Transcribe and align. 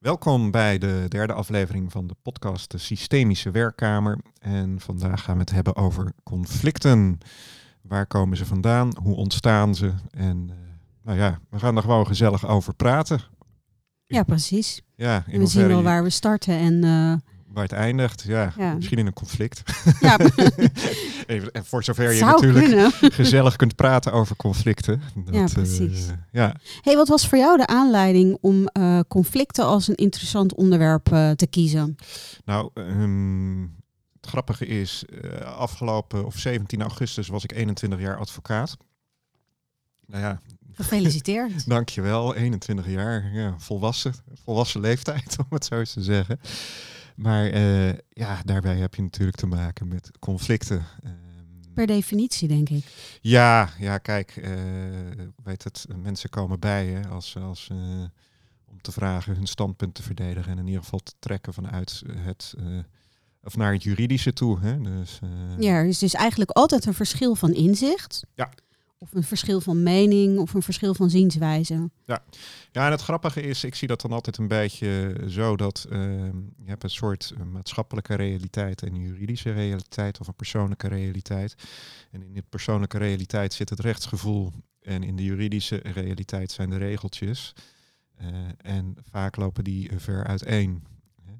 Welkom 0.00 0.50
bij 0.50 0.78
de 0.78 1.04
derde 1.08 1.32
aflevering 1.32 1.92
van 1.92 2.06
de 2.06 2.14
podcast 2.22 2.70
De 2.70 2.78
Systemische 2.78 3.50
Werkkamer. 3.50 4.18
En 4.38 4.80
vandaag 4.80 5.22
gaan 5.22 5.34
we 5.34 5.40
het 5.40 5.50
hebben 5.50 5.76
over 5.76 6.12
conflicten. 6.22 7.18
Waar 7.82 8.06
komen 8.06 8.36
ze 8.36 8.46
vandaan? 8.46 8.92
Hoe 9.02 9.16
ontstaan 9.16 9.74
ze? 9.74 9.92
En 10.10 10.48
uh, 10.50 10.56
nou 11.02 11.18
ja, 11.18 11.40
we 11.50 11.58
gaan 11.58 11.76
er 11.76 11.82
gewoon 11.82 12.06
gezellig 12.06 12.46
over 12.46 12.74
praten. 12.74 13.20
Ja, 14.06 14.22
precies. 14.22 14.82
Ja, 14.94 15.24
in 15.26 15.40
we 15.40 15.46
zien 15.46 15.66
wel 15.66 15.82
waar 15.82 16.02
we 16.02 16.10
starten 16.10 16.54
en 16.54 16.84
uh, 16.84 17.14
waar 17.52 17.62
het 17.62 17.72
eindigt. 17.72 18.22
Ja, 18.22 18.52
Ja. 18.56 18.74
misschien 18.74 18.98
in 18.98 19.06
een 19.06 19.12
conflict. 19.12 19.62
ja, 20.00 20.18
Even, 21.26 21.52
en 21.52 21.64
voor 21.64 21.84
zover 21.84 22.12
je 22.12 22.24
natuurlijk 22.24 22.64
kunnen. 22.66 22.92
gezellig 23.12 23.56
kunt 23.56 23.76
praten 23.76 24.12
over 24.12 24.36
conflicten. 24.36 25.02
Dat, 25.14 25.34
Ja, 25.34 25.44
eh, 25.44 25.52
precies. 25.52 26.06
ja. 26.30 26.54
Hey, 26.80 26.96
wat 26.96 27.08
was 27.08 27.28
voor 27.28 27.38
jou 27.38 27.56
de 27.56 27.66
aanleiding 27.66 28.38
om 28.40 28.66
eh, 28.66 29.00
conflicten 29.08 29.64
als 29.64 29.88
een 29.88 29.94
interessant 29.94 30.54
onderwerp 30.54 31.12
eh, 31.12 31.30
te 31.30 31.46
kiezen? 31.46 31.96
Nou, 32.44 32.70
ehm, 32.74 33.60
het 34.20 34.26
grappige 34.28 34.66
is, 34.66 35.04
afgelopen 35.44 36.24
of 36.26 36.38
17 36.38 36.80
augustus 36.82 37.28
was 37.28 37.44
ik 37.44 37.52
21 37.52 38.00
jaar 38.00 38.16
advocaat. 38.18 38.76
Nou 40.06 40.22
ja, 40.22 40.40
Gefeliciteerd. 40.72 41.66
dankjewel, 41.68 42.34
21 42.34 42.86
jaar, 42.88 43.30
ja, 43.32 43.54
volwassen, 43.58 44.14
volwassen 44.44 44.80
leeftijd 44.80 45.36
om 45.38 45.46
het 45.50 45.64
zo 45.64 45.78
eens 45.78 45.92
te 45.92 46.02
zeggen. 46.02 46.40
Maar 47.20 47.46
eh, 47.46 47.92
ja, 48.08 48.42
daarbij 48.44 48.76
heb 48.76 48.94
je 48.94 49.02
natuurlijk 49.02 49.36
te 49.36 49.46
maken 49.46 49.88
met 49.88 50.10
conflicten. 50.18 50.86
Ehm, 51.02 51.14
Per 51.74 51.86
definitie, 51.86 52.48
denk 52.48 52.68
ik. 52.68 52.84
Ja, 53.20 53.70
ja, 53.78 53.98
kijk, 53.98 54.36
eh, 54.36 54.52
weet 55.44 55.64
het, 55.64 55.86
mensen 55.96 56.30
komen 56.30 56.60
bij 56.60 57.08
als, 57.08 57.36
als, 57.36 57.68
eh, 57.70 57.78
om 58.64 58.80
te 58.80 58.92
vragen 58.92 59.34
hun 59.36 59.46
standpunt 59.46 59.94
te 59.94 60.02
verdedigen 60.02 60.52
en 60.52 60.58
in 60.58 60.66
ieder 60.66 60.82
geval 60.82 60.98
te 60.98 61.12
trekken 61.18 61.54
vanuit 61.54 62.02
het, 62.16 62.54
of 63.42 63.56
naar 63.56 63.72
het 63.72 63.82
juridische 63.82 64.32
toe. 64.32 64.60
Hè? 64.60 64.80
Dus, 64.80 65.18
Ja, 65.58 65.74
er 65.74 65.86
is 65.86 65.98
dus 65.98 66.14
eigenlijk 66.14 66.50
altijd 66.50 66.84
een 66.86 66.94
verschil 66.94 67.34
van 67.34 67.54
inzicht. 67.54 68.22
Ja. 68.34 68.50
Of 69.02 69.14
een 69.14 69.22
verschil 69.22 69.60
van 69.60 69.82
mening 69.82 70.38
of 70.38 70.54
een 70.54 70.62
verschil 70.62 70.94
van 70.94 71.10
zienswijze. 71.10 71.90
Ja, 72.04 72.22
en 72.72 72.90
het 72.90 73.00
grappige 73.00 73.40
is, 73.42 73.64
ik 73.64 73.74
zie 73.74 73.88
dat 73.88 74.00
dan 74.00 74.12
altijd 74.12 74.36
een 74.36 74.48
beetje 74.48 75.24
zo 75.28 75.56
dat 75.56 75.86
eh, 75.90 75.98
je 76.56 76.66
hebt 76.66 76.82
een 76.82 76.90
soort 76.90 77.32
eh, 77.36 77.42
maatschappelijke 77.44 78.14
realiteit 78.14 78.82
en 78.82 79.00
juridische 79.00 79.52
realiteit 79.52 80.20
of 80.20 80.26
een 80.26 80.34
persoonlijke 80.34 80.88
realiteit. 80.88 81.54
En 82.10 82.22
in 82.22 82.32
de 82.32 82.44
persoonlijke 82.48 82.98
realiteit 82.98 83.52
zit 83.52 83.70
het 83.70 83.80
rechtsgevoel 83.80 84.52
en 84.80 85.02
in 85.02 85.16
de 85.16 85.24
juridische 85.24 85.76
realiteit 85.76 86.50
zijn 86.50 86.70
de 86.70 86.76
regeltjes. 86.76 87.52
Eh, 88.16 88.28
en 88.56 88.96
vaak 89.10 89.36
lopen 89.36 89.64
die 89.64 89.88
eh, 89.88 89.98
ver 89.98 90.24
uiteen. 90.24 90.84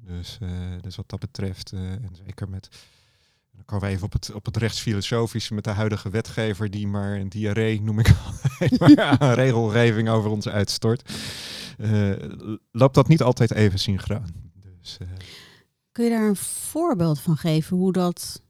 Dus, 0.05 0.37
dus 0.81 0.95
wat 0.95 1.09
dat 1.09 1.19
betreft, 1.19 1.71
en 1.71 2.15
zeker 2.25 2.49
met 2.49 2.69
dan 3.65 3.65
komen 3.65 3.87
we 3.87 3.93
even 3.93 4.05
op 4.05 4.13
het, 4.13 4.31
op 4.33 4.45
het 4.45 4.57
rechtsfilosofische 4.57 5.53
met 5.53 5.63
de 5.63 5.69
huidige 5.69 6.09
wetgever 6.09 6.69
die 6.69 6.87
maar 6.87 7.15
een 7.19 7.29
diarree, 7.29 7.81
noem 7.81 7.99
ik 7.99 8.07
aan 9.19 9.33
regelgeving 9.33 10.09
over 10.09 10.29
ons 10.29 10.47
uitstort. 10.47 11.11
eh, 11.77 12.11
loopt 12.71 12.95
dat 12.95 13.07
niet 13.07 13.21
altijd 13.21 13.51
even 13.53 13.79
synchroon. 13.79 14.25
Dus, 14.79 14.97
eh, 14.97 15.07
Kun 15.91 16.03
je 16.03 16.09
daar 16.09 16.27
een 16.27 16.35
voorbeeld 16.35 17.19
van 17.19 17.37
geven 17.37 17.77
hoe 17.77 17.91
dat, 17.91 18.41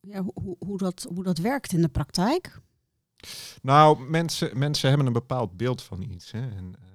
ja, 0.00 0.22
hoe, 0.22 0.32
hoe- 0.34 0.56
hoe 0.58 0.78
dat, 0.78 1.06
hoe 1.14 1.22
dat 1.24 1.38
werkt 1.38 1.72
in 1.72 1.82
de 1.82 1.88
praktijk? 1.88 2.60
nou, 3.62 4.10
mensen, 4.10 4.58
mensen 4.58 4.88
hebben 4.88 5.06
een 5.06 5.12
bepaald 5.12 5.56
beeld 5.56 5.82
van 5.82 6.02
iets. 6.02 6.30
Hè, 6.30 6.38
en 6.40 6.74
eh, 6.78 6.86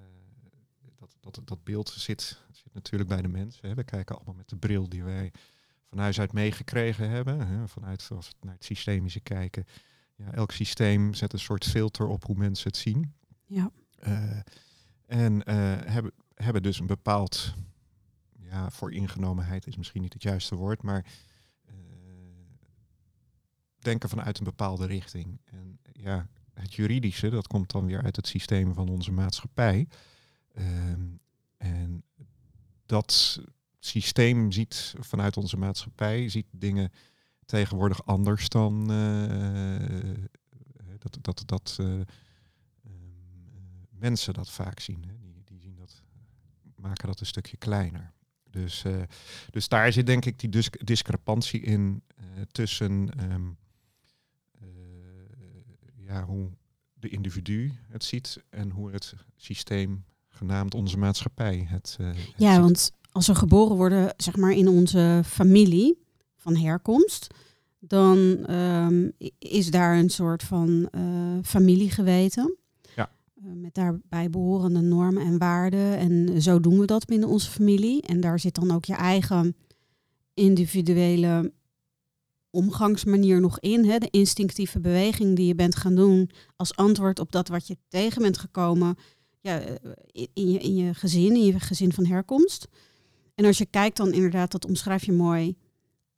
dat, 0.99 1.15
dat, 1.19 1.39
dat 1.47 1.63
beeld 1.63 1.89
zit, 1.89 2.41
zit 2.51 2.73
natuurlijk 2.73 3.09
bij 3.09 3.21
de 3.21 3.27
mensen. 3.27 3.69
Hè. 3.69 3.75
We 3.75 3.83
kijken 3.83 4.15
allemaal 4.15 4.35
met 4.35 4.49
de 4.49 4.55
bril 4.55 4.89
die 4.89 5.03
wij 5.03 5.31
van 5.93 6.01
huis 6.01 6.19
uit 6.19 6.33
meegekregen 6.33 7.09
hebben. 7.09 7.47
Hè, 7.47 7.67
vanuit, 7.67 8.09
als 8.15 8.27
we 8.27 8.33
naar 8.41 8.53
het 8.53 8.63
systemische 8.63 9.19
kijken. 9.19 9.65
Ja, 10.15 10.31
elk 10.31 10.51
systeem 10.51 11.13
zet 11.13 11.33
een 11.33 11.39
soort 11.39 11.65
filter 11.65 12.07
op 12.07 12.23
hoe 12.25 12.35
mensen 12.35 12.67
het 12.67 12.77
zien. 12.77 13.13
Ja. 13.45 13.71
Eh, 13.95 14.39
en 15.05 15.43
eh, 15.43 15.55
hebben, 15.85 16.11
hebben 16.35 16.63
dus 16.63 16.79
een 16.79 16.87
bepaald, 16.87 17.53
ja, 18.39 18.69
voor 18.69 18.93
ingenomenheid 18.93 19.67
is 19.67 19.77
misschien 19.77 20.01
niet 20.01 20.13
het 20.13 20.23
juiste 20.23 20.55
woord, 20.55 20.83
maar 20.83 21.05
eh, 21.65 21.73
denken 23.79 24.09
vanuit 24.09 24.37
een 24.37 24.43
bepaalde 24.43 24.85
richting. 24.85 25.39
En 25.43 25.79
ja, 25.91 26.27
het 26.53 26.73
juridische, 26.73 27.29
dat 27.29 27.47
komt 27.47 27.71
dan 27.71 27.85
weer 27.85 28.03
uit 28.03 28.15
het 28.15 28.27
systeem 28.27 28.73
van 28.73 28.89
onze 28.89 29.11
maatschappij. 29.11 29.87
Ehm, 30.53 31.05
en 31.57 32.03
dat 32.85 33.41
systeem 33.85 34.51
ziet 34.51 34.93
vanuit 34.99 35.37
onze 35.37 35.57
maatschappij, 35.57 36.29
ziet 36.29 36.45
dingen 36.51 36.91
tegenwoordig 37.45 38.05
anders 38.05 38.49
dan 38.49 38.91
eh, 38.91 40.23
dat, 40.99 41.17
dat, 41.21 41.43
dat 41.45 41.77
eh, 41.79 41.99
eh, 41.99 42.05
mensen 43.89 44.33
dat 44.33 44.49
vaak 44.49 44.79
zien. 44.79 45.03
Hè. 45.07 45.17
Die, 45.19 45.41
die 45.45 45.59
zien 45.59 45.75
dat, 45.75 46.03
maken 46.75 47.07
dat 47.07 47.19
een 47.19 47.25
stukje 47.25 47.57
kleiner. 47.57 48.11
Dus, 48.49 48.83
dus 49.49 49.67
daar 49.67 49.93
zit 49.93 50.05
denk 50.05 50.25
ik 50.25 50.39
die 50.39 50.49
dis- 50.49 50.69
discrepantie 50.69 51.61
in 51.61 52.03
tussen 52.51 53.09
ehm, 53.19 53.49
eh, 54.59 54.67
ja, 55.95 56.25
hoe 56.25 56.49
de 56.93 57.09
individu 57.09 57.71
het 57.87 58.03
ziet 58.03 58.43
en 58.49 58.69
hoe 58.69 58.91
het 58.91 59.13
systeem, 59.35 60.05
genaamd 60.27 60.73
onze 60.73 60.97
maatschappij, 60.97 61.65
het, 61.69 61.97
het 61.99 62.17
Ja, 62.37 62.53
ziet. 62.53 62.61
want 62.61 62.91
als 63.13 63.27
we 63.27 63.35
geboren 63.35 63.75
worden, 63.75 64.13
zeg 64.17 64.35
maar 64.35 64.51
in 64.51 64.67
onze 64.67 65.21
familie 65.25 65.97
van 66.35 66.55
herkomst, 66.55 67.27
dan 67.79 68.45
ehm, 68.45 69.09
is 69.39 69.71
daar 69.71 69.97
een 69.97 70.09
soort 70.09 70.43
van 70.43 70.87
eh, 70.91 71.01
familiegeweten. 71.43 72.57
Ja. 72.95 73.09
Eh, 73.35 73.43
met 73.55 73.73
daarbij 73.73 74.29
behorende 74.29 74.81
normen 74.81 75.25
en 75.25 75.37
waarden. 75.37 75.97
En 75.97 76.41
zo 76.41 76.59
doen 76.59 76.79
we 76.79 76.85
dat 76.85 77.05
binnen 77.05 77.29
onze 77.29 77.51
familie. 77.51 78.01
En 78.01 78.19
daar 78.19 78.39
zit 78.39 78.55
dan 78.55 78.71
ook 78.71 78.85
je 78.85 78.95
eigen 78.95 79.55
individuele 80.33 81.53
omgangsmanier 82.49 83.41
nog 83.41 83.59
in. 83.59 83.85
Hè? 83.85 83.97
De 83.97 84.09
instinctieve 84.11 84.79
beweging 84.79 85.35
die 85.35 85.47
je 85.47 85.55
bent 85.55 85.75
gaan 85.75 85.95
doen 85.95 86.29
als 86.55 86.75
antwoord 86.75 87.19
op 87.19 87.31
dat 87.31 87.47
wat 87.47 87.67
je 87.67 87.77
tegen 87.87 88.21
bent 88.21 88.37
gekomen 88.37 88.95
ja, 89.43 89.59
eh, 89.59 89.91
in, 90.11 90.27
in 90.33 90.51
je, 90.51 90.59
in 90.59 90.75
je 90.75 90.93
gezin, 90.93 91.35
in 91.35 91.45
je 91.45 91.59
gezin 91.59 91.93
van 91.93 92.05
herkomst. 92.05 92.67
En 93.35 93.45
als 93.45 93.57
je 93.57 93.65
kijkt 93.65 93.97
dan 93.97 94.13
inderdaad, 94.13 94.51
dat 94.51 94.65
omschrijf 94.65 95.05
je 95.05 95.11
mooi, 95.11 95.55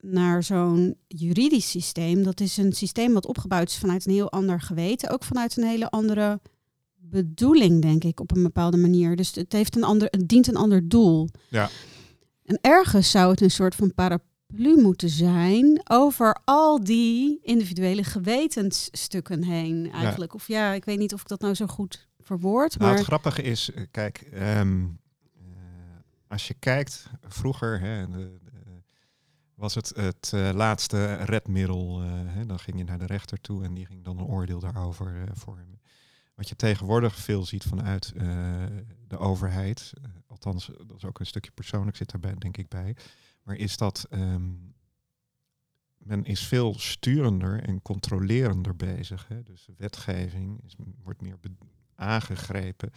naar 0.00 0.42
zo'n 0.42 0.96
juridisch 1.06 1.70
systeem. 1.70 2.22
Dat 2.22 2.40
is 2.40 2.56
een 2.56 2.72
systeem 2.72 3.12
wat 3.12 3.26
opgebouwd 3.26 3.68
is 3.68 3.78
vanuit 3.78 4.06
een 4.06 4.12
heel 4.12 4.30
ander 4.30 4.60
geweten. 4.60 5.10
Ook 5.10 5.24
vanuit 5.24 5.56
een 5.56 5.64
hele 5.64 5.90
andere 5.90 6.40
bedoeling, 6.94 7.82
denk 7.82 8.04
ik, 8.04 8.20
op 8.20 8.36
een 8.36 8.42
bepaalde 8.42 8.76
manier. 8.76 9.16
Dus 9.16 9.34
het, 9.34 9.52
heeft 9.52 9.76
een 9.76 9.84
ander, 9.84 10.08
het 10.10 10.28
dient 10.28 10.46
een 10.46 10.56
ander 10.56 10.88
doel. 10.88 11.28
Ja. 11.48 11.68
En 12.44 12.58
ergens 12.60 13.10
zou 13.10 13.30
het 13.30 13.40
een 13.40 13.50
soort 13.50 13.74
van 13.74 13.94
paraplu 13.94 14.80
moeten 14.80 15.08
zijn 15.08 15.80
over 15.84 16.40
al 16.44 16.84
die 16.84 17.38
individuele 17.42 18.04
gewetensstukken 18.04 19.44
heen 19.44 19.90
eigenlijk. 19.92 20.34
Of 20.34 20.48
ja, 20.48 20.72
ik 20.72 20.84
weet 20.84 20.98
niet 20.98 21.14
of 21.14 21.20
ik 21.20 21.28
dat 21.28 21.40
nou 21.40 21.54
zo 21.54 21.66
goed 21.66 22.08
verwoord, 22.20 22.78
Nou, 22.78 22.90
maar 22.90 22.98
het 22.98 23.06
grappige 23.06 23.42
is, 23.42 23.70
eh, 23.70 23.82
kijk, 23.90 24.28
ehm, 24.32 24.82
eh, 24.82 24.88
als 26.28 26.46
je 26.48 26.54
kijkt, 26.54 27.10
vroeger 27.20 27.80
hè, 27.80 28.10
de- 28.10 28.38
de- 28.42 28.82
was 29.54 29.74
het 29.74 29.92
het 29.96 30.30
eh, 30.34 30.50
laatste 30.54 31.14
redmiddel. 31.14 32.02
eh, 32.02 32.08
hè, 32.10 32.46
dan 32.46 32.58
ging 32.58 32.78
je 32.78 32.84
naar 32.84 32.98
de 32.98 33.06
rechter 33.06 33.40
toe 33.40 33.64
en 33.64 33.74
die 33.74 33.86
ging 33.86 34.04
dan 34.04 34.18
een 34.18 34.24
oordeel 34.24 34.60
daarover 34.60 35.22
eh, 35.22 35.30
vormen. 35.34 35.80
Wat 36.34 36.48
je 36.48 36.56
tegenwoordig 36.56 37.14
veel 37.16 37.44
ziet 37.44 37.64
vanuit 37.64 38.12
eh, 38.16 38.66
de 39.06 39.18
overheid, 39.18 39.92
eh, 40.02 40.10
althans, 40.26 40.66
dat 40.86 40.96
is 40.96 41.04
ook 41.04 41.20
een 41.20 41.26
stukje 41.26 41.50
persoonlijk 41.50 41.96
zit 41.96 42.10
daarbij, 42.10 42.34
denk 42.34 42.56
ik 42.56 42.68
bij, 42.68 42.96
maar 43.42 43.56
is 43.56 43.76
dat 43.76 44.06
ehm, 44.10 44.52
men 45.98 46.24
is 46.24 46.46
veel 46.46 46.78
sturender 46.78 47.62
en 47.62 47.82
controlerender 47.82 48.76
bezig. 48.76 49.28
Hè? 49.28 49.42
Dus 49.42 49.68
wetgeving 49.76 50.60
is, 50.64 50.74
wordt 51.02 51.20
meer 51.20 51.36
aangegrepen 51.94 52.90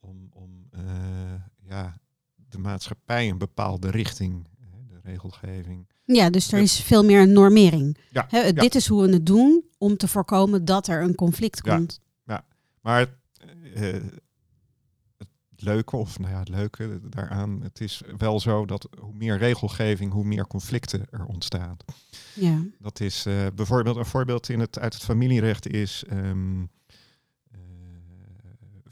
om, 0.00 0.28
om 0.32 0.66
eh, 0.70 1.34
ja, 1.62 1.96
de 2.52 2.58
maatschappij 2.58 3.28
een 3.28 3.38
bepaalde 3.38 3.90
richting, 3.90 4.46
de 4.88 5.00
regelgeving. 5.02 5.86
ja, 6.04 6.30
dus 6.30 6.52
er 6.52 6.60
is 6.60 6.80
veel 6.80 7.04
meer 7.04 7.20
een 7.20 7.32
normering. 7.32 7.98
Ja, 8.10 8.26
ja. 8.30 8.52
Dit 8.52 8.74
is 8.74 8.86
hoe 8.86 9.06
we 9.06 9.12
het 9.12 9.26
doen 9.26 9.64
om 9.78 9.96
te 9.96 10.08
voorkomen 10.08 10.64
dat 10.64 10.86
er 10.88 11.02
een 11.02 11.14
conflict 11.14 11.60
Ja. 11.64 11.76
komt. 11.76 12.00
Maar 12.80 13.06
eh, 13.74 13.92
het 15.18 15.28
leuke, 15.56 15.96
of 15.96 16.18
nou 16.18 16.32
ja, 16.32 16.38
het 16.38 16.48
leuke 16.48 17.00
daaraan, 17.08 17.60
het 17.62 17.80
is 17.80 18.02
wel 18.18 18.40
zo 18.40 18.66
dat 18.66 18.88
hoe 19.00 19.14
meer 19.14 19.38
regelgeving, 19.38 20.12
hoe 20.12 20.24
meer 20.24 20.46
conflicten 20.46 21.06
er 21.10 21.24
ontstaan. 21.24 21.76
Ja. 22.34 22.62
Dat 22.78 23.00
is 23.00 23.26
eh, 23.26 23.46
bijvoorbeeld 23.54 23.96
een 23.96 24.04
voorbeeld 24.04 24.48
in 24.48 24.60
het, 24.60 24.78
uit 24.78 24.94
het 24.94 25.02
familierecht 25.02 25.66
is. 25.68 26.04
ehm, 26.08 26.60
eh, 26.60 26.66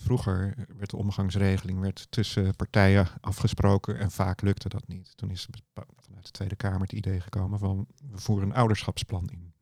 vroeger 0.03 0.55
werd 0.77 0.91
de 0.91 0.97
omgangsregeling 0.97 1.81
werd 1.81 2.07
tussen 2.11 2.57
partijen 2.57 3.09
afgesproken 3.21 3.99
en 3.99 4.11
vaak 4.11 4.41
lukte 4.41 4.69
dat 4.69 4.89
niet. 4.89 5.17
Toen 5.17 5.31
is 5.31 5.49
vanuit 5.97 6.25
de 6.25 6.31
Tweede 6.31 6.57
Kamer 6.57 6.81
het 6.81 6.93
idee 6.93 7.21
gekomen 7.21 7.59
van 7.59 7.87
we 8.11 8.19
voeren 8.19 8.49
een 8.49 8.55
ouderschapsplan 8.55 9.31
in. 9.31 9.53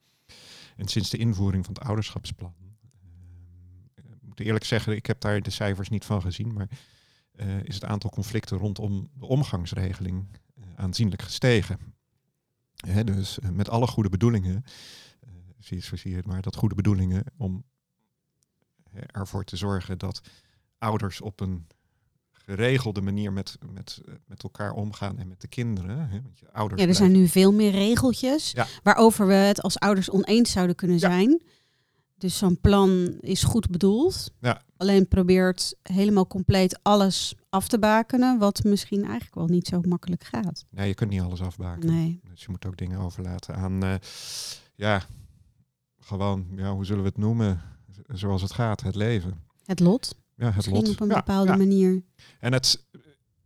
En 0.77 0.89
sinds 0.89 1.11
de 1.11 1.17
invoering 1.17 1.65
van 1.65 1.75
het 1.75 1.85
ouderschapsplan, 1.85 2.55
uh, 2.59 4.05
ik 4.13 4.23
moet 4.23 4.41
eerlijk 4.41 4.65
zeggen, 4.65 4.97
ik 4.97 5.07
heb 5.07 5.21
daar 5.21 5.43
de 5.43 5.51
cijfers 5.51 5.89
niet 5.89 6.05
van 6.05 6.21
gezien, 6.21 6.53
maar 6.53 6.69
uh, 7.33 7.63
is 7.63 7.75
het 7.75 7.85
aantal 7.85 8.11
conflicten 8.11 8.59
rondom 8.59 9.11
de 9.15 9.27
omgangsregeling 9.27 10.27
uh, 10.55 10.65
aanzienlijk 10.77 11.23
gestegen. 11.23 11.79
Hè, 12.87 13.05
dus 13.05 13.39
met 13.53 13.69
alle 13.69 13.87
goede 13.87 14.09
bedoelingen, 14.09 14.65
zie 15.59 16.11
je 16.11 16.17
het 16.17 16.27
maar, 16.27 16.43
dat 16.43 16.57
goede 16.57 16.75
bedoelingen 16.75 17.25
om 17.37 17.65
ervoor 19.07 19.45
te 19.45 19.57
zorgen 19.57 19.99
dat 19.99 20.21
ouders 20.79 21.21
op 21.21 21.41
een 21.41 21.67
geregelde 22.33 23.01
manier 23.01 23.33
met, 23.33 23.59
met, 23.73 24.01
met 24.27 24.43
elkaar 24.43 24.73
omgaan 24.73 25.19
en 25.19 25.29
met 25.29 25.41
de 25.41 25.49
kinderen. 25.49 26.09
Hè? 26.09 26.23
Want 26.23 26.39
je 26.39 26.53
ouders 26.53 26.83
ja, 26.83 26.89
er 26.89 26.95
zijn 26.95 27.13
nu 27.13 27.29
veel 27.29 27.53
meer 27.53 27.71
regeltjes 27.71 28.55
waarover 28.83 29.27
we 29.27 29.33
het 29.33 29.63
als 29.63 29.79
ouders 29.79 30.11
oneens 30.11 30.51
zouden 30.51 30.77
kunnen 30.77 30.99
zijn. 30.99 31.43
Dus 32.19 32.39
zo'n 32.39 32.61
plan 32.61 33.19
is 33.21 33.43
goed 33.43 33.71
bedoeld. 33.71 34.33
Ja. 34.41 34.63
Alleen 34.77 35.09
probeert 35.09 35.75
helemaal 35.83 36.27
compleet 36.27 36.79
alles 36.83 37.35
af 37.49 37.69
te 37.69 37.79
bakenen, 37.79 38.39
wat 38.39 38.65
misschien 38.65 39.03
eigenlijk 39.03 39.35
wel 39.35 39.47
niet 39.47 39.67
zo 39.67 39.81
makkelijk 39.81 40.25
gaat. 40.25 40.65
Nee, 40.71 40.89
je 40.89 40.95
kunt 40.95 41.11
niet 41.11 41.21
alles 41.21 41.41
afbakenen. 41.41 41.95
Nee. 41.95 42.21
Dus 42.31 42.43
je 42.43 42.51
moet 42.51 42.67
ook 42.67 42.77
dingen 42.77 42.99
overlaten 42.99 43.55
aan, 43.55 43.85
uh, 43.85 43.95
ja, 44.75 45.03
gewoon, 46.01 46.47
ja, 46.57 46.73
hoe 46.73 46.85
zullen 46.85 47.03
we 47.03 47.09
het 47.09 47.19
noemen? 47.19 47.63
Zoals 48.07 48.43
het 48.43 48.53
gaat, 48.53 48.81
het 48.81 48.95
leven. 48.95 49.43
Het 49.65 49.81
lot. 49.81 50.17
Ja, 50.35 50.47
het 50.47 50.55
Misschien 50.55 50.77
lot. 50.77 50.89
op 50.89 51.01
een 51.01 51.09
bepaalde 51.09 51.57
manier. 51.57 52.03
En 52.41 52.53
het, 52.53 52.87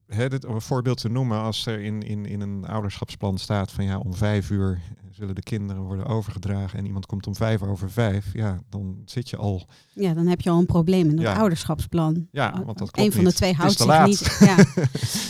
hè, 0.06 0.28
dit, 0.28 0.44
om 0.44 0.54
een 0.54 0.60
voorbeeld 0.60 1.00
te 1.00 1.08
noemen, 1.08 1.40
als 1.40 1.66
er 1.66 1.80
in, 1.80 2.02
in, 2.02 2.26
in 2.26 2.40
een 2.40 2.66
ouderschapsplan 2.66 3.38
staat 3.38 3.72
van 3.72 3.84
ja, 3.84 3.98
om 3.98 4.14
vijf 4.14 4.50
uur 4.50 4.80
zullen 5.10 5.34
de 5.34 5.42
kinderen 5.42 5.82
worden 5.82 6.06
overgedragen 6.06 6.78
en 6.78 6.86
iemand 6.86 7.06
komt 7.06 7.26
om 7.26 7.34
vijf 7.34 7.62
over 7.62 7.90
vijf, 7.90 8.32
ja, 8.32 8.62
dan 8.68 9.02
zit 9.04 9.30
je 9.30 9.36
al. 9.36 9.68
Ja, 9.92 10.14
dan 10.14 10.26
heb 10.26 10.40
je 10.40 10.50
al 10.50 10.58
een 10.58 10.66
probleem 10.66 11.08
in 11.08 11.16
dat 11.16 11.36
ouderschapsplan. 11.36 12.28
Ja, 12.30 12.62
want 12.64 12.78
dat 12.78 12.90
klopt 12.90 13.08
Een 13.08 13.12
van 13.12 13.24
de 13.24 13.32
twee 13.32 13.54
houdt 13.54 13.78
zich 13.78 14.06
niet. 14.06 14.36
Ja. 14.40 14.56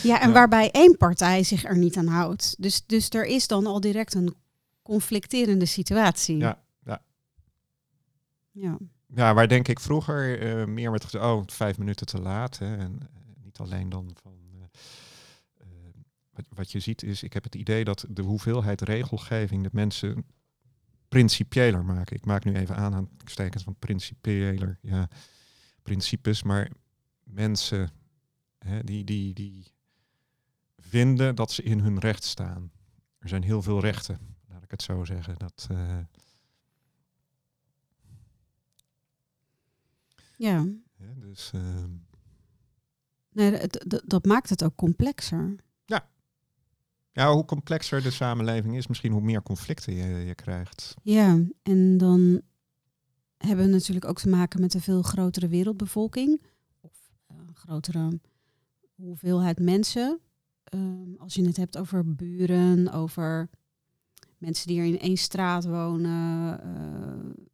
ja, 0.13 0.21
en 0.21 0.33
waarbij 0.33 0.71
één 0.71 0.97
partij 0.97 1.43
zich 1.43 1.65
er 1.65 1.79
niet 1.79 1.97
aan 1.97 2.07
houdt. 2.07 2.55
Dus, 2.59 2.83
dus 2.87 3.09
er 3.11 3.27
is 3.27 3.47
dan 3.47 3.67
al 3.67 3.81
direct 3.81 4.15
een 4.15 4.35
conflicterende 4.83 5.67
situatie. 5.67 6.37
Ja, 6.37 6.63
ja. 6.85 7.03
Ja 8.51 8.79
ja, 9.15 9.35
waar 9.35 9.49
denk 9.49 9.69
ik 9.69 9.81
vroeger 9.81 10.43
uh, 10.43 10.67
meer 10.67 10.91
werd 10.91 11.05
gezegd, 11.05 11.25
oh, 11.25 11.43
vijf 11.47 11.79
minuten 11.79 12.07
te 12.07 12.21
laat. 12.21 12.59
Hè, 12.59 12.77
en 12.77 12.99
uh, 13.03 13.09
niet 13.45 13.59
alleen 13.59 13.89
dan 13.89 14.17
van. 14.23 14.33
Uh, 14.53 15.67
wat, 16.31 16.45
wat 16.49 16.73
je 16.73 16.81
ziet 16.81 17.03
is, 17.03 17.23
ik 17.23 17.33
heb 17.33 17.45
het 17.45 17.55
idee 17.55 17.85
dat 17.85 18.05
de 18.09 18.23
hoeveelheid 18.23 18.81
regelgeving 18.81 19.63
de 19.63 19.71
mensen 19.73 20.25
principieler 21.09 21.85
maken. 21.85 22.17
Ik 22.17 22.25
maak 22.25 22.45
nu 22.45 22.55
even 22.55 22.77
aan 22.77 22.95
aan 22.95 23.09
stekens 23.25 23.63
van 23.63 23.77
principieler, 23.79 24.79
ja, 24.83 25.09
principes, 25.83 26.43
maar 26.43 26.71
mensen 27.23 27.91
hè, 28.59 28.85
die, 28.85 29.05
die, 29.05 29.35
die 29.35 29.73
vinden 30.77 31.35
dat 31.35 31.53
ze 31.53 31.63
in 31.63 31.81
hun 31.81 31.99
recht 31.99 32.25
staan. 32.25 32.71
Er 33.19 33.29
zijn 33.29 33.43
heel 33.43 33.63
veel 33.63 33.81
rechten, 33.81 34.19
laat 34.49 34.63
ik 34.63 34.71
het 34.71 34.83
zo 34.83 35.05
zeggen. 35.05 35.35
Dat, 35.39 35.69
Ja. 40.43 40.67
ja 40.99 41.15
dus, 41.21 41.51
uh... 41.55 41.85
nee, 43.33 43.61
dat 44.05 44.25
maakt 44.25 44.51
het 44.51 44.65
ook 44.65 44.77
complexer. 44.77 45.57
Ja. 45.85 46.09
Ja, 47.13 47.33
hoe 47.33 47.45
complexer 47.45 48.03
de 48.03 48.11
samenleving 48.11 48.77
is, 48.77 48.87
misschien 48.87 49.13
hoe 49.13 49.21
meer 49.21 49.43
conflicten 49.43 49.95
je, 49.95 50.25
je 50.25 50.35
krijgt. 50.35 50.95
Ja, 51.03 51.39
en 51.63 51.99
dan 51.99 52.41
hebben 53.37 53.65
we 53.67 53.73
natuurlijk 53.73 54.07
ook 54.07 54.19
te 54.19 54.29
maken 54.29 54.61
met 54.61 54.75
een 54.75 54.81
veel 54.81 55.03
grotere 55.03 55.49
wereldbevolking. 55.49 56.43
Of 56.81 57.13
een 57.27 57.55
grotere 57.55 58.21
hoeveelheid 58.95 59.61
mensen. 59.61 60.21
Um, 60.75 61.15
als 61.19 61.35
je 61.35 61.47
het 61.47 61.57
hebt 61.57 61.79
over 61.79 62.15
buren, 62.15 62.93
over 62.93 63.51
mensen 64.39 64.67
die 64.67 64.81
er 64.81 64.87
in 64.87 64.99
één 64.99 65.17
straat 65.17 65.65
wonen, 65.65 66.61
uh, 66.67 67.45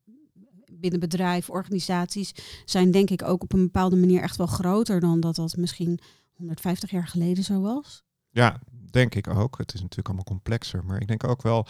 binnen 0.80 1.00
bedrijven, 1.00 1.54
organisaties, 1.54 2.34
zijn 2.64 2.90
denk 2.90 3.10
ik 3.10 3.22
ook 3.22 3.42
op 3.42 3.52
een 3.52 3.62
bepaalde 3.62 3.96
manier 3.96 4.22
echt 4.22 4.36
wel 4.36 4.46
groter 4.46 5.00
dan 5.00 5.20
dat 5.20 5.34
dat 5.34 5.56
misschien 5.56 5.98
150 6.32 6.90
jaar 6.90 7.06
geleden 7.06 7.44
zo 7.44 7.60
was. 7.60 8.02
Ja, 8.30 8.60
denk 8.90 9.14
ik 9.14 9.28
ook. 9.28 9.58
Het 9.58 9.74
is 9.74 9.80
natuurlijk 9.80 10.06
allemaal 10.08 10.24
complexer. 10.24 10.84
Maar 10.84 11.00
ik 11.00 11.08
denk 11.08 11.24
ook 11.24 11.42
wel, 11.42 11.66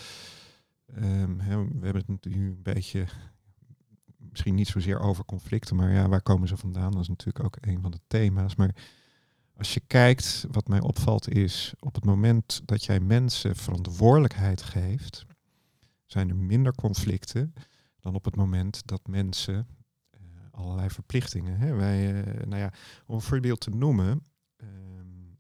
um, 0.97 1.37
we 1.81 1.85
hebben 1.85 2.05
het 2.07 2.25
nu 2.25 2.49
een 2.49 2.63
beetje, 2.63 3.07
misschien 4.19 4.55
niet 4.55 4.69
zozeer 4.69 5.01
over 5.01 5.25
conflicten, 5.25 5.77
maar 5.77 5.93
ja, 5.93 6.09
waar 6.09 6.23
komen 6.23 6.49
ze 6.49 6.57
vandaan? 6.57 6.93
Dat 6.93 7.01
is 7.01 7.09
natuurlijk 7.09 7.45
ook 7.45 7.57
een 7.61 7.81
van 7.81 7.91
de 7.91 8.01
thema's. 8.07 8.55
Maar 8.55 8.75
als 9.57 9.75
je 9.75 9.81
kijkt, 9.87 10.47
wat 10.51 10.69
mij 10.69 10.81
opvalt 10.81 11.29
is, 11.29 11.75
op 11.81 11.95
het 11.95 12.05
moment 12.05 12.63
dat 12.65 12.85
jij 12.85 13.01
mensen 13.01 13.57
verantwoordelijkheid 13.57 14.63
geeft, 14.63 15.27
zijn 16.07 16.29
er 16.29 16.37
minder 16.37 16.75
conflicten 16.75 17.55
dan 18.09 18.17
op 18.17 18.25
het 18.25 18.37
moment 18.37 18.87
dat 18.87 19.07
mensen 19.07 19.67
uh, 20.15 20.21
allerlei 20.51 20.91
verplichtingen. 20.91 21.59
Hè, 21.59 21.75
wij, 21.75 22.13
uh, 22.13 22.45
nou 22.45 22.63
ja, 22.63 22.73
om 23.07 23.15
een 23.15 23.21
voorbeeld 23.21 23.61
te 23.61 23.71
noemen. 23.71 24.23
Ehm, 24.57 25.33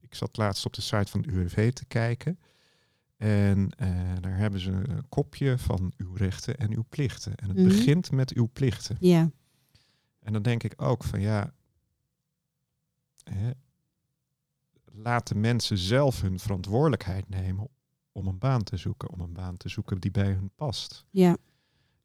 ik 0.00 0.14
zat 0.14 0.36
laatst 0.36 0.66
op 0.66 0.72
de 0.72 0.80
site 0.80 1.10
van 1.10 1.22
de 1.22 1.30
UWV 1.30 1.72
te 1.72 1.84
kijken. 1.84 2.38
En 3.16 3.58
uh, 3.58 4.12
daar 4.20 4.36
hebben 4.36 4.60
ze 4.60 4.70
een 4.70 5.08
kopje 5.08 5.58
van 5.58 5.92
uw 5.96 6.14
rechten 6.14 6.56
en 6.56 6.74
uw 6.74 6.84
plichten. 6.88 7.34
En 7.36 7.48
het 7.48 7.56
mm 7.56 7.66
-hmm. 7.66 7.76
begint 7.76 8.10
met 8.10 8.32
uw 8.32 8.48
plichten. 8.52 8.96
Ja. 9.00 9.30
En 10.18 10.32
dan 10.32 10.42
denk 10.42 10.62
ik 10.62 10.82
ook 10.82 11.04
van 11.04 11.20
ja, 11.20 11.52
hè, 13.22 13.50
laat 14.84 15.28
de 15.28 15.34
mensen 15.34 15.78
zelf 15.78 16.20
hun 16.20 16.38
verantwoordelijkheid 16.38 17.28
nemen 17.28 17.68
om 18.12 18.26
een 18.26 18.38
baan 18.38 18.62
te 18.62 18.76
zoeken, 18.76 19.10
om 19.10 19.20
een 19.20 19.32
baan 19.32 19.56
te 19.56 19.68
zoeken 19.68 20.00
die 20.00 20.10
bij 20.10 20.32
hun 20.32 20.50
past. 20.54 21.04
Ja. 21.10 21.36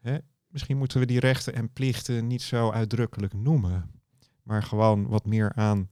Hè? 0.03 0.17
Misschien 0.47 0.77
moeten 0.77 0.99
we 0.99 1.05
die 1.05 1.19
rechten 1.19 1.53
en 1.53 1.73
plichten 1.73 2.27
niet 2.27 2.41
zo 2.41 2.71
uitdrukkelijk 2.71 3.33
noemen, 3.33 3.91
maar 4.43 4.63
gewoon 4.63 5.07
wat 5.07 5.25
meer 5.25 5.53
aan 5.53 5.89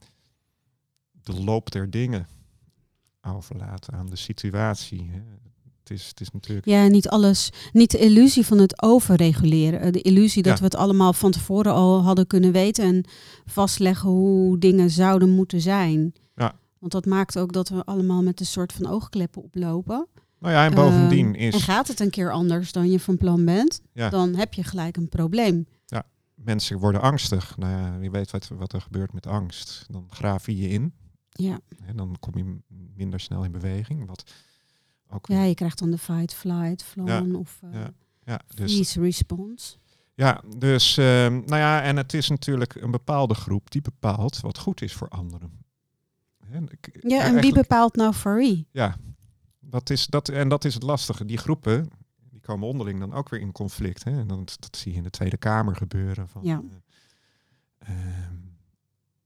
de 1.12 1.42
loop 1.42 1.70
der 1.70 1.90
dingen 1.90 2.26
overlaten, 3.22 3.94
aan 3.94 4.06
de 4.06 4.16
situatie. 4.16 5.10
Hè? 5.10 5.20
Het 5.82 5.90
is, 5.90 6.08
het 6.08 6.20
is 6.20 6.30
natuurlijk. 6.30 6.66
Ja, 6.66 6.86
niet 6.86 7.08
alles. 7.08 7.50
Niet 7.72 7.90
de 7.90 7.98
illusie 7.98 8.46
van 8.46 8.58
het 8.58 8.82
overreguleren. 8.82 9.92
De 9.92 10.02
illusie 10.02 10.42
dat 10.42 10.52
ja. 10.52 10.58
we 10.58 10.64
het 10.64 10.74
allemaal 10.74 11.12
van 11.12 11.30
tevoren 11.30 11.72
al 11.72 12.02
hadden 12.02 12.26
kunnen 12.26 12.52
weten 12.52 12.84
en 12.84 13.04
vastleggen 13.44 14.08
hoe 14.08 14.58
dingen 14.58 14.90
zouden 14.90 15.30
moeten 15.30 15.60
zijn. 15.60 16.12
Ja. 16.34 16.58
Want 16.78 16.92
dat 16.92 17.06
maakt 17.06 17.38
ook 17.38 17.52
dat 17.52 17.68
we 17.68 17.84
allemaal 17.84 18.22
met 18.22 18.40
een 18.40 18.46
soort 18.46 18.72
van 18.72 18.86
oogkleppen 18.86 19.42
oplopen. 19.42 20.06
Nou 20.42 20.54
ja, 20.54 20.64
en 20.64 20.74
bovendien 20.74 21.34
is... 21.34 21.54
En 21.54 21.60
gaat 21.60 21.88
het 21.88 22.00
een 22.00 22.10
keer 22.10 22.32
anders 22.32 22.72
dan 22.72 22.90
je 22.90 23.00
van 23.00 23.16
plan 23.16 23.44
bent, 23.44 23.80
ja. 23.92 24.08
dan 24.08 24.34
heb 24.34 24.54
je 24.54 24.64
gelijk 24.64 24.96
een 24.96 25.08
probleem. 25.08 25.66
Ja, 25.86 26.04
mensen 26.34 26.78
worden 26.78 27.00
angstig. 27.00 27.56
Nou 27.56 27.72
ja, 27.72 27.98
wie 27.98 28.10
weet 28.10 28.30
wat, 28.30 28.48
wat 28.48 28.72
er 28.72 28.80
gebeurt 28.80 29.12
met 29.12 29.26
angst. 29.26 29.86
Dan 29.90 30.06
graaf 30.10 30.46
je 30.46 30.56
je 30.56 30.68
in. 30.68 30.94
Ja. 31.30 31.60
En 31.86 31.96
dan 31.96 32.16
kom 32.20 32.36
je 32.36 32.56
minder 32.94 33.20
snel 33.20 33.44
in 33.44 33.52
beweging. 33.52 34.06
Wat 34.06 34.32
ook 35.10 35.26
ja, 35.26 35.42
je 35.42 35.54
krijgt 35.54 35.78
dan 35.78 35.90
de 35.90 35.98
fight, 35.98 36.34
flight, 36.34 36.84
flan 36.84 37.06
ja. 37.06 37.38
of 37.38 37.60
uh, 37.64 37.72
ja. 37.72 37.90
Ja, 38.24 38.40
dus, 38.54 38.96
response. 38.96 39.76
Ja, 40.14 40.42
dus 40.56 40.98
uh, 40.98 41.04
nou 41.26 41.56
ja, 41.56 41.82
en 41.82 41.96
het 41.96 42.14
is 42.14 42.28
natuurlijk 42.28 42.74
een 42.74 42.90
bepaalde 42.90 43.34
groep 43.34 43.70
die 43.70 43.82
bepaalt 43.82 44.40
wat 44.40 44.58
goed 44.58 44.82
is 44.82 44.92
voor 44.92 45.08
anderen. 45.08 45.64
En, 46.50 46.68
ja, 47.00 47.22
en 47.22 47.40
wie 47.40 47.52
bepaalt 47.52 47.96
nou 47.96 48.14
voor 48.14 48.36
wie? 48.36 48.66
Ja, 48.70 48.96
dat 49.72 49.90
is, 49.90 50.06
dat, 50.06 50.28
en 50.28 50.48
dat 50.48 50.64
is 50.64 50.74
het 50.74 50.82
lastige. 50.82 51.24
Die 51.24 51.38
groepen 51.38 51.90
die 52.30 52.40
komen 52.40 52.68
onderling 52.68 52.98
dan 52.98 53.12
ook 53.12 53.28
weer 53.28 53.40
in 53.40 53.52
conflict. 53.52 54.04
Hè? 54.04 54.18
En 54.18 54.26
dan, 54.26 54.44
dat 54.58 54.76
zie 54.76 54.92
je 54.92 54.98
in 54.98 55.04
de 55.04 55.10
Tweede 55.10 55.36
Kamer 55.36 55.76
gebeuren. 55.76 56.28
Van, 56.28 56.42
ja. 56.44 56.62
Uh, 57.88 57.88
uh, 57.88 57.96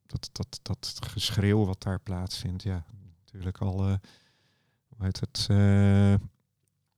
dat, 0.06 0.28
dat, 0.32 0.58
dat 0.62 0.98
geschreeuw 1.06 1.64
wat 1.64 1.82
daar 1.82 2.00
plaatsvindt. 2.00 2.62
Ja, 2.62 2.84
natuurlijk 3.24 3.58
al, 3.58 3.88
uh, 3.88 3.94
hoe 4.86 5.04
heet 5.04 5.20
het, 5.20 5.46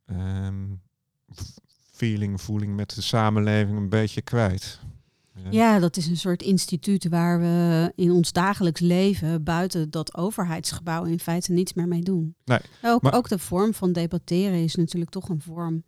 um, 0.06 0.82
feeling, 1.92 2.40
voeling 2.40 2.76
met 2.76 2.94
de 2.94 3.02
samenleving 3.02 3.76
een 3.76 3.88
beetje 3.88 4.22
kwijt. 4.22 4.80
Ja. 5.44 5.50
ja, 5.50 5.78
dat 5.78 5.96
is 5.96 6.06
een 6.06 6.16
soort 6.16 6.42
instituut 6.42 7.08
waar 7.08 7.40
we 7.40 7.92
in 7.94 8.10
ons 8.10 8.32
dagelijks 8.32 8.80
leven 8.80 9.42
buiten 9.42 9.90
dat 9.90 10.16
overheidsgebouw 10.16 11.04
in 11.04 11.20
feite 11.20 11.52
niets 11.52 11.72
meer 11.72 11.88
mee 11.88 12.02
doen. 12.02 12.34
Nee, 12.44 12.58
ook, 12.82 13.02
maar, 13.02 13.14
ook 13.14 13.28
de 13.28 13.38
vorm 13.38 13.74
van 13.74 13.92
debatteren 13.92 14.62
is 14.62 14.74
natuurlijk 14.74 15.10
toch 15.10 15.28
een 15.28 15.40
vorm 15.40 15.84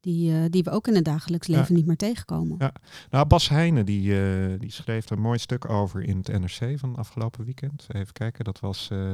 die, 0.00 0.32
eh, 0.32 0.44
die 0.50 0.62
we 0.62 0.70
ook 0.70 0.86
in 0.86 0.94
het 0.94 1.04
dagelijks 1.04 1.46
Ja. 1.46 1.58
leven 1.58 1.74
niet 1.74 1.86
meer 1.86 1.96
tegenkomen. 1.96 2.56
Ja. 2.58 2.72
Nou, 3.10 3.26
Bas 3.26 3.48
Heijnen 3.48 3.86
die, 3.86 4.20
eh, 4.22 4.58
die 4.58 4.70
schreef 4.70 5.10
een 5.10 5.20
mooi 5.20 5.38
stuk 5.38 5.68
over 5.68 6.02
in 6.02 6.16
het 6.16 6.28
NRC 6.28 6.78
van 6.78 6.96
afgelopen 6.96 7.44
weekend. 7.44 7.86
Even 7.88 8.12
kijken, 8.12 8.44
dat 8.44 8.60
was 8.60 8.88
eh, 8.90 9.12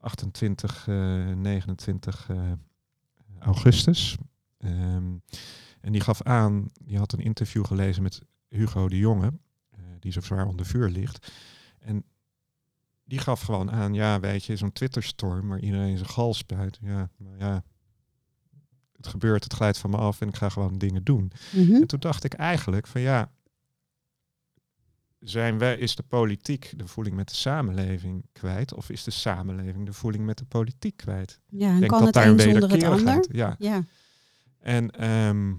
28, 0.00 0.88
eh, 0.88 1.26
29 1.36 2.26
eh, 2.30 2.36
augustus. 3.38 4.16
Ehm, 4.58 5.12
en 5.80 5.92
die 5.92 6.00
gaf 6.00 6.22
aan, 6.22 6.70
die 6.84 6.98
had 6.98 7.12
een 7.12 7.18
interview 7.24 7.64
gelezen 7.64 8.02
met 8.02 8.20
Hugo 8.56 8.88
de 8.88 8.98
Jonge, 8.98 9.32
eh, 9.70 9.80
die 10.00 10.12
zo 10.12 10.20
zwaar 10.20 10.46
onder 10.46 10.66
vuur 10.66 10.88
ligt. 10.88 11.32
En 11.78 12.04
die 13.04 13.18
gaf 13.18 13.40
gewoon 13.40 13.70
aan, 13.70 13.94
ja, 13.94 14.20
weet 14.20 14.44
je, 14.44 14.56
zo'n 14.56 14.72
Twitterstorm 14.72 15.48
waar 15.48 15.60
iedereen 15.60 15.96
zijn 15.96 16.10
gal 16.10 16.34
spuit. 16.34 16.78
Ja, 16.80 17.10
nou 17.16 17.38
ja, 17.38 17.64
het 18.96 19.06
gebeurt, 19.06 19.44
het 19.44 19.52
glijdt 19.52 19.78
van 19.78 19.90
me 19.90 19.96
af 19.96 20.20
en 20.20 20.28
ik 20.28 20.36
ga 20.36 20.48
gewoon 20.48 20.78
dingen 20.78 21.04
doen. 21.04 21.32
Mhm. 21.52 21.74
En 21.74 21.86
toen 21.86 22.00
dacht 22.00 22.24
ik 22.24 22.34
eigenlijk 22.34 22.86
van 22.86 23.00
ja, 23.00 23.30
zijn 25.18 25.58
wij, 25.58 25.78
is 25.78 25.96
de 25.96 26.02
politiek 26.02 26.72
de 26.76 26.86
voeling 26.86 27.16
met 27.16 27.28
de 27.28 27.34
samenleving 27.34 28.26
kwijt? 28.32 28.74
Of 28.74 28.90
is 28.90 29.04
de 29.04 29.10
samenleving 29.10 29.86
de 29.86 29.92
voeling 29.92 30.24
met 30.24 30.38
de 30.38 30.44
politiek 30.44 30.96
kwijt? 30.96 31.40
Ja, 31.48 31.68
en 31.68 31.74
Ik 31.74 31.78
denk 31.78 31.90
kan 31.90 32.04
dat 32.04 32.14
het 32.14 32.14
daar 32.14 32.32
een 32.32 32.40
zonder 32.40 32.70
het 32.70 32.84
ander? 32.84 33.36
Ja. 33.36 33.54
Ja, 33.58 33.84
En 34.58 34.90
ehm, 34.90 35.54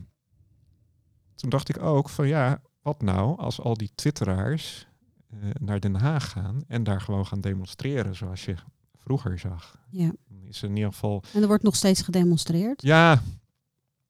toen 1.35 1.49
dacht 1.49 1.69
ik 1.69 1.81
ook 1.81 2.09
van 2.09 2.27
ja, 2.27 2.61
wat 2.85 3.01
nou 3.01 3.37
als 3.37 3.61
al 3.61 3.73
die 3.73 3.91
twitteraars 3.95 4.87
eh, 5.29 5.37
naar 5.59 5.79
Den 5.79 5.95
Haag 5.95 6.29
gaan 6.29 6.63
en 6.67 6.83
daar 6.83 7.01
gewoon 7.01 7.25
gaan 7.25 7.41
demonstreren 7.41 8.15
zoals 8.15 8.45
je 8.45 8.55
vroeger 8.97 9.39
zag. 9.39 9.77
ja. 9.89 10.11
Dan 10.27 10.47
is 10.47 10.61
er 10.61 10.69
in 10.69 10.75
ieder 10.75 10.91
geval 10.91 11.23
En 11.33 11.41
er 11.41 11.47
wordt 11.47 11.63
nog 11.63 11.75
steeds 11.75 12.01
gedemonstreerd. 12.01 12.81
Ja, 12.81 13.21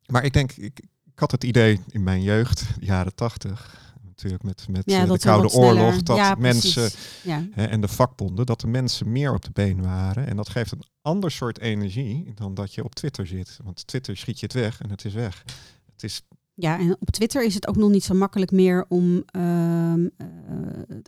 maar 0.05 0.23
ik 0.23 0.33
denk, 0.33 0.51
ik, 0.51 0.79
ik 1.03 1.19
had 1.19 1.31
het 1.31 1.43
idee 1.43 1.79
in 1.89 2.03
mijn 2.03 2.21
jeugd, 2.21 2.65
jaren 2.79 3.15
tachtig, 3.15 3.93
natuurlijk 4.03 4.43
met, 4.43 4.67
met 4.69 4.83
Ja, 4.85 5.01
eh, 5.01 5.11
de 5.11 5.19
Koude 5.19 5.53
Oorlog, 5.53 6.03
dat 6.03 6.17
ja, 6.17 6.35
mensen 6.37 6.89
precies. 6.89 7.21
Ja. 7.23 7.47
hè, 7.51 7.65
en 7.65 7.81
de 7.81 7.87
vakbonden, 7.87 8.45
dat 8.45 8.61
de 8.61 8.67
mensen 8.67 9.11
meer 9.11 9.33
op 9.33 9.41
de 9.41 9.51
been 9.53 9.81
waren. 9.81 10.27
En 10.27 10.35
dat 10.35 10.49
geeft 10.49 10.71
een 10.71 10.83
ander 11.01 11.31
soort 11.31 11.59
energie 11.59 12.33
dan 12.33 12.53
dat 12.53 12.73
je 12.73 12.83
op 12.83 12.95
Twitter 12.95 13.27
zit. 13.27 13.59
Want 13.63 13.87
Twitter 13.87 14.17
schiet 14.17 14.39
je 14.39 14.45
het 14.45 14.55
weg 14.55 14.81
en 14.81 14.89
het 14.89 15.05
is 15.05 15.13
weg. 15.13 15.43
Het 15.91 16.03
is, 16.03 16.21
ja, 16.55 16.79
en 16.79 16.95
op 16.99 17.09
Twitter 17.09 17.43
is 17.43 17.53
het 17.53 17.67
ook 17.67 17.75
nog 17.75 17.89
niet 17.89 18.03
zo 18.03 18.13
makkelijk 18.13 18.51
meer 18.51 18.85
om 18.87 19.23
ehm, 19.25 20.07
eh, 20.17 20.27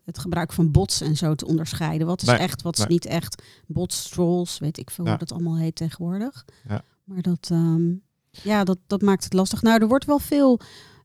het 0.05 0.17
gebruik 0.17 0.51
van 0.53 0.71
bots 0.71 1.01
en 1.01 1.15
zo 1.17 1.35
te 1.35 1.45
onderscheiden. 1.47 2.07
Wat 2.07 2.21
is 2.21 2.27
Nee, 2.27 2.37
echt, 2.37 2.61
wat 2.61 2.77
is 2.77 2.85
niet 2.87 3.05
echt. 3.05 3.43
Bots, 3.67 4.09
trolls, 4.09 4.59
weet 4.59 4.77
ik 4.77 4.89
veel 4.91 5.03
Ja. 5.05 5.09
hoe 5.09 5.19
dat 5.19 5.31
allemaal 5.31 5.57
heet 5.57 5.75
tegenwoordig. 5.75 6.45
Ja. 6.67 6.83
Maar 7.03 7.21
dat, 7.21 7.47
ehm, 7.51 7.91
ja, 8.29 8.63
dat, 8.63 8.77
dat 8.87 9.01
maakt 9.01 9.23
het 9.23 9.33
lastig. 9.33 9.61
Nou, 9.61 9.81
er 9.81 9.87
wordt 9.87 10.05
wel 10.05 10.19
veel 10.19 10.59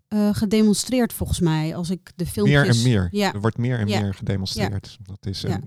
eh, 0.09 0.35
gedemonstreerd 0.35 1.13
volgens 1.13 1.41
mij. 1.41 1.77
Als 1.77 1.91
ik 1.91 2.13
de 2.17 2.27
filmpjes... 2.27 2.83
meer 2.83 3.01
en 3.03 3.09
meer. 3.11 3.21
Ja, 3.21 3.33
Er 3.35 3.41
wordt 3.41 3.59
meer 3.59 3.79
en 3.79 3.89
Ja. 3.89 4.01
meer 4.01 4.15
gedemonstreerd. 4.15 4.99
Dat 5.03 5.27
is 5.27 5.41
Ja. 5.41 5.61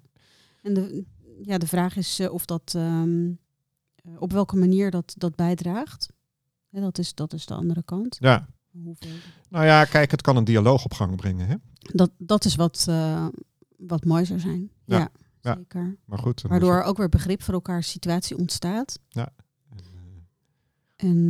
En 0.62 0.74
de, 0.74 1.04
ja, 1.42 1.58
de 1.58 1.68
vraag 1.68 1.96
is 1.96 2.20
eh, 2.20 2.34
of 2.34 2.46
dat, 2.46 2.74
ehm, 2.76 3.28
eh, 3.96 4.12
op 4.22 4.32
welke 4.32 4.56
manier 4.56 4.92
dat, 4.92 5.14
dat 5.18 5.36
bijdraagt. 5.36 6.08
Dat, 6.70 6.98
is, 6.98 7.14
dat 7.14 7.34
is 7.34 7.46
de 7.46 7.54
andere 7.54 7.84
kant. 7.84 8.18
ja. 8.20 8.48
Hoeveel... 8.84 9.10
Nou 9.50 9.66
ja, 9.66 9.86
kijk, 9.86 10.12
het 10.12 10.22
kan 10.22 10.38
een 10.38 10.44
dialoog 10.44 10.84
op 10.86 10.94
gang 10.94 11.16
brengen. 11.16 11.48
Hè? 11.48 11.56
Dat, 11.80 12.12
dat 12.18 12.46
is 12.46 12.56
wat, 12.56 12.86
eh, 12.90 13.28
wat 13.78 14.06
mooi 14.06 14.26
zou 14.26 14.40
zijn. 14.40 14.70
Ja, 14.86 14.98
Ja, 14.98 15.10
ja. 15.42 15.56
zeker. 15.56 15.98
Maar 16.06 16.20
goed. 16.20 16.42
Waardoor 16.42 16.82
ook 16.82 16.98
weer 16.98 17.10
begrip 17.10 17.42
voor 17.44 17.54
elkaars 17.54 17.90
situatie 17.90 18.38
ontstaat. 18.38 19.00
je- 19.10 19.22
en, 19.70 19.80
eh, 20.96 21.10
En 21.10 21.30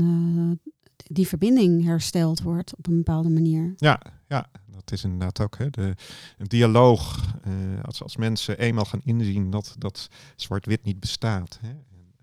eh, 0.68 0.72
die 1.08 1.28
verbinding 1.28 1.84
hersteld 1.84 2.42
wordt 2.42 2.76
op 2.78 2.88
een 2.88 2.96
bepaalde 2.98 3.30
manier. 3.30 3.74
Ja, 3.78 4.02
ja, 4.28 4.50
dat 4.68 4.92
is 4.92 5.04
inderdaad 5.04 5.42
ook 5.42 5.58
hè, 5.58 5.70
de 5.70 5.96
een 6.38 6.48
dialoog. 6.48 7.34
eh, 7.44 7.54
als, 7.84 8.04
als 8.04 8.18
mensen 8.18 8.58
eenmaal 8.60 8.86
gaan 8.86 9.02
inzien 9.04 9.50
dat, 9.50 9.76
dat 9.78 10.08
zwart-wit 10.36 10.84
niet 10.84 11.00
bestaat. 11.00 11.60
Hè, 11.62 11.70
en, 11.70 12.14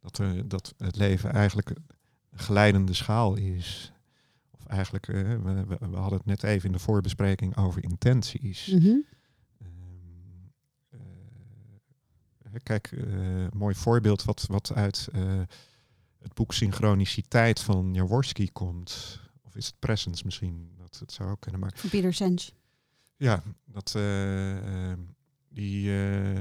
dat, 0.00 0.18
er, 0.18 0.48
dat 0.48 0.74
het 0.76 0.96
leven 0.96 1.32
eigenlijk 1.32 1.68
een 1.70 1.84
glijdende 2.38 2.92
schaal 2.94 3.36
is. 3.36 3.92
Eigenlijk, 4.68 5.08
eh, 5.08 5.14
we, 5.14 5.64
we, 5.90 5.96
hadden 5.96 6.18
het 6.18 6.26
net 6.26 6.42
even 6.42 6.66
in 6.66 6.72
de 6.72 6.78
voorbespreking 6.78 7.56
over 7.56 7.82
intenties. 7.82 8.66
Mhm. 8.66 8.96
Ehm, 9.58 9.70
eh, 10.88 12.50
kijk, 12.62 12.92
eh, 12.92 13.02
een 13.42 13.50
mooi 13.52 13.74
voorbeeld 13.74 14.24
wat, 14.24 14.46
wat 14.48 14.72
uit 14.74 15.08
het 16.18 16.34
boek 16.34 16.52
Synchroniciteit 16.52 17.60
van 17.60 17.94
Jaworski 17.94 18.52
komt. 18.52 19.20
Of 19.42 19.56
is 19.56 19.66
het 19.66 19.78
Presence 19.78 20.24
misschien? 20.24 20.72
Dat 20.76 20.98
het 20.98 21.12
zou 21.12 21.30
ook 21.30 21.40
kunnen. 21.40 21.60
Maar 21.60 21.72
Van 21.74 21.90
Peter 21.90 22.14
Senge. 22.14 22.50
ja, 23.16 23.42
dat, 23.64 23.94
eh, 23.94 24.90
ehm, 24.90 25.00
die, 25.48 25.92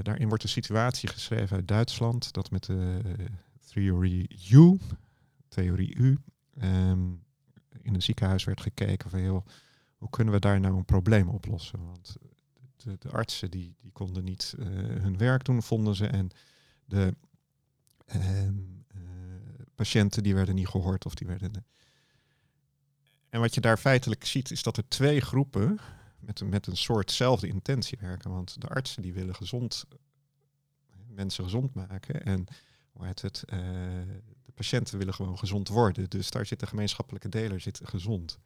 daarin 0.02 0.28
wordt 0.28 0.44
een 0.44 0.50
situatie 0.50 1.10
geschreven 1.10 1.56
uit 1.56 1.68
Duitsland. 1.68 2.34
Dat 2.34 2.52
met 2.52 2.64
de 2.64 3.00
eh, 3.06 3.26
theorie 3.72 4.28
U, 4.52 4.80
theorie 5.48 5.96
U, 5.96 6.18
ehm, 6.58 7.00
in 7.88 7.94
een 7.94 8.02
ziekenhuis 8.02 8.44
werd 8.44 8.62
gekeken 8.62 9.10
van 9.10 9.22
joh, 9.22 9.46
hoe 9.98 10.10
kunnen 10.10 10.34
we 10.34 10.40
daar 10.40 10.60
nou 10.60 10.76
een 10.76 10.86
probleem 10.86 11.30
oplossen? 11.30 11.86
Want 11.86 12.16
de, 12.76 12.96
de 13.00 13.10
artsen 13.10 13.52
die, 13.52 13.76
die 13.82 13.92
konden 13.92 14.24
niet 14.24 14.56
eh, 14.60 14.66
hun 14.76 15.18
werk 15.18 15.46
doen, 15.46 15.64
vonden 15.64 15.96
ze. 15.96 16.08
En 16.08 16.30
de 16.86 17.16
ehm, 18.06 18.56
eh, 18.88 19.00
patiënten 19.76 20.24
die 20.24 20.36
werden 20.36 20.56
niet 20.56 20.68
gehoord 20.68 21.06
of 21.06 21.16
die 21.16 21.28
werden. 21.28 21.66
En 23.30 23.40
wat 23.40 23.54
je 23.54 23.62
daar 23.62 23.78
feitelijk 23.78 24.26
ziet, 24.26 24.52
is 24.52 24.64
dat 24.64 24.78
er 24.78 24.88
twee 24.88 25.20
groepen 25.20 25.80
met 26.20 26.40
een, 26.40 26.50
met 26.50 26.68
een 26.68 26.78
soortzelfde 26.78 27.48
intentie 27.48 27.98
werken. 28.02 28.32
Want 28.32 28.62
de 28.62 28.68
artsen 28.68 29.02
die 29.02 29.14
willen 29.14 29.36
gezond 29.36 29.86
mensen 31.08 31.44
gezond 31.44 31.74
maken. 31.74 32.26
En 32.26 32.46
hoe 32.92 33.06
heet 33.06 33.22
het, 33.22 33.44
eh, 33.44 33.60
patiënten 34.58 34.98
willen 34.98 35.14
gewoon 35.14 35.38
gezond 35.38 35.68
worden. 35.68 36.10
Dus 36.10 36.32
daar 36.32 36.46
zit 36.46 36.60
de 36.60 36.68
gemeenschappelijke 36.68 37.30
deler 37.30 37.60
zit 37.60 37.82
gezond. 37.84 38.40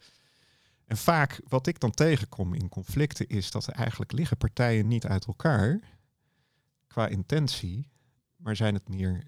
En 0.85 0.97
vaak 0.97 1.41
wat 1.47 1.67
ik 1.67 1.79
dan 1.79 1.91
tegenkom 1.91 2.53
in 2.53 2.69
conflicten 2.69 3.27
is 3.27 3.51
dat 3.51 3.67
er 3.67 3.73
eigenlijk 3.73 4.11
liggen 4.11 4.37
partijen 4.37 4.87
niet 4.87 5.05
uit 5.05 5.25
elkaar 5.25 5.79
qua 6.87 7.07
intentie, 7.07 7.89
maar 8.35 8.55
zijn 8.55 8.73
het 8.73 8.89
meer 8.89 9.23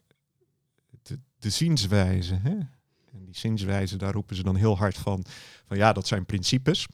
de, 1.01 1.19
de 1.39 1.49
zienswijze. 1.49 2.35
Hè? 2.35 2.57
En 3.11 3.25
die 3.25 3.37
zienswijze, 3.37 3.97
daar 3.97 4.13
roepen 4.13 4.35
ze 4.35 4.43
dan 4.43 4.55
heel 4.55 4.77
hard 4.77 4.97
van, 4.97 5.25
van 5.65 5.77
ja, 5.77 5.93
dat 5.93 6.07
zijn 6.07 6.25
principes. 6.25 6.87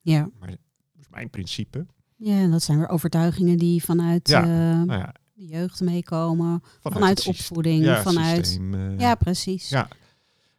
Ja. 0.00 0.30
Maar 0.38 0.48
dat 0.48 0.58
is 0.98 1.08
mijn 1.08 1.30
principe. 1.30 1.86
ja, 2.16 2.46
dat 2.46 2.62
zijn 2.62 2.78
weer 2.78 2.88
overtuigingen 2.88 3.58
die 3.58 3.84
vanuit 3.84 4.28
Ja, 4.28 4.42
eh, 4.42 4.82
Nou 4.82 5.00
ja, 5.00 5.14
de 5.34 5.44
jeugd 5.46 5.80
meekomen. 5.80 6.62
vanuit, 6.82 7.18
het 7.18 7.26
opvoeding, 7.26 7.84
Ja, 7.84 8.02
vanuit... 8.02 8.46
systeem, 8.46 8.74
eh, 8.74 8.98
Ja, 8.98 9.14
precies. 9.14 9.68
Ja. 9.68 9.88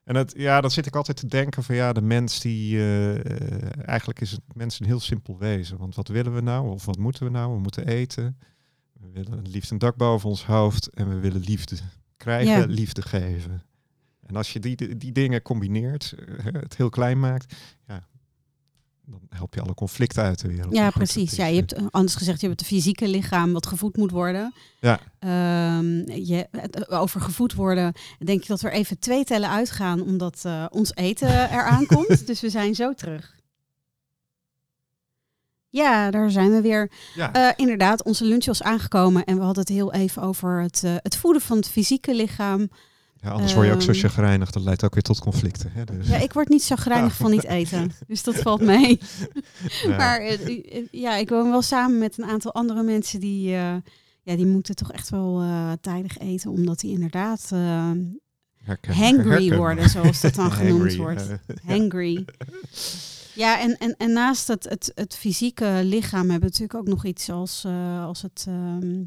En 0.04 0.14
dat, 0.14 0.34
ja, 0.38 0.62
dan 0.62 0.72
zit 0.72 0.86
ik 0.86 0.96
altijd 0.96 1.18
te 1.18 1.28
denken 1.28 1.64
van 1.64 1.76
ja, 1.76 1.94
de 1.94 2.02
mens 2.02 2.40
die 2.40 2.78
eh, 2.78 3.88
eigenlijk 3.88 4.22
is 4.22 4.32
het 4.32 4.42
mens 4.54 4.80
een 4.80 4.86
heel 4.86 5.00
simpel 5.00 5.38
wezen. 5.38 5.78
Want 5.78 5.96
wat 5.96 6.08
willen 6.08 6.34
we 6.34 6.42
nou? 6.42 6.70
Of 6.70 6.86
wat 6.86 6.98
moeten 6.98 7.24
we 7.24 7.30
nou? 7.30 7.54
We 7.54 7.60
moeten 7.60 7.88
eten. 7.88 8.38
We 8.94 9.10
willen 9.12 9.38
het 9.38 9.48
liefst 9.48 9.72
een 9.72 9.78
dak 9.78 9.96
boven 9.96 10.30
ons 10.30 10.46
hoofd 10.46 10.88
en 10.90 11.10
we 11.10 11.20
willen 11.20 11.42
liefde 11.42 11.76
krijgen, 12.18 12.54
Ja. 12.60 12.66
liefde 12.66 13.02
geven. 13.02 13.64
En 14.26 14.36
als 14.36 14.54
je 14.54 14.60
die, 14.60 14.98
die 14.98 15.12
dingen 15.12 15.42
combineert, 15.42 16.14
eh, 16.18 16.46
het 16.54 16.78
heel 16.78 16.90
klein 16.90 17.20
maakt, 17.20 17.56
ja, 17.88 18.08
dan 19.06 19.20
help 19.30 19.54
je 19.54 19.62
alle 19.62 19.74
conflicten 19.74 20.24
uit 20.24 20.40
de 20.42 20.48
wereld. 20.48 20.74
Ja, 20.76 20.90
precies. 20.90 21.36
Ja, 21.36 21.46
je 21.46 21.52
eh, 21.66 21.68
hebt, 21.78 21.92
anders 21.94 22.16
gezegd, 22.16 22.42
je 22.42 22.48
hebt 22.48 22.60
het 22.60 22.70
fysieke 22.70 23.08
lichaam 23.08 23.54
wat 23.54 23.66
gevoed 23.68 23.98
moet 23.98 24.12
worden. 24.12 24.54
Ja. 24.80 25.00
Ehm, 25.20 26.12
je, 26.12 26.48
het- 26.52 26.90
over 26.90 27.22
gevoed 27.22 27.54
worden 27.54 27.94
denk 28.20 28.42
ik 28.42 28.48
dat 28.48 28.62
we 28.62 28.68
er 28.70 28.74
even 28.74 29.00
twee 29.00 29.24
tellen 29.24 29.50
uitgaan, 29.50 30.02
omdat 30.02 30.42
eh, 30.46 30.66
ons 30.70 30.96
eten 30.96 31.28
eraan 31.52 31.86
komt. 31.86 32.28
Dus 32.28 32.42
we 32.42 32.50
zijn 32.50 32.76
zo 32.76 32.94
terug. 32.94 33.34
Ja, 35.70 36.12
daar 36.12 36.32
zijn 36.32 36.52
we 36.52 36.62
weer. 36.62 36.92
ja, 37.16 37.34
Eh, 37.34 37.50
inderdaad, 37.56 38.04
onze 38.04 38.26
lunch 38.26 38.46
was 38.46 38.64
aangekomen 38.64 39.24
en 39.26 39.36
we 39.38 39.44
hadden 39.44 39.64
het 39.64 39.74
heel 39.74 39.94
even 39.94 40.22
over 40.22 40.62
het, 40.62 40.82
eh, 40.84 40.96
het 40.98 41.16
voeden 41.18 41.42
van 41.42 41.58
het 41.58 41.68
fysieke 41.70 42.14
lichaam. 42.16 42.70
Ja, 43.26 43.32
anders 43.32 43.54
word 43.54 43.68
je 43.68 43.74
ook 43.74 43.82
zo 43.82 43.92
ehm, 43.92 44.00
chagrijnig, 44.00 44.52
dat 44.52 44.64
leidt 44.64 44.84
ook 44.84 44.94
weer 44.94 45.04
tot 45.04 45.20
conflicten. 45.20 45.72
Hè? 45.74 45.84
Dus, 45.84 46.08
Ja, 46.08 46.18
ik 46.18 46.34
word 46.34 46.50
niet 46.50 46.64
zo 46.64 46.76
grijnig 46.76 47.16
van 47.16 47.32
niet 47.32 47.44
eten, 47.44 47.92
dus 48.08 48.24
dat 48.24 48.36
valt 48.36 48.62
mee. 48.62 49.00
ja. 49.84 49.98
Maar 49.98 50.20
eh, 50.20 50.78
eh, 50.78 50.88
ja, 50.92 51.16
ik 51.16 51.30
woon 51.30 51.50
wel 51.50 51.62
samen 51.62 51.98
met 52.00 52.18
een 52.18 52.26
aantal 52.26 52.54
andere 52.54 52.84
mensen 52.84 53.20
die, 53.20 53.48
eh, 53.56 53.76
ja, 54.22 54.36
die 54.36 54.46
moeten 54.46 54.76
toch 54.76 54.92
echt 54.92 55.10
wel 55.10 55.44
tijdig 55.82 56.18
eten, 56.18 56.52
omdat 56.52 56.80
die 56.80 56.92
inderdaad 56.92 57.50
Herken- 57.50 58.94
hangry 58.94 59.30
herken. 59.30 59.58
worden, 59.58 59.90
zoals 59.90 60.22
dat 60.22 60.36
dan 60.36 60.52
genoemd 60.62 60.80
Hangry, 60.80 60.98
wordt. 60.98 61.28
Hangry. 61.68 62.26
Ja, 63.36 63.60
en, 63.62 63.78
en, 63.78 63.96
en 63.98 64.14
naast 64.14 64.48
het, 64.48 64.64
het, 64.70 64.92
het 64.96 65.16
fysieke 65.16 65.80
lichaam 65.84 66.20
hebben 66.30 66.40
we 66.40 66.46
natuurlijk 66.46 66.76
ook 66.76 66.88
nog 66.88 67.06
iets 67.06 67.30
als, 67.30 67.66
als 68.02 68.22
het, 68.22 68.46
ehm, 68.48 69.04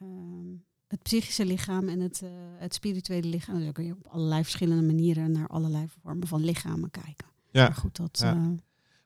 ehm, 0.00 0.47
het 0.88 1.02
psychische 1.02 1.44
lichaam 1.46 1.88
en 1.88 2.00
het, 2.00 2.20
uh, 2.24 2.30
het 2.56 2.74
spirituele 2.74 3.26
lichaam. 3.28 3.54
Dus 3.54 3.64
dan 3.64 3.72
kun 3.72 3.84
je 3.84 3.92
op 3.92 4.06
allerlei 4.06 4.42
verschillende 4.42 4.82
manieren 4.86 5.32
naar 5.32 5.46
allerlei 5.46 5.86
vormen 6.02 6.28
van 6.28 6.44
lichamen 6.44 6.90
kijken. 6.90 7.26
Ja. 7.50 7.62
Maar 7.66 7.74
goed, 7.76 7.96
dat, 7.96 8.18
Ja. 8.22 8.32
eh, 8.34 8.46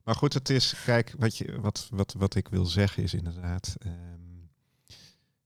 Maar 0.04 0.14
goed, 0.14 0.32
het 0.34 0.48
is, 0.50 0.74
kijk, 0.84 1.14
wat, 1.18 1.36
je, 1.36 1.60
wat, 1.60 1.88
wat, 1.90 2.12
wat 2.12 2.34
ik 2.34 2.48
wil 2.48 2.64
zeggen 2.66 3.02
is 3.02 3.14
inderdaad, 3.14 3.76
ehm, 3.78 3.92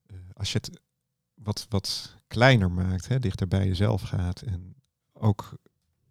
eh, 0.07 0.16
als 0.33 0.52
je 0.52 0.59
het 0.59 0.81
wat, 1.35 1.66
wat 1.69 2.14
kleiner 2.26 2.71
maakt, 2.71 3.09
hè, 3.09 3.19
dichter 3.19 3.49
bij 3.49 3.66
jezelf 3.66 4.02
gaat 4.02 4.43
en 4.43 4.75
ook 5.12 5.59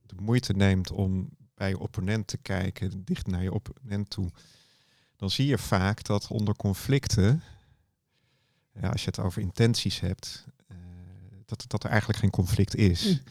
de 0.06 0.16
moeite 0.22 0.54
neemt 0.54 0.92
om 0.92 1.30
bij 1.54 1.70
je 1.70 1.80
opponent 1.80 2.28
te 2.28 2.38
kijken, 2.38 3.06
dicht 3.06 3.28
naar 3.28 3.44
je 3.44 3.54
opponent 3.54 4.10
toe, 4.10 4.30
dan 5.16 5.30
zie 5.30 5.48
je 5.48 5.58
vaak 5.58 6.04
dat 6.04 6.28
onder 6.28 6.56
conflicten, 6.56 7.42
ja, 8.82 8.90
als 8.90 9.02
je 9.04 9.08
het 9.08 9.20
over 9.20 9.42
intenties 9.42 10.00
hebt, 10.00 10.46
eh, 10.68 10.76
dat, 11.46 11.64
dat 11.68 11.84
er 11.84 11.90
eigenlijk 11.90 12.20
geen 12.20 12.30
conflict 12.30 12.76
is. 12.76 13.22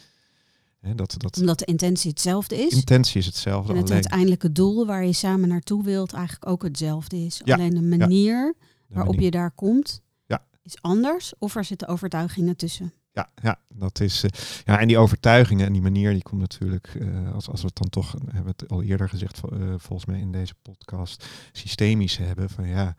Mm. 0.81 0.97
Dat, 0.97 1.15
dat 1.19 1.39
omdat 1.41 1.59
de 1.59 1.65
intentie 1.65 2.11
hetzelfde 2.11 2.57
is. 2.57 2.73
intentie 2.73 3.21
is 3.21 3.27
hetzelfde, 3.27 3.73
en 3.73 3.79
het 3.79 3.85
alleen 3.91 4.03
uiteindelijke 4.03 4.53
doel 4.53 4.87
waar 4.87 5.05
je 5.05 5.13
samen 5.13 5.49
naartoe 5.49 5.85
wilt 5.85 6.13
eigenlijk 6.13 6.47
ook 6.49 6.63
hetzelfde 6.63 7.17
is. 7.17 7.41
Ja, 7.45 7.55
Alleen 7.55 7.75
de 7.75 7.83
manier 7.83 8.55
de 8.59 8.95
waarop 8.95 9.13
manier. 9.15 9.31
je 9.31 9.37
daar 9.37 9.51
komt 9.51 10.01
Ja. 10.27 10.45
is 10.63 10.83
anders. 10.83 11.33
Of 11.39 11.57
er 11.57 11.65
zitten 11.65 11.89
overtuigingen 11.89 12.57
tussen. 12.57 12.93
Ja, 13.13 13.29
ja, 13.43 13.59
dat 13.75 14.01
is. 14.01 14.25
eh, 14.25 14.31
ja, 14.65 14.81
en 14.81 14.89
die 14.89 14.99
overtuigingen 14.99 15.67
en 15.67 15.73
die 15.73 15.83
manier, 15.83 16.13
die 16.13 16.23
komt 16.23 16.41
natuurlijk, 16.41 16.87
eh, 17.01 17.33
als, 17.35 17.49
als 17.49 17.61
we 17.61 17.67
het 17.67 17.77
dan 17.77 17.89
toch, 17.91 18.13
hebben 18.13 18.45
we 18.45 18.55
het 18.57 18.69
al 18.71 18.83
eerder 18.83 19.09
gezegd, 19.09 19.39
vo- 19.39 19.77
volgens 19.79 20.05
mij 20.05 20.21
in 20.21 20.33
deze 20.33 20.55
podcast, 20.63 21.27
systemisch 21.53 22.17
hebben. 22.17 22.51
Van 22.51 22.67
ja, 22.69 22.95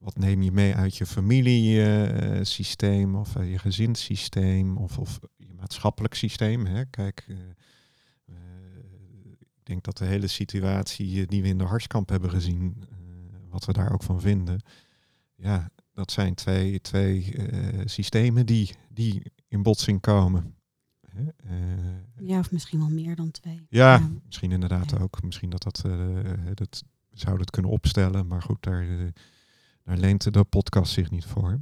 wat 0.00 0.18
neem 0.18 0.42
je 0.42 0.52
mee 0.52 0.74
uit 0.74 0.96
je 0.96 1.06
familiesysteem 1.06 3.14
of 3.14 3.36
eh, 3.36 3.50
je 3.50 3.58
gezinssysteem 3.58 4.76
of, 4.76 4.98
of 4.98 5.18
je 5.36 5.52
maatschappelijk 5.56 6.14
systeem? 6.14 6.66
Hè? 6.66 6.84
Kijk, 6.84 7.24
eh, 7.28 7.36
eh, 8.24 8.34
ik 9.38 9.46
denk 9.62 9.84
dat 9.84 9.96
de 9.98 10.04
hele 10.04 10.26
situatie 10.26 11.26
die 11.26 11.42
we 11.42 11.48
in 11.48 11.58
de 11.58 11.64
Harskamp 11.64 12.08
hebben 12.08 12.30
gezien, 12.30 12.82
wat 13.48 13.64
we 13.64 13.72
daar 13.72 13.92
ook 13.92 14.02
van 14.02 14.20
vinden, 14.20 14.60
ja, 15.36 15.70
dat 15.92 16.10
zijn 16.10 16.34
twee, 16.34 16.80
twee 16.80 17.34
systemen 17.84 18.46
die, 18.46 18.70
die 18.88 19.22
in 19.48 19.62
botsing 19.62 20.00
komen. 20.00 20.54
Ja, 22.20 22.38
of 22.38 22.52
misschien 22.52 22.78
wel 22.78 22.88
meer 22.90 23.16
dan 23.16 23.30
twee. 23.30 23.66
ja, 23.68 24.10
misschien 24.26 24.52
inderdaad 24.52 24.90
Ja. 24.90 24.98
ook. 24.98 25.22
Misschien 25.22 25.50
dat 25.50 25.62
dat, 25.62 25.82
dat 26.54 26.82
zouden 27.10 27.40
het 27.40 27.50
kunnen 27.50 27.70
opstellen, 27.70 28.26
maar 28.26 28.42
goed, 28.42 28.62
daar, 28.62 28.86
daar 29.84 29.96
leent 29.96 30.32
de 30.32 30.44
podcast 30.44 30.92
zich 30.92 31.10
niet 31.10 31.24
voor. 31.24 31.60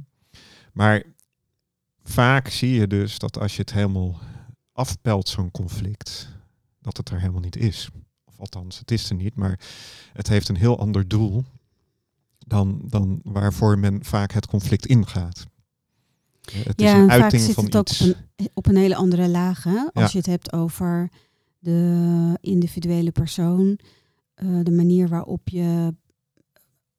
Maar 0.73 1.03
vaak 2.03 2.47
zie 2.47 2.71
je 2.73 2.87
dus 2.87 3.19
dat 3.19 3.39
als 3.39 3.55
je 3.55 3.61
het 3.61 3.73
helemaal 3.73 4.19
afpelt, 4.71 5.29
zo'n 5.29 5.51
conflict, 5.51 6.29
dat 6.81 6.97
het 6.97 7.09
er 7.09 7.19
helemaal 7.19 7.41
niet 7.41 7.55
is. 7.55 7.89
Of 8.25 8.39
althans, 8.39 8.79
het 8.79 8.91
is 8.91 9.09
er 9.09 9.15
niet, 9.15 9.35
maar 9.35 9.59
het 10.13 10.27
heeft 10.27 10.49
een 10.49 10.55
heel 10.57 10.79
ander 10.79 11.07
doel 11.07 11.43
dan, 12.37 12.81
dan 12.85 13.19
waarvoor 13.23 13.79
men 13.79 14.03
vaak 14.05 14.31
het 14.31 14.47
conflict 14.47 14.85
ingaat. 14.85 15.45
Het 16.51 16.81
is 16.81 16.85
ja, 16.85 16.95
een 16.95 17.01
en 17.01 17.09
vaak 17.09 17.21
uiting 17.21 17.41
zit 17.41 17.53
van 17.53 17.63
het 17.65 17.75
ook 17.75 17.89
op 17.89 17.99
een, 17.99 18.49
op 18.53 18.67
een 18.67 18.77
hele 18.77 18.95
andere 18.95 19.27
laag. 19.29 19.63
Hè? 19.63 19.77
Als 19.77 19.91
Ja. 19.93 20.09
je 20.11 20.17
het 20.17 20.25
hebt 20.25 20.53
over 20.53 21.09
de 21.59 22.37
individuele 22.41 23.11
persoon, 23.11 23.79
eh, 24.33 24.59
de 24.63 24.71
manier 24.71 25.07
waarop 25.07 25.49
je 25.49 25.95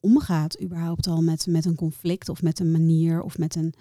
omgaat 0.00 0.62
überhaupt 0.62 1.06
al 1.06 1.22
met, 1.22 1.46
met 1.46 1.64
een 1.64 1.76
conflict 1.76 2.28
of 2.28 2.42
met 2.42 2.58
een 2.58 2.70
manier 2.70 3.22
of 3.22 3.38
met 3.38 3.54
een, 3.54 3.74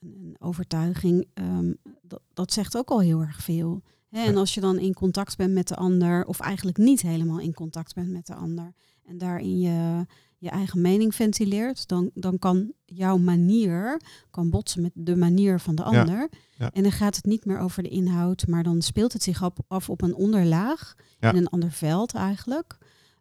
een, 0.00 0.36
overtuiging, 0.38 1.26
ehm, 1.34 1.72
dat, 2.02 2.20
dat 2.32 2.52
zegt 2.52 2.76
ook 2.76 2.88
al 2.88 3.00
heel 3.00 3.20
erg 3.20 3.42
veel. 3.42 3.82
Hè? 4.08 4.24
En 4.24 4.36
als 4.36 4.54
je 4.54 4.60
dan 4.60 4.78
in 4.78 4.94
contact 4.94 5.36
bent 5.36 5.52
met 5.52 5.68
de 5.68 5.76
ander, 5.76 6.24
of 6.24 6.40
eigenlijk 6.40 6.78
niet 6.78 7.00
helemaal 7.00 7.38
in 7.38 7.54
contact 7.54 7.94
bent 7.94 8.10
met 8.10 8.26
de 8.26 8.34
ander, 8.34 8.72
en 9.04 9.18
daarin 9.18 9.58
je, 9.58 10.06
je 10.38 10.50
eigen 10.50 10.80
mening 10.80 11.14
ventileert, 11.14 11.88
dan, 11.88 12.10
dan 12.14 12.38
kan 12.38 12.72
jouw 12.84 13.16
manier 13.16 14.00
kan 14.30 14.50
botsen 14.50 14.82
met 14.82 14.92
de 14.94 15.16
manier 15.16 15.60
van 15.60 15.74
de 15.74 15.82
ander. 15.82 16.28
ja. 16.56 16.70
En 16.72 16.82
dan 16.82 16.92
gaat 16.92 17.16
het 17.16 17.24
niet 17.24 17.44
meer 17.44 17.58
over 17.58 17.82
de 17.82 17.88
inhoud, 17.88 18.46
maar 18.46 18.62
dan 18.62 18.82
speelt 18.82 19.12
het 19.12 19.22
zich 19.22 19.42
af, 19.42 19.52
af 19.68 19.90
op 19.90 20.02
een 20.02 20.14
onderlaag, 20.14 20.94
in 21.20 21.36
een 21.36 21.48
ander 21.48 21.70
veld 21.70 22.14
eigenlijk. 22.14 22.78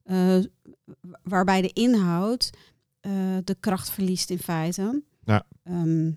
Eh, 0.10 0.38
waarbij 1.24 1.62
de 1.62 1.74
inhoud 1.74 2.50
eh, 3.00 3.12
de 3.44 3.56
kracht 3.60 3.90
verliest 3.92 4.30
in 4.30 4.40
feite. 4.40 5.04
Ja. 5.24 5.44
Ehm, 5.64 6.12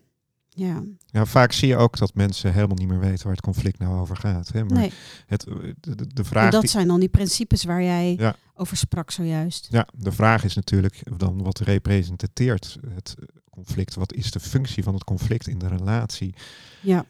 ja, 0.48 0.83
Ja, 1.07 1.24
vaak 1.24 1.52
zie 1.52 1.68
je 1.68 1.76
ook 1.76 1.98
dat 1.98 2.14
mensen 2.14 2.52
helemaal 2.52 2.76
niet 2.76 2.88
meer 2.88 2.98
weten 3.00 3.24
waar 3.24 3.33
het 3.33 3.40
conflict 3.44 3.78
nou 3.78 4.00
over 4.00 4.16
gaat. 4.16 4.48
Hè? 4.52 4.64
Maar 4.64 4.78
nee. 4.78 4.92
het, 5.26 5.46
eh, 5.46 5.55
de, 5.81 5.94
de- 5.94 6.07
de 6.07 6.11
En 6.14 6.24
vraag 6.24 6.50
dat 6.50 6.61
die- 6.61 6.70
zijn 6.70 6.87
dan 6.88 7.00
die 7.00 7.09
principes 7.09 7.64
waar 7.64 7.83
jij 7.83 8.14
Ja. 8.18 8.37
over 8.55 8.76
sprak 8.76 9.11
zojuist. 9.11 9.68
Ja, 9.70 9.87
de 9.96 10.12
vraag 10.12 10.44
is 10.44 10.55
natuurlijk 10.55 11.02
dan 11.18 11.42
wat 11.42 11.59
representeert 11.59 12.78
het 12.94 13.14
conflict? 13.50 13.94
Wat 13.94 14.12
is 14.12 14.31
de 14.31 14.40
functie 14.40 14.83
van 14.83 14.94
het 14.94 15.05
conflict 15.05 15.46
in 15.48 15.59
de 15.59 15.68
relatie 15.68 16.35
Ja, 16.81 17.05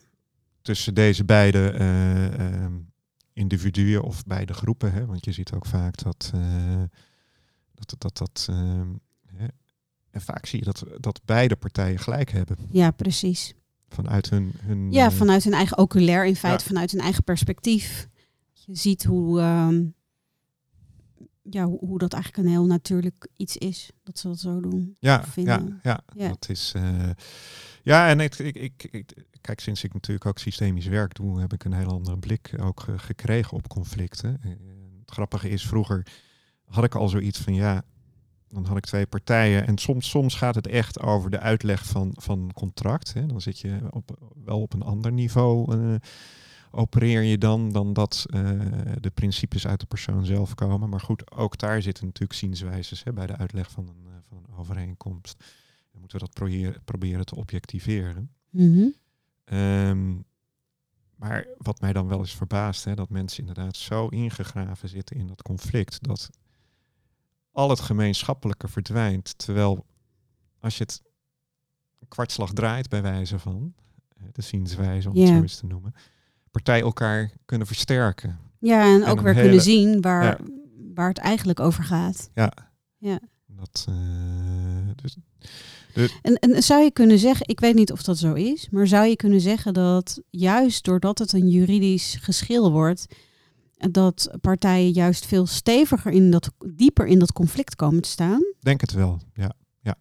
tussen 0.62 0.94
deze 0.94 1.24
beide 1.24 1.70
eh, 1.70 2.26
ehm, 2.34 2.72
individuen 3.32 4.02
of 4.02 4.24
beide 4.24 4.52
groepen? 4.54 4.92
Hè? 4.92 5.06
Want 5.06 5.24
je 5.24 5.32
ziet 5.32 5.52
ook 5.52 5.66
vaak 5.66 6.02
dat 6.02 6.30
eh, 6.34 6.82
dat, 7.74 7.94
dat, 8.00 8.16
dat 8.18 8.46
ehm, 8.50 8.88
hè? 9.34 9.46
en 10.10 10.20
vaak 10.20 10.46
zie 10.46 10.58
je 10.58 10.64
dat, 10.64 10.84
dat 11.00 11.20
beide 11.24 11.56
partijen 11.56 11.98
gelijk 11.98 12.30
hebben 12.30 12.56
ja 12.70 12.90
precies. 12.90 13.54
vanuit 13.88 14.30
hun, 14.30 14.52
hun 14.62 14.92
Ja, 14.92 15.06
eh, 15.06 15.12
vanuit 15.12 15.44
hun 15.44 15.52
eigen 15.54 15.78
oculair, 15.78 16.26
in 16.26 16.36
feite 16.36 16.62
Ja. 16.62 16.68
vanuit 16.68 16.90
hun 16.90 17.00
eigen 17.00 17.24
perspectief. 17.24 18.08
Je 18.52 18.76
ziet 18.76 19.04
hoe, 19.04 19.40
ehm, 19.40 19.84
ja, 21.50 21.64
hoe, 21.64 21.78
hoe 21.78 21.98
dat 21.98 22.12
eigenlijk 22.12 22.44
een 22.44 22.50
heel 22.52 22.66
natuurlijk 22.66 23.28
iets 23.36 23.56
is, 23.56 23.90
dat 24.02 24.18
ze 24.18 24.28
dat 24.28 24.38
zo 24.38 24.60
doen. 24.60 24.96
Ja, 24.98 25.24
ja, 25.34 25.62
Ja. 25.82 26.00
dat 26.28 26.48
is. 26.48 26.72
eh, 26.76 27.10
ja, 27.82 28.08
en 28.08 28.20
ik, 28.20 28.38
ik, 28.38 28.88
ik, 28.90 29.12
kijk, 29.40 29.60
sinds 29.60 29.84
ik 29.84 29.92
natuurlijk 29.92 30.26
ook 30.26 30.38
systemisch 30.38 30.86
werk 30.86 31.14
doe, 31.14 31.40
heb 31.40 31.52
ik 31.52 31.64
een 31.64 31.72
heel 31.72 31.90
andere 31.90 32.18
blik 32.18 32.54
ook 32.60 32.86
gekregen 32.96 33.56
op 33.56 33.68
conflicten. 33.68 34.38
Eh, 34.42 34.50
het 35.00 35.10
grappige 35.10 35.48
is, 35.48 35.66
vroeger 35.66 36.06
had 36.64 36.84
ik 36.84 36.94
al 36.94 37.08
zoiets 37.08 37.38
van 37.38 37.54
ja, 37.54 37.82
dan 38.48 38.64
had 38.64 38.76
ik 38.76 38.84
twee 38.84 39.06
partijen. 39.06 39.66
En 39.66 39.78
soms, 39.78 40.08
soms 40.08 40.34
gaat 40.34 40.54
het 40.54 40.66
echt 40.66 41.00
over 41.00 41.30
de 41.30 41.38
uitleg 41.38 41.86
van, 41.86 42.12
van 42.16 42.50
contract. 42.54 43.12
Hè. 43.12 43.26
Dan 43.26 43.40
zit 43.40 43.58
je 43.58 43.78
op, 43.90 44.32
wel 44.44 44.60
op 44.60 44.72
een 44.72 44.82
ander 44.82 45.12
niveau. 45.12 45.76
eh, 45.76 45.94
opereer 46.70 47.22
je 47.22 47.38
dan, 47.38 47.72
dan 47.72 47.92
dat 47.92 48.26
eh, 48.30 48.40
de 49.00 49.10
principes 49.10 49.66
uit 49.66 49.80
de 49.80 49.86
persoon 49.86 50.24
zelf 50.24 50.54
komen. 50.54 50.88
Maar 50.88 51.00
goed, 51.00 51.30
ook 51.30 51.58
daar 51.58 51.82
zitten 51.82 52.04
natuurlijk 52.04 52.38
zienswijzes 52.38 53.04
hè, 53.04 53.12
bij 53.12 53.26
de 53.26 53.36
uitleg 53.36 53.70
van 53.70 53.88
een, 53.88 54.22
van 54.28 54.36
een 54.36 54.56
overeenkomst. 54.56 55.44
Moeten 56.02 56.20
we 56.20 56.26
dat 56.26 56.34
proberen, 56.34 56.82
proberen 56.84 57.24
te 57.24 57.36
objectiveren. 57.36 58.30
Mhm. 58.50 58.86
Ehm, 59.44 60.14
maar 61.16 61.46
wat 61.56 61.80
mij 61.80 61.92
dan 61.92 62.08
wel 62.08 62.18
eens 62.18 62.34
verbaast, 62.36 62.84
hè, 62.84 62.94
dat 62.94 63.08
mensen 63.08 63.38
inderdaad 63.40 63.76
zo 63.76 64.06
ingegraven 64.08 64.88
zitten 64.88 65.16
in 65.16 65.26
dat 65.26 65.42
conflict, 65.42 66.02
dat 66.02 66.30
al 67.52 67.70
het 67.70 67.80
gemeenschappelijke 67.80 68.68
verdwijnt. 68.68 69.38
Terwijl 69.38 69.86
als 70.60 70.76
je 70.76 70.82
het 70.82 71.02
een 71.98 72.08
kwartslag 72.08 72.52
draait 72.52 72.88
bij 72.88 73.02
wijze 73.02 73.38
van, 73.38 73.74
de 74.32 74.42
zienswijze 74.42 75.10
om 75.10 75.16
het 75.16 75.28
Ja. 75.28 75.34
zo 75.34 75.42
eens 75.42 75.56
te 75.56 75.66
noemen, 75.66 75.94
partij 76.50 76.80
elkaar 76.80 77.30
kunnen 77.44 77.66
versterken. 77.66 78.38
Ja, 78.58 78.82
en 78.94 79.04
ook 79.04 79.20
weer 79.20 79.34
hele- 79.34 79.40
kunnen 79.46 79.62
zien 79.64 80.00
waar, 80.00 80.24
Ja. 80.24 80.38
waar 80.94 81.08
het 81.08 81.18
eigenlijk 81.18 81.60
over 81.60 81.84
gaat. 81.84 82.30
Dat, 83.46 83.84
eh, 83.88 84.88
dus, 84.94 85.16
En, 86.22 86.34
en 86.34 86.62
zou 86.62 86.82
je 86.82 86.90
kunnen 86.90 87.18
zeggen, 87.18 87.48
ik 87.48 87.60
weet 87.60 87.74
niet 87.74 87.92
of 87.92 88.02
dat 88.02 88.18
zo 88.18 88.32
is, 88.32 88.68
maar 88.70 88.86
zou 88.86 89.06
je 89.06 89.16
kunnen 89.16 89.40
zeggen 89.40 89.74
dat 89.74 90.20
juist 90.30 90.84
doordat 90.84 91.18
het 91.18 91.32
een 91.32 91.48
juridisch 91.48 92.18
geschil 92.20 92.72
wordt, 92.72 93.06
dat 93.90 94.30
partijen 94.40 94.90
juist 94.90 95.26
veel 95.26 95.46
steviger 95.46 96.12
in 96.12 96.30
dat, 96.30 96.50
dieper 96.66 97.06
in 97.06 97.18
dat 97.18 97.32
conflict 97.32 97.76
komen 97.76 98.02
te 98.02 98.08
staan? 98.08 98.42
denk 98.60 98.80
het 98.80 98.92
wel, 98.92 99.20
ja. 99.34 99.52
Ja, 99.80 99.96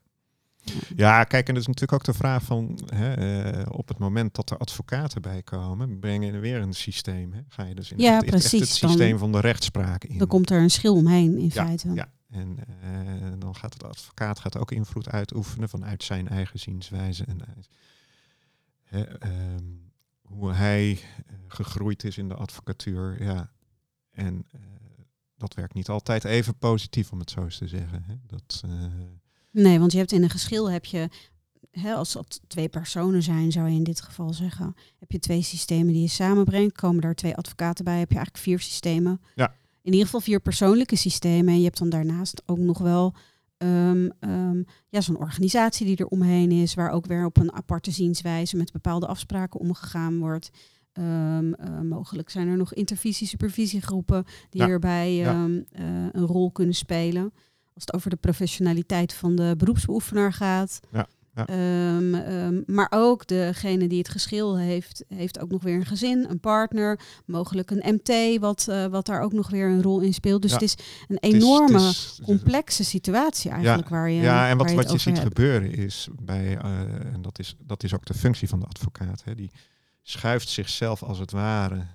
ja 0.96 1.24
kijk, 1.24 1.48
en 1.48 1.54
dat 1.54 1.62
is 1.62 1.68
natuurlijk 1.68 1.94
ook 1.94 2.14
de 2.14 2.20
vraag 2.20 2.44
van, 2.44 2.80
hè, 2.86 3.14
eh, 3.14 3.66
op 3.72 3.88
het 3.88 3.98
moment 3.98 4.36
dat 4.36 4.50
er 4.50 4.58
advocaten 4.58 5.22
bij 5.22 5.42
komen, 5.42 6.00
breng 6.00 6.26
je 6.26 6.40
weer 6.40 6.62
een 6.62 6.74
systeem. 6.74 7.34
Hè? 7.34 7.40
Ga 7.48 7.66
je 7.66 7.76
dus 7.76 7.92
in 7.92 8.00
Ja, 8.00 8.16
echt, 8.22 8.34
echt 8.34 8.52
het 8.52 8.68
systeem 8.68 9.18
van 9.18 9.32
de 9.32 9.40
rechtspraak 9.40 10.04
in. 10.04 10.18
Dan 10.18 10.28
komt 10.28 10.50
er 10.50 10.62
een 10.62 10.72
schil 10.72 10.96
omheen 10.96 11.38
in 11.38 11.52
Ja, 11.54 11.66
feite. 11.66 11.94
Ja, 11.94 12.12
en 12.32 12.58
eh, 12.82 13.39
dan 13.39 13.56
gaat 13.56 13.80
de 13.80 13.88
advocaat 13.88 14.39
gaat 14.39 14.58
ook 14.58 14.72
invloed 14.72 15.10
uitoefenen 15.10 15.70
vanuit 15.70 16.04
zijn 16.04 16.28
eigen 16.28 16.60
zienswijze 16.60 17.24
en 17.26 17.46
uit, 17.56 17.70
hè, 18.84 19.04
ehm, 19.04 19.65
hoe 20.22 20.52
hij 20.52 20.91
eh, 20.91 21.36
gegroeid 21.48 22.04
is 22.04 22.17
in 22.17 22.28
de 22.28 22.36
advocatuur. 22.36 23.24
Ja, 23.24 23.52
en 24.12 24.46
eh, 24.52 24.60
dat 25.38 25.54
werkt 25.54 25.74
niet 25.74 25.89
altijd 25.89 26.24
even 26.24 26.58
positief, 26.58 27.12
om 27.12 27.20
het 27.20 27.32
zo 27.32 27.44
eens 27.44 27.58
te 27.58 27.67
zeggen. 27.67 28.04
Hè. 28.08 28.15
Dat, 28.28 28.63
Nee, 29.52 29.80
want 29.80 29.91
je 29.91 29.98
hebt 29.98 30.12
in 30.12 30.24
een 30.24 30.30
geschil 30.30 30.72
heb 30.72 30.86
je 30.86 31.10
hè, 31.72 31.94
als 31.94 32.12
dat 32.12 32.41
twee 32.48 32.70
personen 32.70 33.24
zijn, 33.24 33.52
zou 33.52 33.70
je 33.70 33.76
in 33.76 33.84
dit 33.84 34.02
geval 34.02 34.34
zeggen, 34.34 34.76
heb 35.00 35.12
je 35.12 35.20
twee 35.20 35.41
systemen 35.41 35.94
die 35.94 36.02
je 36.02 36.08
samenbrengt, 36.08 36.76
komen 36.76 37.02
daar 37.02 37.15
twee 37.15 37.36
advocaten 37.36 37.86
bij, 37.86 38.00
heb 38.00 38.10
je 38.10 38.15
eigenlijk 38.15 38.46
vier 38.46 38.60
systemen. 38.60 39.22
Ja. 39.36 39.56
In 39.82 39.91
ieder 39.91 40.06
geval 40.06 40.22
vier 40.22 40.39
persoonlijke 40.39 40.96
systemen. 40.96 41.54
En 41.54 41.58
je 41.60 41.63
hebt 41.65 41.78
dan 41.78 41.89
daarnaast 41.89 42.44
ook 42.46 42.58
nog 42.58 42.78
wel 42.78 43.13
ehm, 43.58 44.10
ehm, 44.20 44.63
ja, 44.89 45.02
zo'n 45.02 45.17
organisatie 45.17 45.86
die 45.86 45.98
er 45.98 46.06
omheen 46.08 46.52
is, 46.52 46.74
waar 46.74 46.91
ook 46.91 47.06
weer 47.06 47.26
op 47.26 47.38
een 47.38 47.54
aparte 47.54 47.91
zienswijze 47.91 48.58
met 48.58 48.72
bepaalde 48.72 49.08
afspraken 49.08 49.60
omgegaan 49.60 50.20
wordt. 50.20 50.50
Ehm, 50.94 51.54
eh, 51.54 51.80
mogelijk 51.82 52.30
zijn 52.30 52.48
er 52.48 52.58
nog 52.58 52.74
intervisie-supervisiegroepen 52.74 54.24
die 54.50 54.62
Ja, 54.62 54.67
hierbij 54.67 55.13
ja. 55.15 55.48
eh, 55.72 55.86
een 56.12 56.26
rol 56.26 56.52
kunnen 56.52 56.76
spelen. 56.76 57.24
Als 57.74 57.84
het 57.86 57.94
over 57.94 58.10
de 58.10 58.15
professionaliteit 58.15 59.13
van 59.13 59.36
de 59.36 59.54
beroepsbeoefenaar 59.58 60.34
gaat. 60.34 60.80
Ja, 60.91 61.08
ja. 61.36 61.48
Ehm, 61.48 62.13
ehm, 62.15 62.62
maar 62.65 62.88
ook 62.89 63.28
degene 63.28 63.88
die 63.88 63.98
het 63.98 64.10
geschil 64.10 64.58
heeft, 64.58 65.04
heeft 65.08 65.39
ook 65.39 65.50
nog 65.52 65.63
weer 65.63 65.76
een 65.76 65.86
gezin, 65.86 66.26
een 66.30 66.39
partner, 66.39 67.00
mogelijk 67.26 67.72
een 67.72 68.00
MT, 68.02 68.39
wat, 68.39 68.67
eh, 68.67 68.86
wat 68.86 69.06
daar 69.06 69.22
ook 69.22 69.34
nog 69.34 69.50
weer 69.50 69.67
een 69.67 69.82
rol 69.82 70.00
in 70.00 70.13
speelt. 70.13 70.41
Dus 70.41 70.52
Ja. 70.52 70.58
het 70.58 70.65
is 70.65 70.76
een 71.08 71.15
Het 71.15 71.24
is- 71.24 71.34
enorme, 71.34 71.80
het 71.80 71.89
is- 71.91 72.20
complexe 72.24 72.84
situatie 72.84 73.52
eigenlijk 73.52 73.89
waar 73.89 74.10
je 74.10 74.22
Ja, 74.22 74.50
en 74.50 74.58
wat, 74.58 74.70
je 74.70 74.76
wat 74.76 74.91
je 74.91 74.98
ziet 74.98 75.17
hebt. 75.17 75.28
gebeuren 75.28 75.72
is 75.74 76.08
bij, 76.22 76.58
eh, 76.58 76.80
en 77.13 77.22
dat 77.22 77.39
is, 77.39 77.56
dat 77.65 77.84
is 77.84 77.94
ook 77.94 78.06
de 78.06 78.13
functie 78.13 78.48
van 78.50 78.60
de 78.60 78.65
advocaat, 78.65 79.24
hè, 79.24 79.36
die 79.36 79.52
schuift 80.02 80.50
zichzelf 80.50 81.04
als 81.04 81.20
het 81.20 81.32
ware 81.32 81.86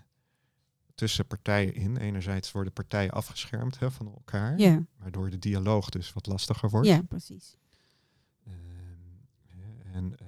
tussen 0.95 1.27
partijen 1.27 1.75
in. 1.75 1.97
Enerzijds 1.97 2.53
worden 2.53 2.73
partijen 2.73 3.11
afgeschermd 3.11 3.79
hè, 3.79 3.91
van 3.91 4.07
elkaar, 4.07 4.59
Ja, 4.59 4.83
waardoor 4.99 5.31
de 5.31 5.39
dialoog 5.39 5.89
dus 5.89 6.13
wat 6.13 6.27
lastiger 6.27 6.71
wordt. 6.71 6.87
ja, 6.89 7.03
precies. 7.09 7.57
En, 9.97 10.15
eh, 10.19 10.27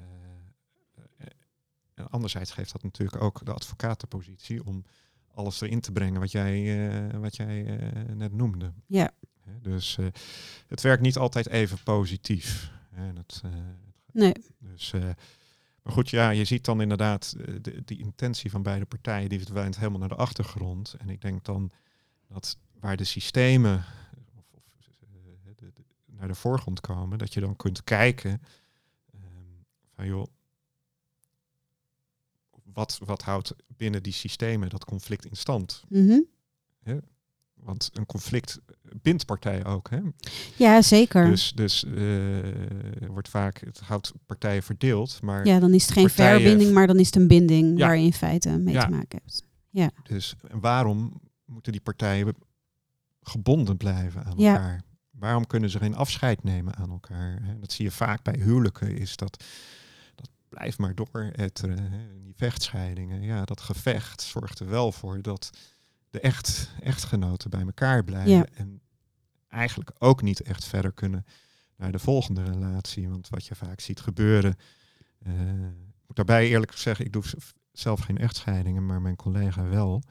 eh, 1.16 1.26
en 1.94 2.08
anderzijds 2.08 2.50
geeft 2.52 2.72
dat 2.72 2.82
natuurlijk 2.82 3.22
ook 3.22 3.44
de 3.44 3.52
advocaat 3.52 4.00
de 4.00 4.06
positie 4.06 4.64
om 4.64 4.84
alles 5.34 5.60
erin 5.60 5.80
te 5.80 5.92
brengen 5.92 6.20
wat 6.20 6.30
jij, 6.32 6.88
eh, 7.10 7.18
wat 7.20 7.36
jij 7.36 7.78
eh, 7.78 8.02
net 8.14 8.32
noemde. 8.32 8.72
Ja. 8.86 9.10
Dus 9.62 9.98
eh, 9.98 10.06
het 10.66 10.80
werkt 10.80 11.02
niet 11.02 11.16
altijd 11.16 11.48
even 11.48 11.78
positief. 11.82 12.70
Hè, 12.90 13.08
En 13.08 13.16
het, 13.16 13.40
eh, 13.44 13.50
Nee, 14.12 14.32
dus, 14.58 14.92
eh, 14.92 15.00
maar 15.82 15.92
goed, 15.92 16.10
ja, 16.10 16.30
je 16.30 16.44
ziet 16.44 16.64
dan 16.64 16.80
inderdaad 16.80 17.34
eh, 17.38 17.54
de, 17.60 17.82
die 17.84 17.98
intentie 17.98 18.50
van 18.50 18.62
beide 18.62 18.84
partijen, 18.86 19.28
die 19.28 19.40
verdwijnt 19.40 19.76
helemaal 19.78 19.98
naar 19.98 20.08
de 20.08 20.14
achtergrond. 20.14 20.94
En 20.98 21.08
ik 21.08 21.20
denk 21.20 21.44
dan 21.44 21.70
dat 22.28 22.58
waar 22.80 22.96
de 22.96 23.04
systemen 23.04 23.84
of, 24.36 24.44
of, 24.54 24.64
eh, 25.00 25.08
de- 25.56 25.72
de- 25.74 25.84
naar 26.06 26.28
de 26.28 26.34
voorgrond 26.34 26.80
komen, 26.80 27.18
dat 27.18 27.34
je 27.34 27.40
dan 27.40 27.56
kunt 27.56 27.84
kijken 27.84 28.42
van 29.98 30.06
joh, 30.06 30.26
wat, 32.72 32.98
wat 33.04 33.22
houdt 33.22 33.54
binnen 33.76 34.02
die 34.02 34.12
systemen 34.12 34.68
dat 34.68 34.84
conflict 34.84 35.24
in 35.24 35.36
stand? 35.36 35.82
Mhm. 35.88 36.20
Want 37.54 37.90
een 37.92 38.06
conflict 38.06 38.58
bindt 39.02 39.26
partijen 39.26 39.64
ook. 39.64 39.90
Hè? 39.90 39.98
ja 40.56 40.82
zeker. 40.82 41.24
Dus, 41.26 41.52
dus 41.52 41.84
eh, 41.84 43.08
wordt 43.08 43.28
vaak, 43.28 43.60
het 43.60 43.78
houdt 43.80 44.12
partijen 44.26 44.62
verdeeld, 44.62 45.22
maar 45.22 45.46
ja, 45.46 45.58
dan 45.58 45.74
is 45.74 45.82
het 45.84 45.92
geen 45.92 46.06
partijen- 46.06 46.40
verbinding, 46.40 46.72
maar 46.74 46.86
dan 46.86 46.98
is 46.98 47.06
het 47.06 47.16
een 47.16 47.28
binding 47.28 47.78
Ja. 47.78 47.86
waar 47.86 47.96
je 47.96 48.04
in 48.04 48.12
feite 48.12 48.58
mee 48.58 48.74
Ja. 48.74 48.84
te 48.84 48.90
maken 48.90 49.20
hebt. 49.24 49.44
Dus 50.08 50.34
waarom 50.50 51.20
moeten 51.44 51.72
die 51.72 51.80
partijen 51.80 52.34
gebonden 53.22 53.76
blijven 53.76 54.24
aan 54.24 54.38
Ja. 54.38 54.52
elkaar? 54.52 54.82
Waarom 55.10 55.46
kunnen 55.46 55.70
ze 55.70 55.78
geen 55.78 55.94
afscheid 55.94 56.42
nemen 56.44 56.74
aan 56.74 56.90
elkaar? 56.90 57.56
Dat 57.60 57.72
zie 57.72 57.84
je 57.84 57.90
vaak 57.90 58.22
bij 58.22 58.34
huwelijken, 58.38 58.96
is 58.96 59.16
dat, 59.16 59.44
dat 60.58 60.76
blijft 60.76 60.78
maar 60.78 60.94
dooretteren. 60.94 61.92
hè? 61.92 62.20
Die 62.22 62.34
vechtscheidingen, 62.36 63.22
ja, 63.22 63.44
dat 63.44 63.60
gevecht 63.60 64.22
zorgt 64.22 64.58
er 64.58 64.68
wel 64.68 64.92
voor 64.92 65.22
dat 65.22 65.50
de 66.10 66.20
echt, 66.20 66.70
echtgenoten 66.80 67.50
bij 67.50 67.60
elkaar 67.60 68.04
blijven. 68.04 68.32
Ja. 68.32 68.46
En 68.54 68.80
eigenlijk 69.48 69.90
ook 69.98 70.22
niet 70.22 70.42
echt 70.42 70.64
verder 70.64 70.92
kunnen 70.92 71.24
naar 71.76 71.92
de 71.92 71.98
volgende 71.98 72.42
relatie. 72.42 73.08
Want 73.08 73.28
wat 73.28 73.46
je 73.46 73.54
vaak 73.54 73.80
ziet 73.80 74.00
gebeuren, 74.00 74.56
eh, 75.18 75.32
ik 75.68 76.06
moet 76.06 76.16
daarbij 76.16 76.48
eerlijk 76.48 76.72
zeggen, 76.72 77.04
ik 77.04 77.12
doe 77.12 77.22
zelf 77.72 78.00
geen 78.00 78.18
echtscheidingen, 78.18 78.86
maar 78.86 79.00
mijn 79.00 79.16
collega 79.16 79.68
wel. 79.68 80.02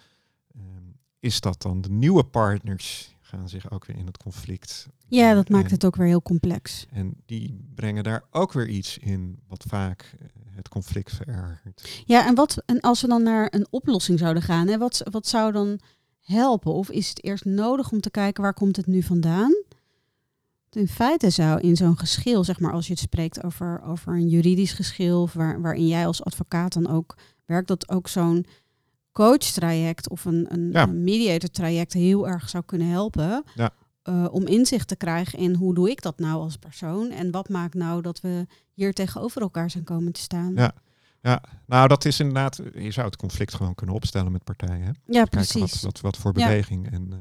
Ehm, 0.56 0.84
is 1.20 1.40
dat 1.40 1.62
dan 1.62 1.82
de 1.82 1.90
nieuwe 1.90 2.24
partners 2.24 3.16
gaan 3.28 3.50
zich 3.50 3.72
ook 3.72 3.86
weer 3.86 3.98
in 3.98 4.06
het 4.06 4.18
conflict. 4.18 4.88
Ja, 5.08 5.34
dat 5.34 5.50
maakt 5.50 5.66
En- 5.66 5.72
het 5.72 5.86
ook 5.86 5.96
weer 5.96 6.08
heel 6.08 6.22
complex. 6.22 6.86
En 6.92 7.14
die 7.26 7.60
brengen 7.76 8.04
daar 8.04 8.24
ook 8.32 8.54
weer 8.54 8.68
iets 8.68 8.98
in 8.98 9.40
wat 9.48 9.64
vaak 9.68 10.16
eh, 10.20 10.28
het 10.56 10.70
conflict 10.70 11.12
verergert. 11.16 12.04
Ja, 12.06 12.28
en, 12.28 12.36
wat, 12.36 12.64
en 12.66 12.80
als 12.80 13.02
we 13.02 13.08
dan 13.08 13.24
naar 13.24 13.48
een 13.52 13.68
oplossing 13.70 14.20
zouden 14.20 14.44
gaan, 14.44 14.68
hè, 14.68 14.78
wat, 14.78 15.02
wat 15.12 15.28
zou 15.28 15.52
dan 15.52 15.80
helpen? 16.22 16.74
Of 16.74 16.90
is 16.90 17.10
het 17.10 17.24
eerst 17.24 17.46
nodig 17.46 17.92
om 17.92 18.02
te 18.02 18.10
kijken 18.12 18.44
waar 18.44 18.54
komt 18.54 18.76
het 18.76 18.88
nu 18.88 19.04
vandaan? 19.04 19.64
In 20.72 20.88
feite 20.88 21.30
zou 21.30 21.60
in 21.60 21.76
zo'n 21.76 21.98
geschil, 21.98 22.44
zeg 22.44 22.60
maar, 22.60 22.72
als 22.72 22.86
je 22.88 22.94
het 22.94 23.02
spreekt 23.02 23.44
over, 23.44 23.82
over 23.84 24.14
een 24.14 24.28
juridisch 24.30 24.74
geschil, 24.74 25.30
waar, 25.34 25.62
waarin 25.62 25.88
jij 25.88 26.08
als 26.08 26.24
advocaat 26.24 26.74
dan 26.74 26.88
ook 26.88 27.16
werkt, 27.46 27.68
dat 27.68 27.90
ook 27.90 28.08
zo'n 28.08 28.46
coach-traject 29.24 30.10
of 30.10 30.26
een, 30.26 30.46
een, 30.50 30.70
Ja. 30.72 30.84
een 30.84 31.04
mediator-traject 31.04 31.94
heel 31.94 32.28
erg 32.28 32.50
zou 32.50 32.64
kunnen 32.66 32.88
helpen. 32.88 33.44
Ja. 33.56 33.70
eh, 34.04 34.26
om 34.32 34.46
inzicht 34.48 34.88
te 34.88 34.96
krijgen 34.96 35.40
in 35.40 35.54
hoe 35.56 35.74
doe 35.74 35.90
ik 35.90 36.02
dat 36.02 36.20
nou 36.20 36.42
als 36.42 36.58
persoon 36.58 37.10
en 37.12 37.32
wat 37.32 37.50
maakt 37.50 37.74
nou 37.74 38.02
dat 38.02 38.22
we 38.22 38.46
hier 38.74 38.94
tegenover 38.94 39.42
elkaar 39.42 39.70
zijn 39.70 39.84
komen 39.84 40.12
te 40.12 40.20
staan. 40.22 40.54
Ja. 40.56 40.72
Ja, 41.22 41.44
nou 41.66 41.88
dat 41.88 42.06
is 42.06 42.20
inderdaad, 42.20 42.60
je 42.74 42.92
zou 42.92 43.06
het 43.06 43.16
conflict 43.16 43.54
gewoon 43.54 43.76
kunnen 43.76 43.96
opstellen 43.96 44.32
met 44.32 44.44
partijen. 44.44 44.82
Hè? 44.82 44.88
Ja, 44.88 44.94
Kijken 45.06 45.30
precies. 45.30 45.60
wat, 45.60 45.82
wat, 45.82 46.00
wat 46.02 46.18
voor 46.18 46.38
Ja. 46.40 46.48
beweging 46.48 46.92
en 46.92 47.08
eh, 47.12 47.18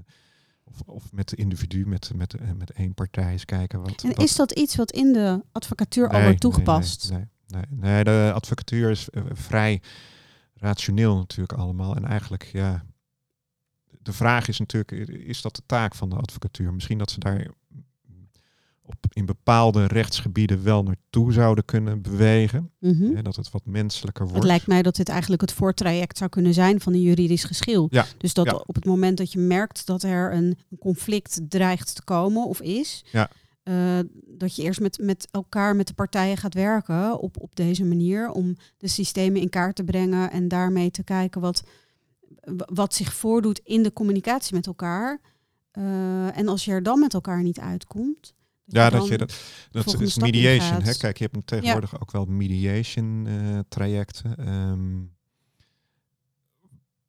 of, 0.65 0.81
of 0.87 1.13
met 1.13 1.29
de 1.29 1.37
individu, 1.37 1.87
met, 1.87 2.11
met, 2.15 2.35
eh, 2.35 2.51
met 2.57 2.71
één 2.71 2.95
partij 2.95 3.33
eens 3.33 3.45
kijken 3.45 3.81
wat. 3.83 4.03
En 4.03 4.09
wat- 4.09 4.23
is 4.23 4.37
dat 4.37 4.53
iets 4.53 4.77
wat 4.77 4.91
in 4.93 5.13
de 5.13 5.45
advocatuur 5.53 6.09
al 6.09 6.23
wordt 6.23 6.41
toegepast? 6.41 7.11
Nee, 7.11 7.25
nee, 7.47 7.63
nee, 7.71 7.93
nee, 7.93 8.05
de 8.05 8.31
advocatuur 8.35 8.91
is 8.91 9.09
vrij 9.33 9.83
rationeel 10.59 11.17
natuurlijk 11.17 11.59
allemaal. 11.59 11.97
En 11.97 12.05
eigenlijk, 12.05 12.49
ja, 12.53 12.85
de 14.03 14.13
vraag 14.13 14.49
is 14.49 14.59
natuurlijk, 14.59 14.91
is 15.09 15.41
dat 15.41 15.57
de 15.57 15.63
taak 15.67 15.95
van 15.95 16.09
de 16.09 16.17
advocatuur? 16.17 16.73
Misschien 16.73 16.99
dat 16.99 17.11
ze 17.11 17.19
daar 17.19 17.47
op, 18.83 18.97
in 19.13 19.27
bepaalde 19.27 19.87
rechtsgebieden 19.87 20.63
wel 20.63 20.83
naartoe 20.83 21.33
zouden 21.33 21.65
kunnen 21.65 22.03
bewegen. 22.03 22.71
Mhm. 22.79 23.15
Hè, 23.15 23.23
dat 23.23 23.37
het 23.37 23.51
wat 23.51 23.65
menselijker 23.65 24.23
wordt. 24.23 24.39
Het 24.39 24.47
lijkt 24.47 24.67
mij 24.67 24.83
dat 24.83 24.97
dit 24.97 25.09
eigenlijk 25.09 25.41
het 25.41 25.53
voortraject 25.53 26.19
zou 26.19 26.31
kunnen 26.31 26.55
zijn 26.55 26.81
van 26.81 26.93
een 26.93 27.01
juridisch 27.03 27.45
geschil. 27.45 27.87
Ja, 27.91 28.07
Dus 28.19 28.35
dat 28.35 28.47
ja. 28.47 28.55
op 28.55 28.75
het 28.75 28.85
moment 28.85 29.19
dat 29.19 29.33
je 29.33 29.39
merkt 29.39 29.87
dat 29.87 30.03
er 30.03 30.33
een 30.33 30.59
conflict 30.79 31.41
dreigt 31.49 31.95
te 31.95 32.05
komen 32.05 32.47
of 32.47 32.61
is, 32.61 33.05
Ja. 33.13 33.31
Eh, 33.67 33.99
dat 34.27 34.57
je 34.57 34.63
eerst 34.63 34.81
met, 34.81 34.99
met 34.99 35.29
elkaar, 35.31 35.77
met 35.77 35.87
de 35.87 35.95
partijen 35.95 36.37
gaat 36.37 36.55
werken 36.55 37.19
op, 37.19 37.41
op 37.41 37.57
deze 37.57 37.85
manier 37.85 38.31
om 38.31 38.57
de 38.79 38.89
systemen 38.89 39.41
in 39.41 39.49
kaart 39.49 39.77
te 39.77 39.85
brengen 39.85 40.31
en 40.31 40.49
daarmee 40.49 40.91
te 40.91 41.03
kijken 41.03 41.41
wat, 41.41 41.63
wat 42.67 42.95
zich 42.95 43.15
voordoet 43.15 43.61
in 43.65 43.83
de 43.83 43.93
communicatie 43.93 44.55
met 44.55 44.67
elkaar. 44.67 45.21
Eh, 45.71 46.39
en 46.39 46.49
als 46.49 46.65
je 46.65 46.71
er 46.71 46.83
dan 46.83 46.99
met 46.99 47.15
elkaar 47.15 47.43
niet 47.43 47.61
uitkomt. 47.61 48.35
Ja, 48.65 48.91
dat 48.91 49.07
je 49.07 49.19
dat, 49.19 49.35
dat 49.71 50.01
is 50.01 50.11
stap 50.11 50.23
mediation. 50.23 50.83
Hè? 50.83 50.95
Kijk, 50.95 51.19
je 51.19 51.29
hebt 51.33 51.47
tegenwoordig 51.47 52.01
ook 52.01 52.11
wel 52.11 52.25
mediation 52.25 53.27
eh, 53.27 53.59
trajecten. 53.69 54.37
Ehm, 54.37 55.03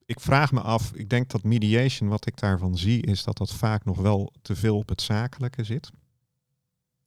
ik 0.06 0.20
vraag 0.20 0.52
me 0.52 0.62
af, 0.62 0.91
ik 0.93 1.10
denk 1.10 1.30
dat 1.30 1.43
mediation, 1.43 2.10
wat 2.10 2.28
ik 2.28 2.39
daarvan 2.39 2.78
zie, 2.78 3.02
is 3.02 3.24
dat 3.24 3.38
dat 3.38 3.54
vaak 3.54 3.86
nog 3.86 3.98
wel 3.98 4.34
te 4.41 4.56
veel 4.56 4.78
op 4.78 4.89
het 4.89 5.02
zakelijke 5.02 5.63
zit. 5.63 5.89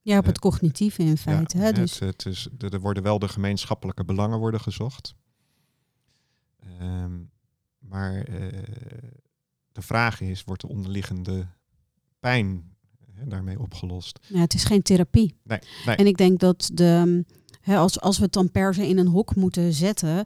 Ja, 0.02 0.18
op 0.18 0.24
het 0.24 0.38
cognitieve 0.38 1.02
in 1.02 1.16
feite. 1.16 1.58
Ja, 1.58 1.64
hè? 1.64 1.72
Dus, 1.72 1.98
het 1.98 2.26
is, 2.26 2.48
er 2.58 2.80
worden 2.80 3.02
wel 3.02 3.18
de 3.18 3.28
gemeenschappelijke 3.28 4.04
belangen 4.04 4.38
worden 4.38 4.60
gezocht. 4.60 5.14
Ehm, 6.58 7.18
maar 7.78 8.22
eh, 8.22 8.62
de 9.72 9.82
vraag 9.82 10.20
is, 10.20 10.44
wordt 10.44 10.60
de 10.62 10.68
onderliggende 10.68 11.46
pijn 12.20 12.70
daarmee 13.24 13.60
opgelost? 13.60 14.18
ja, 14.28 14.40
het 14.40 14.54
is 14.54 14.64
geen 14.64 14.82
therapie. 14.82 15.36
Nee, 15.42 15.58
nee. 15.86 15.96
En 15.96 16.06
ik 16.06 16.16
denk 16.16 16.40
dat 16.40 16.70
de, 16.72 17.24
als, 17.66 18.00
als 18.00 18.16
we 18.18 18.24
het 18.24 18.32
dan 18.32 18.50
per 18.50 18.74
se 18.74 18.88
in 18.88 18.98
een 18.98 19.06
hok 19.06 19.34
moeten 19.34 19.72
zetten, 19.72 20.24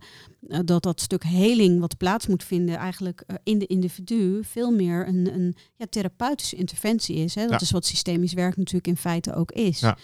eh, 0.49 0.59
dat 0.64 0.83
dat 0.83 1.01
stuk 1.01 1.25
heling 1.25 1.81
wat 1.81 1.97
plaats 1.97 2.27
moet 2.27 2.44
vinden 2.44 2.77
eigenlijk 2.77 3.20
eh, 3.27 3.37
in 3.42 3.59
de 3.59 3.66
individu 3.66 4.44
veel 4.44 4.70
meer 4.70 5.09
een, 5.09 5.35
een 5.35 5.57
ja, 5.75 5.87
therapeutische 5.90 6.57
interventie 6.57 7.16
is. 7.16 7.35
Dat 7.35 7.51
Ja. 7.51 7.61
is 7.61 7.70
wat 7.70 7.87
systemisch 7.87 8.33
werk 8.33 8.57
natuurlijk 8.57 8.87
in 8.87 8.97
feite 8.97 9.35
ook 9.35 9.53
is. 9.53 9.81
Ja. 9.81 9.99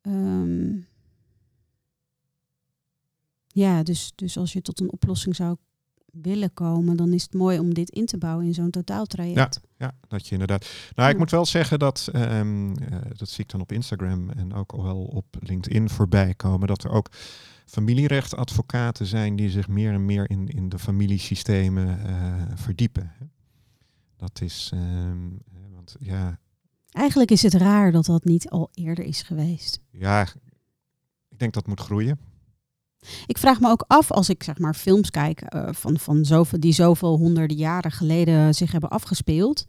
Ehm, 0.00 0.76
ja, 3.46 3.82
dus, 3.82 4.12
dus 4.14 4.36
als 4.36 4.52
je 4.52 4.60
tot 4.62 4.80
een 4.80 4.92
oplossing 4.92 5.36
zou 5.36 5.56
willen 6.22 6.54
komen, 6.54 6.96
dan 6.96 7.12
is 7.12 7.22
het 7.22 7.34
mooi 7.34 7.58
om 7.58 7.74
dit 7.74 7.90
in 7.90 8.06
te 8.06 8.18
bouwen 8.18 8.46
in 8.46 8.54
zo'n 8.54 8.70
totaaltraject. 8.70 9.60
Ja, 9.76 9.92
dat 10.08 10.26
je 10.26 10.32
inderdaad. 10.32 10.70
Nou, 10.94 11.10
ik 11.10 11.18
moet 11.18 11.30
wel 11.30 11.46
zeggen 11.46 11.78
dat, 11.78 12.08
ehm, 12.12 12.72
eh, 12.72 12.98
dat 13.16 13.28
zie 13.28 13.44
ik 13.44 13.50
dan 13.50 13.60
op 13.60 13.72
Instagram 13.72 14.30
en 14.30 14.54
ook 14.54 14.72
al 14.72 14.82
wel 14.82 15.04
op 15.04 15.24
LinkedIn 15.40 15.88
voorbij 15.88 16.34
komen, 16.34 16.68
dat 16.68 16.84
er 16.84 16.90
ook 16.90 17.08
familierechtadvocaten 17.66 19.06
zijn 19.06 19.36
die 19.36 19.50
zich 19.50 19.68
meer 19.68 19.92
en 19.92 20.04
meer 20.04 20.30
in, 20.30 20.48
in 20.48 20.68
de 20.68 20.78
familiesystemen 20.78 21.98
uh, 22.06 22.42
verdiepen. 22.54 23.12
Dat 24.16 24.40
is, 24.40 24.70
ehm, 24.74 25.28
want 25.74 25.96
ja. 26.00 26.38
Eigenlijk 26.90 27.30
is 27.30 27.42
het 27.42 27.54
raar 27.54 27.92
dat 27.92 28.04
dat 28.04 28.24
niet 28.24 28.50
al 28.50 28.68
eerder 28.72 29.04
is 29.04 29.22
geweest. 29.22 29.80
Ja, 29.90 30.22
ik 31.28 31.38
denk 31.38 31.52
dat 31.52 31.66
moet 31.66 31.80
groeien. 31.80 32.18
Ik 33.26 33.38
vraag 33.38 33.60
me 33.60 33.68
ook 33.68 33.84
af 33.86 34.10
als 34.10 34.28
ik 34.28 34.42
zeg 34.42 34.58
maar 34.58 34.74
films 34.74 35.10
kijk 35.10 35.54
uh, 35.54 35.68
van, 35.72 35.98
van 35.98 36.24
zoveel, 36.24 36.60
die 36.60 36.72
zoveel 36.72 37.16
honderden 37.16 37.56
jaren 37.56 37.92
geleden 37.92 38.54
zich 38.54 38.72
hebben 38.72 38.90
afgespeeld. 38.90 39.64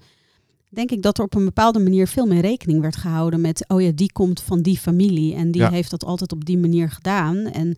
Denk 0.69 0.91
ik 0.91 1.01
dat 1.01 1.17
er 1.17 1.23
op 1.23 1.35
een 1.35 1.45
bepaalde 1.45 1.79
manier 1.79 2.07
veel 2.07 2.25
meer 2.25 2.41
rekening 2.41 2.81
werd 2.81 2.95
gehouden 2.95 3.41
met, 3.41 3.65
oh 3.67 3.81
ja, 3.81 3.91
die 3.91 4.11
komt 4.11 4.41
van 4.41 4.61
die 4.61 4.77
familie 4.77 5.35
en 5.35 5.51
die 5.51 5.65
heeft 5.65 5.89
dat 5.89 6.05
altijd 6.05 6.31
op 6.31 6.45
die 6.45 6.57
manier 6.57 6.91
gedaan. 6.91 7.37
En, 7.37 7.77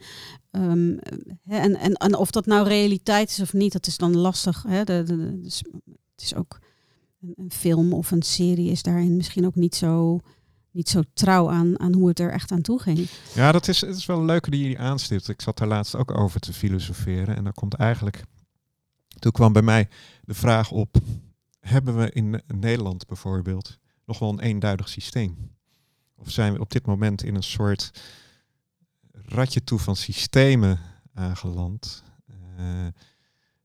um, 0.51 0.99
en, 1.45 1.75
en, 1.75 1.93
en, 1.93 2.15
of 2.15 2.31
dat 2.31 2.45
nou 2.45 2.67
realiteit 2.67 3.29
is 3.29 3.39
of 3.39 3.53
niet, 3.53 3.73
dat 3.73 3.87
is 3.87 3.97
dan 3.97 4.17
lastig. 4.17 4.63
Hè? 4.67 4.83
De, 4.83 5.03
de, 5.03 5.41
dus 5.41 5.63
het 6.15 6.21
is 6.21 6.35
ook 6.35 6.59
een, 7.21 7.33
een 7.35 7.51
film 7.51 7.93
of 7.93 8.11
een 8.11 8.21
serie 8.21 8.71
is 8.71 8.83
daarin 8.83 9.15
misschien 9.15 9.45
ook 9.45 9.55
niet 9.55 9.75
zo 9.75 10.19
niet 10.71 10.89
zo 10.89 11.01
trouw 11.13 11.49
aan, 11.49 11.79
aan 11.79 11.93
hoe 11.93 12.07
het 12.07 12.19
er 12.19 12.31
echt 12.31 12.51
aan 12.51 12.61
toe 12.61 12.81
ging. 12.81 13.09
Ja, 13.33 13.51
dat 13.51 13.67
is, 13.67 13.81
het 13.81 13.95
is 13.95 14.05
wel 14.05 14.19
een 14.19 14.25
leuke 14.25 14.49
die 14.49 14.69
je 14.69 14.77
aanstipt. 14.77 15.27
Ik 15.27 15.41
zat 15.41 15.57
daar 15.57 15.67
laatst 15.67 15.95
ook 15.95 16.17
over 16.17 16.39
te 16.39 16.53
filosoferen. 16.53 17.35
En 17.35 17.43
dan 17.43 17.53
komt 17.53 17.73
eigenlijk. 17.73 18.23
Toen 19.19 19.31
kwam 19.31 19.53
bij 19.53 19.61
mij 19.61 19.89
de 20.21 20.33
vraag 20.33 20.71
op: 20.71 20.97
hebben 21.59 21.97
we 21.97 22.11
in 22.11 22.41
Nederland 22.47 23.07
bijvoorbeeld 23.07 23.79
nog 24.05 24.19
wel 24.19 24.29
een 24.29 24.39
eenduidig 24.39 24.89
systeem? 24.89 25.51
Of 26.15 26.31
zijn 26.31 26.53
we 26.53 26.59
op 26.59 26.71
dit 26.71 26.85
moment 26.85 27.23
in 27.23 27.35
een 27.35 27.43
soort 27.43 27.91
ratje 29.11 29.63
toe 29.63 29.79
van 29.79 29.95
systemen 29.95 30.79
aangeland? 31.13 32.03
Uh, 32.59 32.87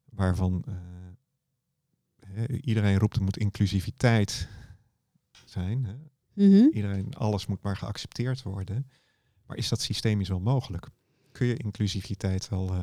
waarvan 0.04 0.64
uh, 0.68 2.58
iedereen 2.60 2.98
roept 2.98 3.16
er 3.16 3.22
moet 3.22 3.36
inclusiviteit 3.36 4.48
zijn. 5.44 5.84
Hè? 5.84 5.94
Mhm. 6.36 6.68
Iedereen, 6.72 7.14
alles 7.18 7.46
moet 7.46 7.62
maar 7.62 7.76
geaccepteerd 7.76 8.42
worden. 8.42 8.90
Maar 9.46 9.56
is 9.56 9.68
dat 9.68 9.80
systemisch 9.80 10.28
wel 10.28 10.40
mogelijk? 10.40 10.88
Kun 11.32 11.46
je 11.46 11.56
inclusiviteit 11.56 12.48
wel. 12.48 12.68
Uh... 12.72 12.78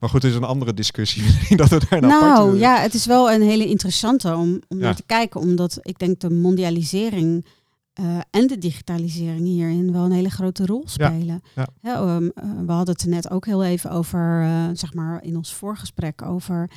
Maar 0.00 0.10
goed, 0.10 0.22
het 0.22 0.30
is 0.30 0.36
een 0.36 0.44
andere 0.44 0.74
discussie. 0.74 1.22
dat 1.56 1.68
we 1.68 1.86
daar 1.88 2.00
nou 2.00 2.58
ja, 2.58 2.80
het 2.80 2.94
is 2.94 3.06
wel 3.06 3.32
een 3.32 3.42
hele 3.42 3.66
interessante 3.66 4.34
om, 4.34 4.60
om 4.68 4.78
naar 4.78 4.96
te 4.96 5.06
kijken. 5.06 5.40
Omdat 5.40 5.78
ik 5.82 5.98
denk 5.98 6.20
de 6.20 6.30
mondialisering 6.30 7.46
uh, 8.00 8.18
en 8.30 8.46
de 8.46 8.58
digitalisering 8.58 9.46
hierin 9.46 9.92
wel 9.92 10.04
een 10.04 10.12
hele 10.12 10.30
grote 10.30 10.66
rol 10.66 10.82
spelen. 10.86 11.42
Ja, 11.54 11.66
ja. 11.82 12.16
Um, 12.16 12.32
we 12.66 12.72
hadden 12.72 12.94
het 12.94 13.06
net 13.06 13.30
ook 13.30 13.46
heel 13.46 13.64
even 13.64 13.90
over, 13.90 14.42
uh, 14.42 14.68
zeg 14.72 14.94
maar 14.94 15.22
in 15.22 15.36
ons 15.36 15.54
voorgesprek, 15.54 16.22
over 16.22 16.70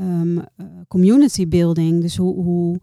um, 0.00 0.44
community 0.88 1.48
building. 1.48 2.00
Dus 2.00 2.16
hoe, 2.16 2.34
hoe 2.34 2.80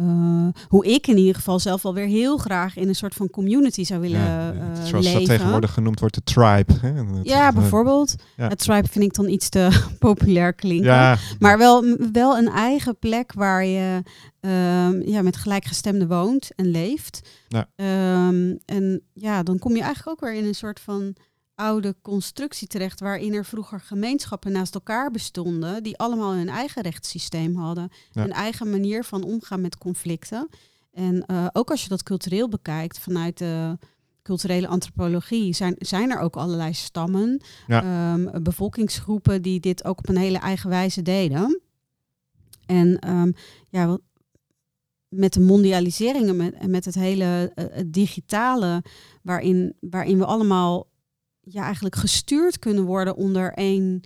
uh, 0.00 0.48
hoe 0.68 0.86
ik 0.86 1.06
in 1.06 1.16
ieder 1.16 1.34
geval 1.34 1.58
zelf 1.58 1.82
wel 1.82 1.94
weer 1.94 2.06
heel 2.06 2.36
graag 2.36 2.76
in 2.76 2.88
een 2.88 2.94
soort 2.94 3.14
van 3.14 3.30
community 3.30 3.84
zou 3.84 4.00
willen 4.00 4.20
ja, 4.20 4.52
uh, 4.52 4.84
Zoals 4.84 5.04
leven. 5.04 5.20
dat 5.20 5.28
tegenwoordig 5.28 5.72
genoemd 5.72 6.00
wordt, 6.00 6.14
de 6.14 6.22
tribe. 6.22 6.72
Hè? 6.80 6.92
ja, 7.22 7.52
bijvoorbeeld. 7.52 8.14
Ja. 8.36 8.48
Het 8.48 8.58
tribe 8.58 8.88
vind 8.88 9.04
ik 9.04 9.14
dan 9.14 9.28
iets 9.28 9.48
te 9.48 9.84
populair 9.98 10.52
klinken. 10.52 10.86
Ja. 10.86 11.16
Maar 11.38 11.58
wel, 11.58 11.96
wel 12.12 12.38
een 12.38 12.48
eigen 12.48 12.98
plek 12.98 13.32
waar 13.32 13.64
je 13.64 14.02
um, 14.40 15.02
ja, 15.02 15.22
met 15.22 15.36
gelijkgestemden 15.36 16.08
woont 16.08 16.50
en 16.54 16.66
leeft. 16.66 17.28
Ja. 17.48 17.68
Um, 18.26 18.58
en 18.64 19.02
ja, 19.12 19.42
dan 19.42 19.58
kom 19.58 19.74
je 19.74 19.82
eigenlijk 19.82 20.08
ook 20.08 20.28
weer 20.28 20.38
in 20.38 20.46
een 20.46 20.54
soort 20.54 20.80
van 20.80 21.16
oude 21.56 21.94
constructie 22.02 22.68
terecht 22.68 23.00
waarin 23.00 23.34
er 23.34 23.44
vroeger 23.44 23.80
gemeenschappen 23.80 24.52
naast 24.52 24.74
elkaar 24.74 25.10
bestonden, 25.10 25.82
die 25.82 25.98
allemaal 25.98 26.34
hun 26.34 26.48
eigen 26.48 26.82
rechtssysteem 26.82 27.56
hadden, 27.56 27.88
ja. 28.12 28.22
hun 28.22 28.32
eigen 28.32 28.70
manier 28.70 29.04
van 29.04 29.22
omgaan 29.22 29.60
met 29.60 29.78
conflicten. 29.78 30.48
En 30.92 31.24
uh, 31.26 31.46
ook 31.52 31.70
als 31.70 31.82
je 31.82 31.88
dat 31.88 32.02
cultureel 32.02 32.48
bekijkt 32.48 32.98
vanuit 32.98 33.38
de 33.38 33.78
culturele 34.22 34.66
antropologie, 34.66 35.52
zijn, 35.52 35.74
zijn 35.78 36.10
er 36.10 36.18
ook 36.18 36.36
allerlei 36.36 36.74
stammen, 36.74 37.40
ja. 37.66 38.12
um, 38.12 38.42
bevolkingsgroepen 38.42 39.42
die 39.42 39.60
dit 39.60 39.84
ook 39.84 39.98
op 39.98 40.08
een 40.08 40.16
hele 40.16 40.38
eigen 40.38 40.70
wijze 40.70 41.02
deden. 41.02 41.60
En 42.66 43.10
um, 43.10 43.34
ja, 43.68 43.98
met 45.08 45.32
de 45.32 45.40
mondialisering 45.40 46.28
en 46.28 46.36
met, 46.36 46.66
met 46.66 46.84
het 46.84 46.94
hele 46.94 47.52
uh, 47.54 47.64
het 47.70 47.92
digitale, 47.92 48.82
waarin, 49.22 49.76
waarin 49.80 50.18
we 50.18 50.24
allemaal 50.24 50.86
ja, 51.48 51.62
eigenlijk 51.62 51.96
gestuurd 51.96 52.58
kunnen 52.58 52.84
worden 52.84 53.16
onder 53.16 53.52
één 53.52 54.02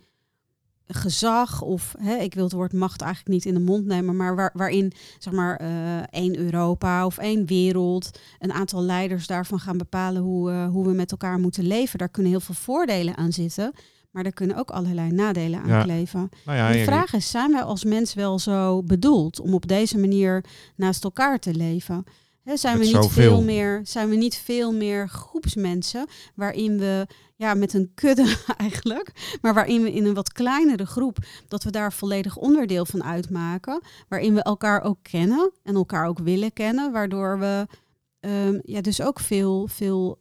gezag 0.87 1.63
of 1.63 1.95
hè, 1.99 2.17
ik 2.17 2.35
wil 2.35 2.45
het 2.45 2.53
woord 2.53 2.73
macht 2.73 3.01
eigenlijk 3.01 3.35
niet 3.35 3.45
in 3.45 3.55
de 3.55 3.61
mond 3.61 3.87
nemen, 3.87 4.17
maar 4.17 4.37
waar, 4.37 4.51
waarin 4.55 4.93
zeg 5.19 5.33
maar 5.33 5.63
uh, 5.63 5.97
één 6.11 6.39
Europa 6.39 7.07
of 7.07 7.19
één 7.19 7.47
wereld, 7.47 8.19
een 8.39 8.53
aantal 8.53 8.83
leiders 8.83 9.27
daarvan 9.27 9.61
gaan 9.61 9.79
bepalen 9.79 10.23
hoe, 10.23 10.51
uh, 10.51 10.69
hoe 10.69 10.87
we 10.87 10.93
met 10.93 11.11
elkaar 11.11 11.39
moeten 11.39 11.67
leven. 11.67 11.99
Daar 11.99 12.09
kunnen 12.09 12.33
heel 12.33 12.41
veel 12.41 12.55
voordelen 12.55 13.17
aan 13.17 13.33
zitten, 13.33 13.73
maar 14.11 14.25
er 14.25 14.33
kunnen 14.33 14.57
ook 14.57 14.71
allerlei 14.71 15.11
nadelen 15.11 15.61
aan 15.61 15.69
ja. 15.69 15.83
kleven. 15.83 16.29
Nou 16.45 16.59
ja, 16.59 16.73
de 16.73 16.85
vraag 16.85 17.13
is, 17.13 17.31
zijn 17.31 17.53
wij 17.53 17.63
als 17.63 17.85
mens 17.85 18.15
wel 18.15 18.39
zo 18.39 18.83
bedoeld 18.83 19.41
om 19.41 19.55
op 19.55 19.69
deze 19.69 19.99
manier 19.99 20.45
naast 20.77 21.05
elkaar 21.05 21.39
te 21.39 21.55
leven? 21.55 22.05
He, 22.51 22.57
zijn, 22.57 22.79
we 22.79 22.85
niet 22.85 23.07
veel 23.11 23.43
meer, 23.43 23.81
zijn 23.83 24.09
we 24.09 24.17
niet 24.17 24.37
veel 24.37 24.73
meer 24.73 25.09
groepsmensen 25.09 26.07
waarin 26.35 26.79
we 26.79 27.07
ja, 27.37 27.55
met 27.55 27.75
een 27.75 27.91
kudde 27.95 28.37
eigenlijk, 28.57 29.39
maar 29.41 29.55
waarin 29.55 29.83
we 29.83 29.93
in 29.93 30.05
een 30.05 30.15
wat 30.15 30.33
kleinere 30.33 30.87
groep, 30.87 31.19
dat 31.49 31.63
we 31.63 31.71
daar 31.71 31.93
volledig 31.93 32.37
onderdeel 32.37 32.87
van 32.87 33.05
uitmaken, 33.05 33.83
waarin 34.09 34.35
we 34.35 34.43
elkaar 34.43 34.83
ook 34.83 34.99
kennen 35.03 35.53
en 35.63 35.75
elkaar 35.75 36.07
ook 36.07 36.19
willen 36.19 36.53
kennen, 36.53 36.93
waardoor 36.93 37.39
we 37.39 37.67
um, 38.21 38.61
ja, 38.63 38.81
dus 38.81 39.03
ook 39.03 39.21
veel, 39.21 39.67
veel, 39.67 40.19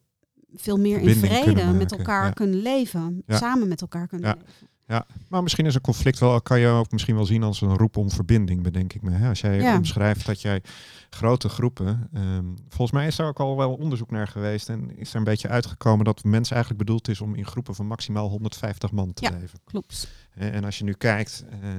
veel 0.54 0.78
meer 0.78 1.00
in 1.00 1.16
vrede 1.16 1.64
met 1.64 1.92
elkaar 1.92 2.34
kunnen 2.34 2.62
leven, 2.62 3.24
ja. 3.26 3.38
samen 3.38 3.68
met 3.68 3.82
elkaar 3.82 4.08
kunnen 4.08 4.28
ja. 4.28 4.36
leven. 4.36 4.68
Ja, 4.90 5.06
maar 5.28 5.44
misschien 5.44 5.66
is 5.66 5.76
een 5.76 5.82
conflict 5.82 6.20
wel, 6.20 6.42
kan 6.42 6.60
je 6.60 6.68
ook 6.68 6.92
misschien 6.92 7.16
wel 7.16 7.26
zien 7.26 7.44
als 7.44 7.62
een 7.62 7.78
roep 7.78 7.98
om 7.98 8.12
verbinding, 8.12 8.62
bedenk 8.62 8.94
ik 8.94 9.02
me. 9.02 9.12
Hè? 9.12 9.30
Als 9.30 9.42
jij 9.42 9.60
ja. 9.60 9.78
omschrijft 9.78 10.26
dat 10.26 10.42
jij 10.42 10.64
grote 11.10 11.50
groepen, 11.50 12.10
um, 12.14 12.56
volgens 12.68 12.92
mij 12.92 13.08
is 13.08 13.16
daar 13.16 13.28
ook 13.28 13.40
al 13.40 13.58
wel 13.58 13.74
onderzoek 13.74 14.12
naar 14.12 14.28
geweest 14.28 14.70
en 14.70 14.98
is 14.98 15.10
er 15.10 15.16
een 15.16 15.24
beetje 15.24 15.48
uitgekomen 15.48 16.06
dat 16.06 16.24
mensen 16.24 16.56
eigenlijk 16.56 16.86
bedoeld 16.86 17.08
is 17.08 17.22
om 17.22 17.36
in 17.36 17.46
groepen 17.46 17.76
van 17.76 17.88
maximaal 17.88 18.30
150 18.30 18.92
man 18.92 19.14
te 19.14 19.24
ja, 19.24 19.38
leven. 19.40 19.60
klopt. 19.64 20.08
En 20.34 20.64
als 20.64 20.78
je 20.78 20.84
nu 20.84 20.94
kijkt, 20.94 21.46
uh, 21.64 21.70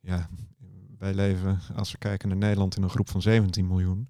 ja, 0.00 0.28
wij 0.98 1.14
leven, 1.14 1.60
als 1.74 1.92
we 1.92 1.98
kijken 1.98 2.28
naar 2.28 2.38
Nederland, 2.38 2.76
in 2.76 2.82
een 2.82 2.90
groep 2.90 3.10
van 3.10 3.22
17 3.22 3.66
miljoen. 3.66 4.08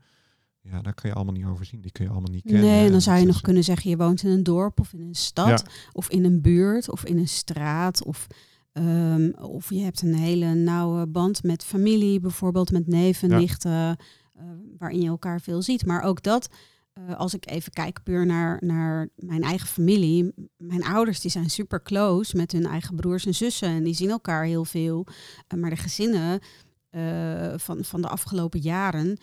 Ja, 0.70 0.82
daar 0.82 0.94
kun 0.94 1.08
je 1.08 1.14
allemaal 1.14 1.34
niet 1.34 1.44
overzien. 1.44 1.80
Die 1.80 1.92
kun 1.92 2.04
je 2.04 2.10
allemaal 2.10 2.30
niet 2.30 2.44
kennen. 2.44 2.62
Nee, 2.62 2.90
dan 2.90 3.00
zou 3.00 3.18
je 3.18 3.26
nog 3.26 3.40
kunnen 3.40 3.64
zeggen, 3.64 3.90
je 3.90 3.96
woont 3.96 4.22
in 4.22 4.30
een 4.30 4.42
dorp 4.42 4.80
of 4.80 4.92
in 4.92 5.00
een 5.00 5.14
stad 5.14 5.48
ja. 5.48 5.72
of 5.92 6.08
in 6.08 6.24
een 6.24 6.40
buurt 6.40 6.90
of 6.90 7.04
in 7.04 7.18
een 7.18 7.28
straat 7.28 8.04
of, 8.04 8.26
um, 8.72 9.34
of 9.34 9.70
je 9.70 9.80
hebt 9.80 10.02
een 10.02 10.14
hele 10.14 10.54
nauwe 10.54 11.06
band 11.06 11.42
met 11.42 11.64
familie, 11.64 12.20
bijvoorbeeld 12.20 12.72
met 12.72 12.86
neven, 12.86 13.28
ja. 13.28 13.38
nichten, 13.38 13.96
uh, 14.36 14.42
waarin 14.78 15.00
je 15.00 15.08
elkaar 15.08 15.40
veel 15.40 15.62
ziet. 15.62 15.86
Maar 15.86 16.02
ook 16.02 16.22
dat, 16.22 16.48
uh, 16.98 17.16
als 17.16 17.34
ik 17.34 17.50
even 17.50 17.72
kijk 17.72 18.02
puur 18.02 18.26
naar, 18.26 18.62
naar 18.64 19.08
mijn 19.16 19.42
eigen 19.42 19.68
familie, 19.68 20.32
mijn 20.56 20.84
ouders 20.84 21.20
die 21.20 21.30
zijn 21.30 21.50
super 21.50 21.82
close 21.82 22.36
met 22.36 22.52
hun 22.52 22.66
eigen 22.66 22.96
broers 22.96 23.26
en 23.26 23.34
zussen 23.34 23.68
en 23.68 23.84
die 23.84 23.94
zien 23.94 24.10
elkaar 24.10 24.44
heel 24.44 24.64
veel. 24.64 25.06
Uh, 25.54 25.60
maar 25.60 25.70
de 25.70 25.76
gezinnen 25.76 26.40
van, 27.56 27.84
van 27.84 28.02
de 28.02 28.08
afgelopen 28.08 28.60
jaren, 28.60 29.18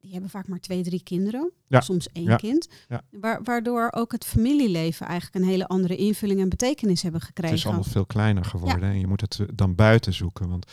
die 0.00 0.12
hebben 0.12 0.30
vaak 0.30 0.48
maar 0.48 0.60
twee, 0.60 0.82
drie 0.82 1.02
kinderen. 1.02 1.52
Ja. 1.66 1.80
Soms 1.80 2.08
één 2.12 2.24
ja. 2.24 2.36
kind. 2.36 2.68
Ja. 2.88 3.02
Wa 3.10 3.40
waardoor 3.42 3.88
ook 3.90 4.12
het 4.12 4.24
familieleven 4.24 5.06
eigenlijk 5.06 5.44
een 5.44 5.50
hele 5.50 5.66
andere 5.66 5.96
invulling 5.96 6.40
en 6.40 6.48
betekenis 6.48 7.02
hebben 7.02 7.20
gekregen. 7.20 7.50
Het 7.50 7.58
is 7.58 7.66
allemaal 7.66 7.92
veel 7.92 8.06
kleiner 8.06 8.44
geworden. 8.44 8.88
En 8.88 8.98
je 8.98 9.06
moet 9.06 9.20
het 9.20 9.40
dan 9.54 9.74
buiten 9.74 10.12
zoeken. 10.12 10.48
Want 10.48 10.66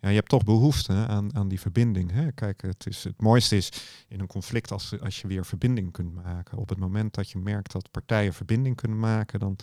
ja, 0.00 0.08
je 0.08 0.14
hebt 0.14 0.28
toch 0.28 0.44
behoefte 0.44 0.92
aan, 0.92 1.34
aan 1.34 1.48
die 1.48 1.60
verbinding. 1.60 2.10
Hè? 2.10 2.32
Kijk, 2.32 2.62
het, 2.62 2.86
is, 2.86 3.04
het 3.04 3.22
mooiste 3.22 3.56
is 3.56 3.72
in 4.08 4.20
een 4.20 4.26
conflict 4.26 4.72
als, 4.72 5.00
als 5.00 5.20
je 5.20 5.28
weer 5.28 5.46
verbinding 5.46 5.92
kunt 5.92 6.14
maken. 6.14 6.58
Op 6.58 6.68
het 6.68 6.78
moment 6.78 7.14
dat 7.14 7.30
je 7.30 7.38
merkt 7.38 7.72
dat 7.72 7.90
partijen 7.90 8.34
verbinding 8.34 8.76
kunnen 8.76 8.98
maken, 8.98 9.40
dan 9.40 9.56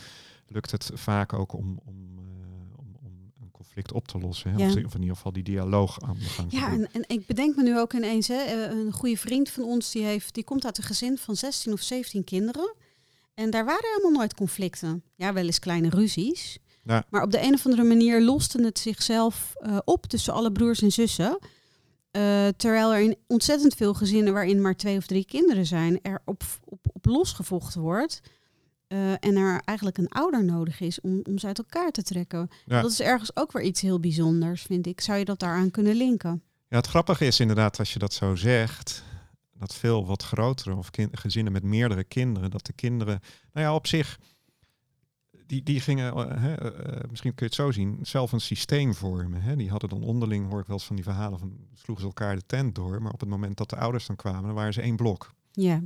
lukt 0.46 0.70
het 0.70 0.90
vaak 0.94 1.32
ook 1.32 1.52
om, 1.52 1.80
om 1.84 2.18
conflict 3.58 3.92
op 3.92 4.08
te 4.08 4.18
lossen. 4.18 4.50
Hè? 4.50 4.58
Ja. 4.58 4.68
Of, 4.68 4.94
in 4.94 5.00
ieder 5.00 5.16
geval 5.16 5.32
die 5.32 5.42
dialoog 5.42 6.00
aan 6.00 6.14
de 6.18 6.24
gang 6.24 6.52
Ja, 6.52 6.72
en, 6.72 6.88
en, 6.92 7.04
ik 7.06 7.26
bedenk 7.26 7.56
me 7.56 7.62
nu 7.62 7.78
ook 7.78 7.92
ineens, 7.92 8.28
hè, 8.28 8.42
eh, 8.42 8.78
een 8.78 8.92
goede 8.92 9.16
vriend 9.16 9.50
van 9.50 9.64
ons, 9.64 9.90
die, 9.90 10.04
heeft, 10.04 10.34
die 10.34 10.44
komt 10.44 10.64
uit 10.64 10.78
een 10.78 10.84
gezin 10.84 11.18
van 11.18 11.36
16 11.36 11.72
of 11.72 11.80
17 11.80 12.24
kinderen. 12.24 12.74
En 13.34 13.50
daar 13.50 13.64
waren 13.64 13.90
helemaal 13.94 14.18
nooit 14.18 14.34
conflicten. 14.34 15.02
Ja, 15.14 15.32
wel 15.32 15.44
eens 15.44 15.58
kleine 15.58 15.88
ruzies. 15.88 16.58
Ja. 16.84 17.04
Maar 17.10 17.22
op 17.22 17.30
de 17.30 17.42
een 17.42 17.54
of 17.54 17.64
andere 17.64 17.84
manier 17.84 18.20
loste 18.20 18.62
het 18.62 18.78
zichzelf 18.78 19.54
eh, 19.56 19.78
op 19.84 20.06
tussen 20.06 20.32
alle 20.32 20.52
broers 20.52 20.82
en 20.82 20.92
zussen. 20.92 21.38
Eh, 22.10 22.48
terwijl 22.56 22.92
er 22.92 23.00
in 23.00 23.16
ontzettend 23.26 23.74
veel 23.74 23.94
gezinnen 23.94 24.32
waarin 24.32 24.60
maar 24.60 24.76
twee 24.76 24.96
of 24.96 25.06
drie 25.06 25.24
kinderen 25.24 25.66
zijn, 25.66 25.98
er 26.02 26.22
op, 26.24 26.42
op, 26.64 26.86
op 26.92 27.06
losgevochten 27.06 27.80
wordt. 27.80 28.20
Eh, 28.88 29.12
en 29.12 29.36
er 29.36 29.60
eigenlijk 29.64 29.98
een 29.98 30.08
ouder 30.08 30.44
nodig 30.44 30.80
is 30.80 31.00
om, 31.00 31.20
om 31.22 31.38
ze 31.38 31.46
uit 31.46 31.58
elkaar 31.58 31.90
te 31.90 32.02
trekken. 32.02 32.48
Ja. 32.64 32.82
Dat 32.82 32.90
is 32.90 33.00
ergens 33.00 33.36
ook 33.36 33.52
weer 33.52 33.62
iets 33.62 33.80
heel 33.80 34.00
bijzonders, 34.00 34.62
vind 34.62 34.86
ik. 34.86 35.00
Zou 35.00 35.18
je 35.18 35.24
dat 35.24 35.38
daaraan 35.38 35.70
kunnen 35.70 35.94
linken? 35.94 36.42
Ja, 36.68 36.76
het 36.76 36.86
grappige 36.86 37.26
is 37.26 37.40
inderdaad, 37.40 37.78
als 37.78 37.92
je 37.92 37.98
dat 37.98 38.12
zo 38.12 38.34
zegt, 38.34 39.04
dat 39.52 39.74
veel 39.74 40.06
wat 40.06 40.22
grotere 40.22 40.76
of 40.76 40.90
gezinnen 41.12 41.52
met 41.52 41.62
meerdere 41.62 42.04
kinderen, 42.04 42.50
dat 42.50 42.66
de 42.66 42.72
kinderen, 42.72 43.20
nou 43.52 43.66
ja, 43.66 43.74
op 43.74 43.86
zich, 43.86 44.18
die, 45.46 45.62
die 45.62 45.80
gingen, 45.80 46.12
eh, 46.12 46.42
hè, 46.42 46.54
eh, 46.54 47.10
misschien 47.10 47.34
kun 47.34 47.46
je 47.46 47.52
het 47.52 47.54
zo 47.54 47.70
zien, 47.70 47.98
zelf 48.02 48.32
een 48.32 48.40
systeem 48.40 48.94
vormen. 48.94 49.42
Hè. 49.42 49.56
Die 49.56 49.70
hadden 49.70 49.88
dan 49.88 50.02
onderling, 50.02 50.48
hoor 50.48 50.60
ik 50.60 50.66
wel 50.66 50.76
eens 50.76 50.86
van 50.86 50.96
die 50.96 51.04
verhalen, 51.04 51.38
van 51.38 51.56
sloegen 51.74 52.04
ze 52.04 52.10
elkaar 52.10 52.36
de 52.36 52.46
tent 52.46 52.74
door, 52.74 53.02
maar 53.02 53.12
op 53.12 53.20
het 53.20 53.28
moment 53.28 53.56
dat 53.56 53.70
de 53.70 53.76
ouders 53.76 54.06
dan 54.06 54.16
kwamen, 54.16 54.42
dan 54.42 54.54
waren 54.54 54.72
ze 54.72 54.80
één 54.80 54.96
blok. 54.96 55.34
Ja. 55.52 55.82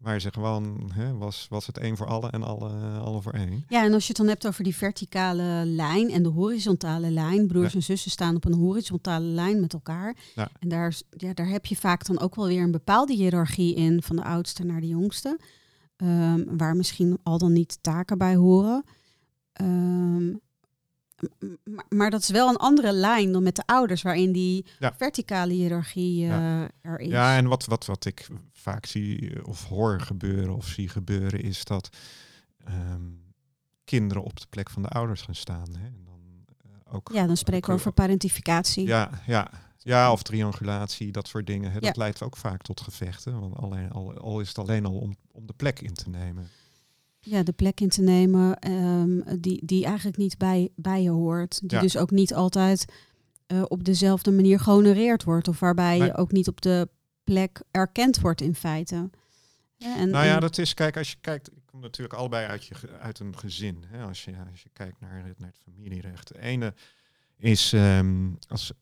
Waar 0.00 0.20
ze 0.20 0.32
gewoon, 0.32 0.90
hè, 0.92 1.16
was, 1.16 1.46
was 1.50 1.66
het 1.66 1.78
één 1.78 1.96
voor 1.96 2.06
alle 2.06 2.30
en 2.30 2.42
alle, 2.42 2.70
alle 2.98 3.22
voor 3.22 3.32
één. 3.32 3.64
Ja, 3.68 3.84
en 3.84 3.92
als 3.92 4.02
je 4.02 4.08
het 4.08 4.16
dan 4.16 4.26
hebt 4.26 4.46
over 4.46 4.64
die 4.64 4.74
verticale 4.76 5.62
lijn 5.64 6.10
en 6.10 6.22
de 6.22 6.28
horizontale 6.28 7.10
lijn. 7.10 7.46
Broers 7.46 7.72
Ja. 7.72 7.78
en 7.78 7.82
zussen 7.84 8.10
staan 8.10 8.36
op 8.36 8.44
een 8.44 8.52
horizontale 8.52 9.24
lijn 9.24 9.60
met 9.60 9.72
elkaar. 9.72 10.16
Ja. 10.34 10.48
En 10.58 10.68
daar, 10.68 10.94
ja, 11.10 11.34
daar 11.34 11.48
heb 11.48 11.66
je 11.66 11.76
vaak 11.76 12.06
dan 12.06 12.20
ook 12.20 12.34
wel 12.34 12.46
weer 12.46 12.62
een 12.62 12.70
bepaalde 12.70 13.14
hiërarchie 13.14 13.74
in, 13.74 14.02
van 14.02 14.16
de 14.16 14.24
oudste 14.24 14.64
naar 14.64 14.80
de 14.80 14.86
jongste. 14.88 15.38
Ehm, 15.96 16.44
waar 16.56 16.76
misschien 16.76 17.18
al 17.22 17.38
dan 17.38 17.52
niet 17.52 17.78
taken 17.80 18.18
bij 18.18 18.36
horen. 18.36 18.84
Ehm, 19.52 20.26
m- 20.26 20.40
maar, 21.64 21.84
maar 21.88 22.10
dat 22.10 22.20
is 22.20 22.28
wel 22.30 22.48
een 22.48 22.56
andere 22.56 22.92
lijn 22.92 23.32
dan 23.32 23.42
met 23.42 23.56
de 23.56 23.62
ouders, 23.66 24.02
waarin 24.02 24.32
die 24.32 24.66
Ja. 24.78 24.94
verticale 24.96 25.52
hiërarchie 25.52 26.22
eh, 26.22 26.28
Ja. 26.28 26.70
er 26.80 26.98
is. 27.00 27.08
Ja, 27.08 27.36
en 27.36 27.46
wat, 27.46 27.64
wat, 27.64 27.86
wat 27.86 28.04
ik 28.04 28.26
vaak 28.52 28.86
zie 28.86 29.34
eh, 29.34 29.46
of 29.48 29.64
hoor 29.64 30.00
gebeuren 30.00 30.54
of 30.56 30.66
zie 30.66 30.88
gebeuren 30.88 31.40
is 31.42 31.64
dat 31.64 31.88
ehm, 32.64 33.02
kinderen 33.84 34.22
op 34.22 34.40
de 34.40 34.46
plek 34.50 34.70
van 34.70 34.82
de 34.82 34.88
ouders 34.88 35.22
gaan 35.22 35.34
staan. 35.34 35.74
Hè? 35.78 35.86
En 35.86 36.02
dan, 36.04 36.20
eh, 36.62 36.94
ook, 36.94 37.10
Ja, 37.12 37.26
dan 37.26 37.36
spreken 37.36 37.68
we 37.68 37.74
over 37.74 37.92
parentificatie. 37.92 38.86
Ja, 38.86 39.10
ja, 39.26 39.50
ja, 39.78 40.12
of 40.12 40.22
triangulatie, 40.22 41.12
dat 41.12 41.28
soort 41.28 41.46
dingen. 41.46 41.68
Hè? 41.72 41.80
Dat 41.80 41.94
Ja. 41.96 42.02
leidt 42.02 42.22
ook 42.22 42.36
vaak 42.36 42.62
tot 42.62 42.80
gevechten. 42.80 43.40
Want 43.40 43.56
alleen, 43.56 43.90
al, 43.92 44.14
al 44.18 44.40
is 44.40 44.48
het 44.48 44.58
alleen 44.58 44.84
al 44.86 44.98
om, 44.98 45.16
om 45.32 45.46
de 45.46 45.52
plek 45.56 45.80
in 45.80 45.94
te 45.94 46.08
nemen. 46.08 46.48
Ja, 47.20 47.42
de 47.42 47.52
plek 47.52 47.80
in 47.80 47.88
te 47.88 48.02
nemen 48.02 48.58
ehm, 48.58 49.40
die, 49.40 49.64
die 49.66 49.84
eigenlijk 49.84 50.16
niet 50.16 50.38
bij, 50.38 50.68
bij 50.76 51.02
je 51.02 51.10
hoort. 51.10 51.60
Die 51.60 51.70
Ja. 51.70 51.80
dus 51.80 51.96
ook 51.96 52.10
niet 52.10 52.34
altijd 52.34 52.84
eh, 53.46 53.62
op 53.68 53.84
dezelfde 53.84 54.30
manier 54.30 54.60
gehonoreerd 54.60 55.24
wordt. 55.24 55.48
Of 55.48 55.60
waarbij 55.60 55.98
Nee. 55.98 56.06
je 56.08 56.16
ook 56.16 56.32
niet 56.32 56.48
op 56.48 56.60
de 56.60 56.88
plek 57.24 57.62
erkend 57.70 58.20
wordt 58.20 58.40
in 58.40 58.54
feite. 58.54 59.10
Ja, 59.76 59.96
en, 59.96 60.10
nou 60.10 60.26
ja, 60.26 60.40
dat 60.40 60.58
is, 60.58 60.74
kijk, 60.74 60.96
als 60.96 61.10
je 61.10 61.16
kijkt, 61.20 61.48
ik 61.56 61.62
kom 61.66 61.80
natuurlijk 61.80 62.14
allebei 62.14 62.46
uit, 62.46 62.64
je, 62.66 62.74
uit 63.00 63.18
een 63.18 63.38
gezin. 63.38 63.84
Hè? 63.86 64.02
Als, 64.04 64.24
je, 64.24 64.32
als 64.50 64.62
je 64.62 64.68
kijkt 64.72 65.00
naar 65.00 65.24
het, 65.24 65.38
naar 65.38 65.48
het 65.48 65.58
familierecht. 65.62 66.28
De 66.28 66.40
ene 66.40 66.74
is 67.36 67.72
ehm, 67.72 68.30
als, 68.48 68.72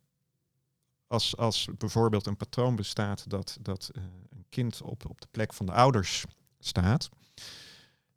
als, 1.06 1.36
als 1.36 1.68
bijvoorbeeld 1.78 2.26
een 2.26 2.36
patroon 2.36 2.76
bestaat 2.76 3.30
dat, 3.30 3.58
dat 3.60 3.90
eh, 3.94 4.02
een 4.28 4.44
kind 4.48 4.82
op, 4.82 5.08
op 5.08 5.20
de 5.20 5.28
plek 5.30 5.52
van 5.52 5.66
de 5.66 5.72
ouders 5.72 6.24
staat. 6.58 7.08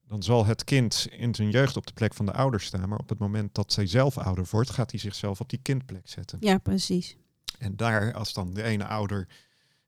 Dan 0.10 0.24
zal 0.24 0.45
het 0.45 0.63
kind 0.63 1.08
in 1.12 1.36
zijn 1.36 1.50
jeugd 1.50 1.78
op 1.78 1.88
de 1.88 1.93
plek 1.93 2.13
van 2.13 2.26
de 2.26 2.34
ouders 2.34 2.65
staan. 2.65 2.89
Maar 2.89 3.00
op 3.00 3.10
het 3.10 3.19
moment 3.19 3.56
dat 3.56 3.74
zij 3.74 3.88
zelf 3.88 4.17
ouder 4.17 4.48
wordt, 4.52 4.69
gaat 4.69 4.91
hij 4.91 5.00
zichzelf 5.00 5.39
op 5.39 5.50
die 5.50 5.60
kindplek 5.62 6.10
zetten. 6.10 6.38
ja, 6.41 6.58
precies. 6.58 7.15
En 7.60 7.76
daar, 7.76 8.13
als 8.13 8.34
dan 8.34 8.54
de 8.54 8.63
ene 8.63 8.86
ouder 8.86 9.28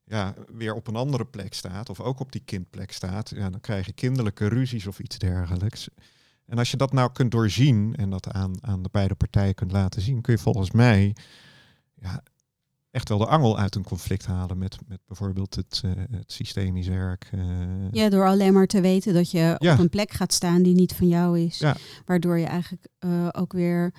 ja, 0.04 0.34
weer 0.52 0.74
op 0.74 0.86
een 0.86 0.96
andere 0.96 1.24
plek 1.24 1.54
staat, 1.54 1.88
of 1.88 2.00
ook 2.00 2.20
op 2.20 2.32
die 2.32 2.42
kindplek 2.44 2.92
staat, 2.92 3.28
ja, 3.28 3.50
dan 3.50 3.60
krijg 3.60 3.86
je 3.86 3.92
kinderlijke 3.92 4.48
ruzies 4.48 4.86
of 4.86 4.98
iets 4.98 5.18
dergelijks. 5.18 5.88
En 6.46 6.58
als 6.58 6.70
je 6.70 6.76
dat 6.76 6.92
nou 6.92 7.12
kunt 7.12 7.30
doorzien 7.30 7.94
en 7.96 8.10
dat 8.10 8.30
aan, 8.30 8.54
aan 8.60 8.82
de 8.82 8.88
beide 8.92 9.14
partijen 9.14 9.54
kunt 9.54 9.72
laten 9.72 10.02
zien, 10.02 10.20
kun 10.20 10.32
je 10.32 10.38
volgens 10.38 10.70
mij 10.70 11.16
ja, 11.94 12.22
echt 12.92 13.08
wel 13.08 13.18
de 13.18 13.26
angel 13.26 13.58
uit 13.58 13.74
een 13.74 13.82
conflict 13.84 14.26
halen 14.26 14.58
met, 14.58 14.78
met 14.86 14.98
bijvoorbeeld 15.06 15.54
het, 15.54 15.80
eh, 15.84 15.90
het 16.10 16.32
systemisch 16.32 16.88
werk. 16.88 17.28
eh. 17.32 17.40
Ja, 17.90 18.08
door 18.08 18.26
alleen 18.26 18.52
maar 18.52 18.66
te 18.66 18.80
weten 18.80 19.14
dat 19.14 19.30
je 19.30 19.56
Ja. 19.58 19.72
op 19.72 19.78
een 19.78 19.88
plek 19.88 20.10
gaat 20.10 20.32
staan 20.32 20.62
die 20.62 20.74
niet 20.74 20.92
van 20.94 21.08
jou 21.08 21.38
is. 21.40 21.58
Ja. 21.58 21.76
Waardoor 22.04 22.38
je 22.38 22.46
eigenlijk 22.46 22.86
eh, 22.98 23.28
ook 23.32 23.52
weer 23.52 23.92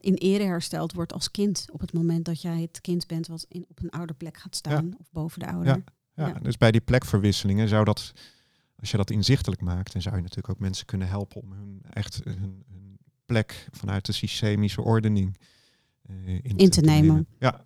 in 0.00 0.14
ere 0.14 0.44
hersteld 0.44 0.92
wordt 0.92 1.12
als 1.12 1.30
kind. 1.30 1.66
Op 1.72 1.80
het 1.80 1.92
moment 1.92 2.24
dat 2.24 2.42
jij 2.42 2.60
het 2.60 2.80
kind 2.80 3.06
bent 3.06 3.26
wat 3.26 3.46
in, 3.48 3.64
op 3.68 3.82
een 3.82 3.90
ouderplek 3.90 4.36
gaat 4.36 4.56
staan. 4.56 4.94
Of 4.98 5.06
boven 5.10 5.40
de 5.40 5.46
ouder. 5.50 5.82
Ja, 6.14 6.26
Ja. 6.28 6.32
Dus 6.42 6.56
bij 6.56 6.70
die 6.70 6.80
plekverwisselingen 6.80 7.68
zou 7.68 7.84
dat, 7.84 8.12
als 8.76 8.90
je 8.90 8.96
dat 8.96 9.10
inzichtelijk 9.10 9.60
maakt, 9.60 9.92
dan 9.92 10.02
zou 10.02 10.16
je 10.16 10.20
natuurlijk 10.22 10.48
ook 10.50 10.58
mensen 10.60 10.86
kunnen 10.86 11.08
helpen 11.08 11.40
om 11.42 11.52
hun 11.52 11.82
echt 11.90 12.20
hun, 12.24 12.38
hun 12.70 12.98
plek 13.26 13.68
vanuit 13.70 14.06
de 14.06 14.12
systemische 14.12 14.82
ordening 14.82 15.36
in, 16.24 16.40
In 16.56 16.70
te 16.70 16.80
nemen. 16.80 17.26
Ja, 17.38 17.64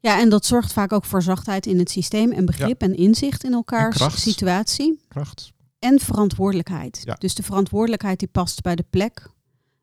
Ja, 0.00 0.20
en 0.20 0.28
dat 0.28 0.44
zorgt 0.44 0.72
vaak 0.72 0.92
ook 0.92 1.04
voor 1.04 1.22
zachtheid 1.22 1.66
in 1.66 1.78
het 1.78 1.90
systeem 1.90 2.32
en 2.32 2.44
begrip 2.44 2.80
en 2.82 2.94
inzicht 2.94 3.44
in 3.44 3.52
elkaars 3.52 3.96
kracht. 3.96 4.18
situatie. 4.20 5.00
kracht. 5.08 5.52
En 5.78 6.00
verantwoordelijkheid. 6.00 7.00
Ja. 7.04 7.14
Dus 7.14 7.34
de 7.34 7.42
verantwoordelijkheid 7.42 8.18
die 8.18 8.28
past 8.28 8.60
bij 8.62 8.74
de 8.76 8.84
plek 8.90 9.30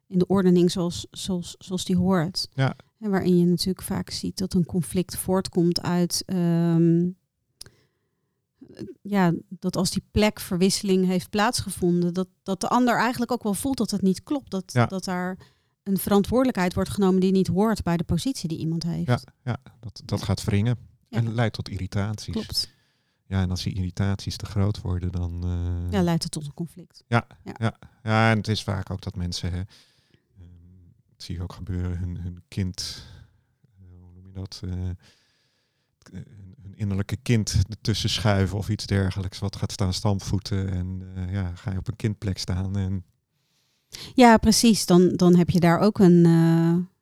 in 0.07 0.19
de 0.19 0.27
ordening 0.27 0.71
zoals, 0.71 1.07
zoals, 1.11 1.55
zoals 1.57 1.85
die 1.85 1.97
hoort. 1.97 2.47
Ja. 2.53 2.75
En 2.99 3.09
waarin 3.09 3.37
je 3.39 3.45
natuurlijk 3.45 3.81
vaak 3.85 4.09
ziet 4.09 4.37
dat 4.37 4.53
een 4.53 4.65
conflict 4.65 5.17
voortkomt 5.17 5.81
uit... 5.81 6.23
ehm, 6.25 7.07
ja, 9.01 9.33
dat 9.49 9.75
als 9.75 9.91
die 9.91 10.03
plekverwisseling 10.11 11.05
heeft 11.05 11.29
plaatsgevonden, 11.29 12.13
dat, 12.13 12.27
dat 12.43 12.61
de 12.61 12.67
ander 12.69 12.97
eigenlijk 12.97 13.31
ook 13.31 13.43
wel 13.43 13.53
voelt 13.53 13.77
dat 13.77 13.91
het 13.91 14.01
niet 14.01 14.23
klopt. 14.23 14.51
Dat, 14.51 14.73
Ja. 14.73 14.85
dat 14.85 15.03
daar 15.03 15.37
een 15.89 15.97
verantwoordelijkheid 15.97 16.73
wordt 16.73 16.89
genomen 16.89 17.19
die 17.19 17.31
niet 17.31 17.47
hoort 17.47 17.83
bij 17.83 17.97
de 17.97 18.03
positie 18.03 18.49
die 18.49 18.57
iemand 18.57 18.83
heeft. 18.83 19.07
Ja, 19.07 19.19
ja 19.43 19.57
dat, 19.79 20.01
dat 20.05 20.21
gaat 20.23 20.43
wringen 20.43 20.77
Ja. 21.07 21.17
en 21.17 21.33
leidt 21.33 21.53
tot 21.55 21.69
irritaties. 21.69 22.33
Klopt. 22.33 22.69
Ja, 23.25 23.41
en 23.41 23.49
als 23.49 23.63
die 23.63 23.73
irritaties 23.73 24.37
te 24.37 24.45
groot 24.45 24.81
worden, 24.81 25.11
dan... 25.11 25.43
eh, 25.43 25.91
Ja, 25.91 26.01
leidt 26.01 26.23
het 26.23 26.31
tot 26.31 26.45
een 26.45 26.53
conflict. 26.53 27.03
Ja, 27.07 27.27
en 28.01 28.37
het 28.37 28.47
is 28.47 28.63
vaak 28.63 28.89
ook 28.89 29.01
dat 29.01 29.15
mensen, 29.15 29.51
hè, 29.51 29.57
ehm, 29.57 29.65
dat 31.09 31.23
zie 31.23 31.35
je 31.35 31.41
ook 31.41 31.53
gebeuren, 31.53 31.97
hun, 31.97 32.17
hun 32.17 32.41
kind, 32.47 33.05
eh, 33.77 33.85
hoe 33.99 34.11
noem 34.11 34.27
je 34.27 34.31
dat, 34.33 34.61
eh, 34.63 34.71
hun, 36.11 36.73
innerlijke 36.75 37.15
kind 37.17 37.55
ertussen 37.69 38.09
schuiven 38.09 38.57
of 38.57 38.69
iets 38.69 38.85
dergelijks, 38.85 39.39
wat 39.39 39.55
gaat 39.55 39.71
staan 39.71 39.93
stampvoeten 39.93 40.69
en 40.71 41.03
ja, 41.31 41.55
ga 41.55 41.71
je 41.71 41.77
op 41.77 41.87
een 41.87 41.95
kindplek 41.95 42.37
staan 42.37 42.77
en 42.77 43.05
Ja, 44.15 44.37
precies. 44.37 44.85
Dan, 44.85 45.09
dan 45.15 45.35
heb 45.35 45.49
je 45.49 45.59
daar 45.59 45.79
ook 45.79 45.99
een. 45.99 46.25
eh, 46.25 46.97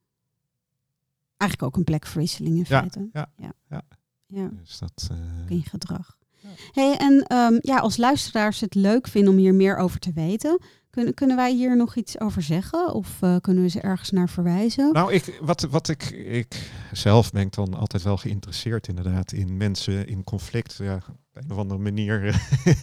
eigenlijk 1.37 1.63
ook 1.71 1.77
een 1.77 1.83
plekverwisseling 1.83 2.55
in 2.55 2.65
Ja, 2.67 2.79
feite. 2.79 3.09
ja, 3.13 3.29
ja. 3.37 3.51
ja. 3.69 3.81
Ja, 4.27 4.49
dus 4.63 4.79
dat... 4.79 5.07
eh, 5.11 5.17
in 5.55 5.63
gedrag. 5.63 6.17
Ja. 6.39 6.49
Hey, 6.71 6.97
en 6.97 7.23
ehm, 7.27 7.57
ja, 7.61 7.77
als 7.77 7.97
luisteraars 7.97 8.59
het 8.59 8.75
leuk 8.75 9.07
vinden 9.07 9.31
om 9.33 9.39
hier 9.39 9.55
meer 9.55 9.77
over 9.77 9.99
te 9.99 10.11
weten, 10.13 10.59
kunnen, 10.89 11.13
kunnen 11.13 11.35
wij 11.35 11.53
hier 11.53 11.77
nog 11.77 11.95
iets 11.95 12.19
over 12.19 12.41
zeggen? 12.41 12.93
Of 12.93 13.17
eh, 13.21 13.35
kunnen 13.41 13.63
we 13.63 13.69
ze 13.69 13.81
ergens 13.81 14.11
naar 14.11 14.29
verwijzen? 14.29 14.91
Nou, 14.93 15.13
ik, 15.13 15.39
wat, 15.41 15.61
wat 15.61 15.87
ik, 15.89 16.03
ik 16.11 16.71
zelf 16.91 17.31
ben 17.31 17.41
ik 17.41 17.53
dan 17.53 17.73
altijd 17.73 18.03
wel 18.03 18.17
geïnteresseerd 18.17 18.87
inderdaad 18.87 19.31
in 19.31 19.57
mensen 19.57 20.07
in 20.07 20.23
conflict. 20.23 20.75
Ja, 20.77 20.99
op 21.37 21.43
een 21.43 21.51
of 21.51 21.57
andere 21.57 21.79
manier 21.79 22.27
eh, 22.27 22.35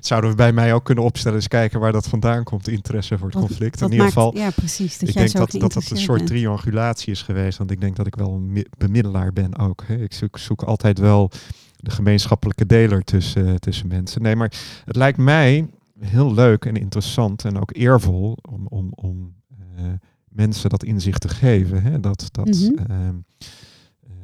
zouden 0.00 0.30
we 0.30 0.36
bij 0.36 0.52
mij 0.52 0.74
ook 0.74 0.84
kunnen 0.84 1.04
opstellen. 1.04 1.36
Eens 1.36 1.48
kijken 1.48 1.80
waar 1.80 1.92
dat 1.92 2.08
vandaan 2.08 2.44
komt, 2.44 2.68
interesse 2.68 3.18
voor 3.18 3.26
het 3.26 3.36
Wat- 3.36 3.46
conflict. 3.46 3.80
Wat 3.80 3.88
in 3.88 3.94
ieder 3.94 4.06
geval, 4.06 4.36
Ja, 4.36 4.50
precies. 4.50 4.98
Dat 4.98 5.08
ik 5.08 5.14
jij 5.14 5.24
denk 5.24 5.36
dat, 5.36 5.50
dat 5.60 5.72
dat 5.72 5.90
een 5.90 5.96
soort 5.96 6.26
triangulatie 6.26 7.12
is 7.12 7.22
geweest. 7.22 7.58
Want 7.58 7.70
ik 7.70 7.80
denk 7.80 7.96
dat 7.96 8.06
ik 8.06 8.14
wel 8.14 8.32
een 8.34 8.52
mi- 8.52 8.64
bemiddelaar 8.78 9.32
ben 9.32 9.58
ook. 9.58 9.82
Hè. 9.86 9.96
Ik 9.96 10.12
zoek, 10.12 10.38
zoek 10.38 10.62
altijd 10.62 10.98
wel 10.98 11.30
de 11.76 11.90
gemeenschappelijke 11.90 12.66
deler 12.66 13.02
tussen, 13.04 13.46
eh, 13.48 13.54
tussen 13.54 13.88
mensen. 13.88 14.22
Nee, 14.22 14.36
maar 14.36 14.52
het 14.84 14.96
lijkt 14.96 15.18
mij 15.18 15.66
heel 16.00 16.34
leuk 16.34 16.64
en 16.64 16.74
interessant 16.76 17.44
en 17.44 17.58
ook 17.60 17.70
eervol 17.76 18.36
om, 18.50 18.66
om, 18.66 18.88
om 18.94 19.34
eh, 19.76 19.84
mensen 20.28 20.70
dat 20.70 20.84
inzicht 20.84 21.20
te 21.20 21.28
geven. 21.28 21.82
Hè. 21.82 22.00
Dat, 22.00 22.28
dat, 22.30 22.46
Mhm. 22.46 22.90
ehm, 22.90 23.14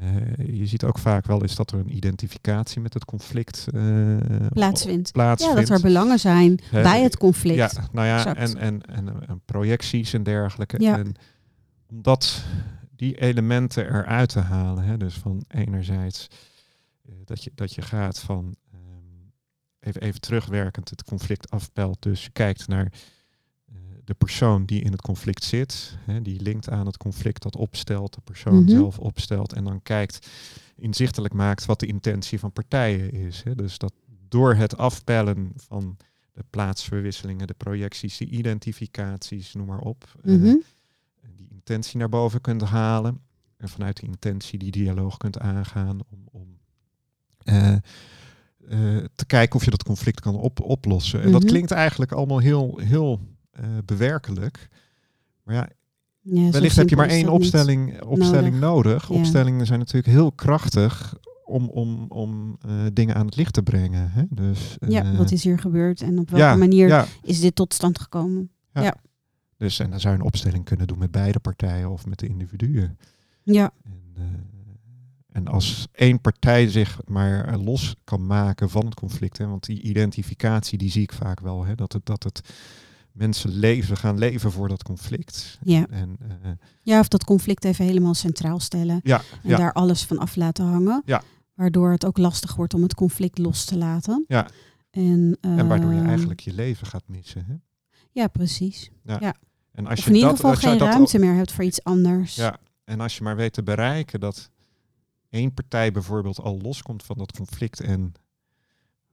eh, 0.01 0.57
je 0.59 0.67
ziet 0.67 0.85
ook 0.85 0.99
vaak 0.99 1.27
wel 1.27 1.45
is 1.45 1.55
dat 1.55 1.73
er 1.73 1.79
een 1.79 1.97
identificatie 1.97 2.81
met 2.81 2.95
het 2.95 3.05
conflict 3.05 3.67
eh, 3.75 4.17
Plaatsvindt. 4.49 5.11
Ja, 5.15 5.35
dat 5.35 5.69
er 5.69 5.81
belangen 5.81 6.19
zijn 6.19 6.61
Hè, 6.71 6.83
bij 6.83 7.03
het 7.03 7.17
conflict. 7.17 7.57
Ja, 7.57 7.71
nou 7.93 8.07
ja, 8.07 8.37
en, 8.37 8.59
en, 8.59 8.83
en, 8.83 9.27
en 9.29 9.41
projecties 9.45 10.13
en 10.13 10.23
dergelijke. 10.23 10.81
Ja. 10.81 10.99
En 10.99 11.15
om 11.87 12.03
dat, 12.03 12.45
die 12.97 13.21
elementen 13.21 13.87
eruit 13.87 14.29
te 14.29 14.41
halen. 14.41 14.85
Hè, 14.85 14.97
dus 14.97 15.15
van 15.15 15.45
enerzijds 15.49 16.29
eh, 17.09 17.15
dat, 17.25 17.45
je, 17.45 17.51
dat 17.55 17.75
je 17.75 17.83
gaat 17.83 18.21
van 18.21 18.57
ehm, 18.73 18.81
even, 19.81 20.01
even 20.01 20.21
terugwerkend 20.21 20.91
het 20.91 21.05
conflict 21.05 21.51
afpelt. 21.51 22.03
Dus 22.03 22.25
je 22.25 22.31
kijkt 22.31 22.69
naar 22.69 22.85
eh, 22.85 23.01
de 24.05 24.15
persoon 24.15 24.65
die 24.65 24.83
in 24.83 24.93
het 24.93 25.03
conflict 25.03 25.45
zit, 25.45 25.99
hè, 26.05 26.23
die 26.23 26.41
linkt 26.41 26.71
aan 26.71 26.87
het 26.87 26.97
conflict, 26.97 27.43
dat 27.43 27.57
opstelt, 27.57 28.15
de 28.15 28.21
persoon 28.25 28.61
Mhm. 28.63 28.69
zelf 28.69 28.99
opstelt 28.99 29.53
en 29.53 29.65
dan 29.65 29.83
kijkt, 29.83 30.29
inzichtelijk 30.77 31.35
maakt 31.35 31.65
wat 31.65 31.81
de 31.81 31.87
intentie 31.87 32.39
van 32.39 32.53
partijen 32.53 33.13
is. 33.13 33.43
Hè. 33.43 33.55
Dus 33.55 33.79
dat 33.79 33.93
door 34.29 34.55
het 34.55 34.77
afpellen 34.77 35.53
van 35.57 35.97
de 36.33 36.45
plaatsverwisselingen, 36.51 37.47
de 37.47 37.55
projecties, 37.55 38.17
de 38.17 38.27
identificaties, 38.27 39.55
noem 39.55 39.67
maar 39.67 39.79
op, 39.79 40.15
eh, 40.23 40.33
Mhm. 40.35 40.57
die 41.37 41.49
intentie 41.51 41.99
naar 41.99 42.09
boven 42.09 42.41
kunt 42.41 42.63
halen 42.63 43.21
en 43.57 43.69
vanuit 43.69 43.97
die 43.97 44.09
intentie 44.09 44.59
die 44.59 44.71
dialoog 44.71 45.17
kunt 45.17 45.39
aangaan 45.39 45.99
om, 46.11 46.29
om 46.33 46.59
eh, 47.39 47.73
eh, 47.73 47.81
te 49.15 49.27
kijken 49.27 49.57
of 49.57 49.65
je 49.65 49.71
dat 49.71 49.83
conflict 49.85 50.21
kan 50.21 50.35
op, 50.35 50.61
oplossen. 50.61 51.23
En 51.23 51.33
dat 51.33 51.41
Mhm. 51.43 51.51
klinkt 51.51 51.71
eigenlijk 51.71 52.13
allemaal 52.13 52.39
heel, 52.39 52.79
heel 52.79 53.21
eh, 53.55 53.65
bewerkelijk. 53.85 54.69
Maar 55.43 55.55
ja, 55.55 55.69
Ja, 56.21 56.51
wellicht 56.51 56.77
heb 56.77 56.89
je 56.89 56.97
maar 56.97 57.09
één 57.09 57.29
opstelling, 57.29 58.03
opstelling 58.03 58.61
nodig. 58.61 59.09
Ja. 59.09 59.15
Opstellingen 59.15 59.67
zijn 59.67 59.79
natuurlijk 59.79 60.07
heel 60.15 60.33
krachtig 60.33 61.17
om, 61.45 61.69
om, 61.69 62.07
om 62.09 62.57
eh, 62.61 62.71
dingen 62.93 63.15
aan 63.15 63.27
het 63.27 63.37
licht 63.37 63.53
te 63.53 63.63
brengen. 63.63 64.11
Hè? 64.11 64.23
Dus, 64.31 64.77
Ja, 64.89 65.05
eh, 65.05 65.17
wat 65.17 65.31
is 65.31 65.45
hier 65.45 65.59
gebeurd 65.59 66.01
en 66.01 66.19
op 66.19 66.31
welke 66.31 66.47
ja, 66.47 66.57
manier 66.57 66.89
Ja, 66.89 67.07
is 67.23 67.41
dit 67.41 67.55
tot 67.55 67.75
stand 67.75 67.99
gekomen? 68.01 68.51
dus 69.57 69.79
en 69.79 69.91
dan 69.91 70.01
zou 70.01 70.15
je 70.15 70.21
een 70.21 70.27
opstelling 70.27 70.65
kunnen 70.65 70.87
doen 70.87 70.99
met 70.99 71.11
beide 71.11 71.39
partijen 71.39 71.91
of 71.91 72.07
met 72.07 72.19
de 72.19 72.27
individuen. 72.27 72.99
Ja, 73.43 73.73
En, 74.15 74.51
en 75.33 75.47
als 75.47 75.89
één 75.93 76.21
partij 76.21 76.69
zich 76.69 77.01
maar 77.07 77.59
los 77.59 77.97
kan 78.05 78.27
maken 78.27 78.71
van 78.71 78.85
het 78.85 78.95
conflict, 78.95 79.39
hè, 79.39 79.47
want 79.47 79.65
die 79.65 79.81
identificatie 79.81 80.79
die 80.79 80.91
zie 80.91 81.03
ik 81.03 81.13
vaak 81.13 81.41
wel, 81.41 81.65
hè, 81.65 81.75
dat, 81.75 81.93
het, 81.93 82.07
dat 82.07 82.23
het 82.23 82.41
mensen 83.15 83.51
leven, 83.51 83.97
gaan 83.97 84.19
leven 84.19 84.53
voor 84.53 84.69
dat 84.69 84.83
conflict. 84.83 85.59
ja. 85.63 85.87
En, 85.91 86.17
eh, 86.21 86.51
ja, 86.83 87.01
of 87.01 87.09
dat 87.09 87.25
conflict 87.25 87.65
even 87.65 87.85
helemaal 87.85 88.15
centraal 88.15 88.61
stellen 88.61 89.01
ja, 89.03 89.23
en 89.43 89.51
ja, 89.51 89.57
daar 89.57 89.73
alles 89.73 90.05
van 90.05 90.19
af 90.19 90.37
laten 90.37 90.65
hangen. 90.65 91.03
Ja. 91.05 91.23
Waardoor 91.55 91.91
het 91.91 92.07
ook 92.07 92.19
lastig 92.19 92.55
wordt 92.55 92.75
om 92.75 92.83
het 92.83 92.95
conflict 92.95 93.39
los 93.39 93.65
te 93.65 93.79
laten. 93.79 94.25
ja. 94.29 94.49
En, 94.91 95.39
en 95.41 95.69
waardoor 95.69 95.93
je 95.93 95.99
ehm, 95.99 96.09
eigenlijk 96.09 96.41
je 96.41 96.53
leven 96.53 96.87
gaat 96.87 97.03
missen. 97.07 97.45
Hè? 97.47 97.55
Ja, 98.11 98.27
precies. 98.27 98.91
En 99.73 99.87
als 99.87 99.99
Of 99.99 100.05
je 100.05 100.11
in 100.11 100.17
ieder 100.17 100.31
dat, 100.31 100.41
geval 100.41 100.55
geen 100.57 100.79
ruimte 100.79 101.19
meer 101.19 101.35
hebt 101.35 101.53
voor 101.53 101.65
iets 101.65 101.85
anders. 101.85 102.35
Ja, 102.35 102.59
en 102.85 103.01
als 103.01 103.17
je 103.17 103.23
maar 103.23 103.37
weet 103.37 103.53
te 103.53 103.63
bereiken 103.63 104.21
dat 104.21 104.51
één 105.31 105.55
partij 105.55 105.93
bijvoorbeeld 105.93 106.41
al 106.41 106.61
loskomt 106.63 107.03
van 107.03 107.19
dat 107.19 107.33
conflict 107.33 107.81
en 107.81 108.13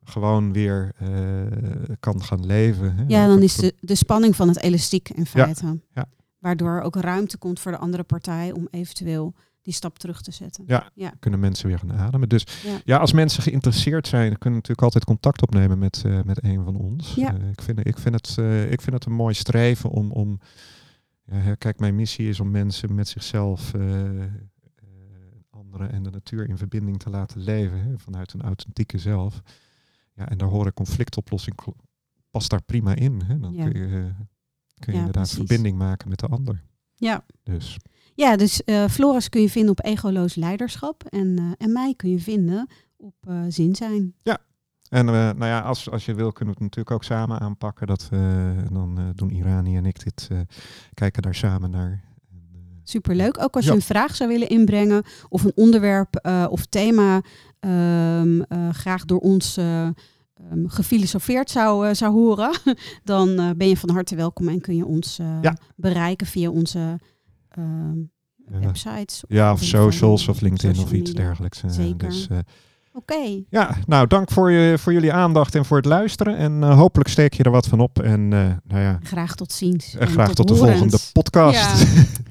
gewoon 0.04 0.54
weer 0.54 0.91
eh, 0.97 1.10
kan 1.99 2.24
gaan 2.24 2.45
leven. 2.45 2.95
Hè? 2.95 3.04
Ja, 3.08 3.28
dan 3.28 3.41
is 3.41 3.56
de, 3.56 3.76
de 3.80 3.95
spanning 3.95 4.36
van 4.36 4.47
het 4.47 4.62
elastiek 4.62 5.10
in 5.10 5.26
feite. 5.26 5.80
ja. 5.93 6.06
Waardoor 6.39 6.82
ook 6.82 6.95
ruimte 6.95 7.38
komt 7.38 7.60
voor 7.60 7.72
de 7.72 7.78
andere 7.78 8.04
partij 8.04 8.52
om 8.52 8.68
eventueel 8.72 9.34
die 9.62 9.74
stap 9.74 9.99
terug 9.99 10.22
te 10.22 10.32
zetten. 10.32 10.64
Ja, 10.68 10.89
Ja. 10.93 11.14
kunnen 11.20 11.39
mensen 11.39 11.68
weer 11.68 11.80
gaan 11.80 11.93
ademen. 11.93 12.30
Dus 12.30 12.43
Ja. 12.86 12.97
als 12.97 13.14
mensen 13.14 13.43
geïnteresseerd 13.43 14.08
zijn, 14.08 14.38
kunnen 14.38 14.54
natuurlijk 14.60 14.82
altijd 14.82 15.06
contact 15.06 15.41
opnemen 15.41 15.80
met, 15.80 16.02
eh, 16.06 16.22
met 16.22 16.43
een 16.43 16.64
van 16.64 16.76
ons. 16.76 17.14
Ja. 17.16 17.34
Eh, 17.38 17.49
ik, 17.49 17.62
vind, 17.62 17.86
ik, 17.88 17.97
vind 17.97 18.16
het, 18.16 18.30
ik 18.72 18.82
vind 18.82 18.93
het 18.95 19.06
een 19.06 19.14
mooi 19.14 19.34
streven 19.34 19.89
om. 19.89 20.12
om 20.12 20.39
kijk, 21.58 21.80
mijn 21.80 21.95
missie 21.95 22.30
is 22.30 22.39
om 22.39 22.52
mensen 22.52 22.95
met 22.95 23.08
zichzelf, 23.08 23.72
anderen 25.49 25.91
en 25.91 26.04
de 26.04 26.10
natuur 26.10 26.49
in 26.49 26.58
verbinding 26.58 26.99
te 26.99 27.10
laten 27.10 27.41
leven. 27.41 27.82
Hè, 27.84 27.97
vanuit 27.97 28.34
een 28.34 28.41
authentieke 28.41 28.97
zelf. 28.97 29.41
Ja, 30.22 30.30
en 30.30 30.38
daar 30.38 30.47
horen 30.49 30.74
conflictoplossing 30.74 31.57
past 32.32 32.49
daar 32.49 32.61
prima 32.63 32.95
in. 32.95 33.22
Hè. 33.26 33.39
Dan 33.39 33.53
Ja. 33.53 33.63
kun 33.69 33.80
je, 33.80 33.86
eh, 33.86 33.91
kun 34.80 34.91
je 34.91 34.91
Ja, 34.91 34.97
inderdaad 34.97 35.13
precies. 35.13 35.38
verbinding 35.38 35.78
maken 35.78 36.09
met 36.09 36.19
de 36.19 36.28
ander. 36.28 36.63
Ja. 36.95 37.26
Dus 37.43 37.78
Ja, 38.15 38.36
dus 38.36 38.63
eh, 38.63 38.88
Floris 38.88 39.30
kun 39.30 39.41
je 39.41 39.49
vinden 39.49 39.72
op 39.72 39.86
egoloos 39.86 40.36
leiderschap. 40.36 41.03
En, 41.09 41.38
eh, 41.38 41.45
en 41.57 41.72
mij 41.72 41.93
kun 41.95 42.09
je 42.09 42.19
vinden 42.19 42.67
op 42.97 43.15
zin 43.47 43.76
zijn. 43.76 44.15
En 44.89 45.07
eh, 45.07 45.13
nou 45.13 45.45
ja, 45.45 45.59
als, 45.59 45.89
als 45.89 46.05
je 46.05 46.13
wil, 46.13 46.32
kunnen 46.32 46.53
we 46.55 46.63
het 46.63 46.76
natuurlijk 46.76 46.91
ook 46.95 47.03
samen 47.03 47.39
aanpakken. 47.39 47.88
Dat, 47.88 48.07
en 48.11 48.67
dan 48.72 49.11
doen 49.15 49.30
Irani 49.30 49.78
en 49.78 49.86
ik 49.86 50.03
dit, 50.03 50.28
kijken 50.93 51.22
daar 51.22 51.36
samen 51.36 51.69
naar. 51.69 52.03
En, 52.32 52.82
Superleuk. 52.84 53.41
Ook 53.43 53.55
als 53.55 53.65
Ja. 53.65 53.72
je 53.72 53.78
een 53.78 53.84
vraag 53.84 54.15
zou 54.15 54.30
willen 54.30 54.49
inbrengen 54.49 55.03
of 55.30 55.43
een 55.43 55.51
onderwerp 55.55 56.26
of 56.49 56.65
thema 56.65 57.22
ehm, 57.62 58.41
eh, 58.41 58.70
graag 58.70 59.05
door 59.05 59.20
ons 59.20 59.57
ehm, 59.57 59.91
gefilosofeerd 60.66 61.49
zou, 61.49 61.88
eh, 61.88 61.93
zou 61.93 62.14
horen, 62.14 62.51
dan 63.03 63.53
ben 63.57 63.68
je 63.68 63.78
van 63.78 63.89
harte 63.89 64.16
welkom 64.16 64.47
en 64.47 64.62
kun 64.62 64.76
je 64.76 64.86
ons 64.86 65.20
Ja. 65.41 65.57
bereiken 65.76 66.28
via 66.28 66.49
onze 66.49 66.99
ehm, 67.49 67.97
websites. 68.45 69.24
ja, 69.28 69.51
of 69.51 69.64
socials 69.64 70.28
of 70.28 70.41
LinkedIn 70.41 70.84
of 70.84 70.91
iets 70.91 71.12
dergelijks. 71.14 71.62
Zeker. 71.68 72.09
Dus, 72.09 72.28
Oké, 72.93 73.43
ja, 73.49 73.76
nou, 73.86 74.07
dank 74.07 74.32
voor, 74.32 74.51
je, 74.51 74.78
voor 74.78 74.93
jullie 74.93 75.14
aandacht 75.14 75.55
en 75.55 75.66
voor 75.66 75.78
het 75.78 75.86
luisteren. 75.86 76.38
En 76.38 76.64
hopelijk 76.64 77.09
steek 77.09 77.34
je 77.34 77.43
er 77.43 77.51
wat 77.51 77.68
van 77.68 77.80
op. 77.80 77.99
En 77.99 78.28
nou 78.28 78.59
ja, 78.68 78.99
graag 79.03 79.36
tot 79.36 79.51
ziens. 79.51 79.95
en 79.95 80.07
graag 80.07 80.34
tot, 80.34 80.47
de 80.47 80.55
volgende 80.55 80.97
podcast. 81.14 81.93
Ja. 81.95 82.03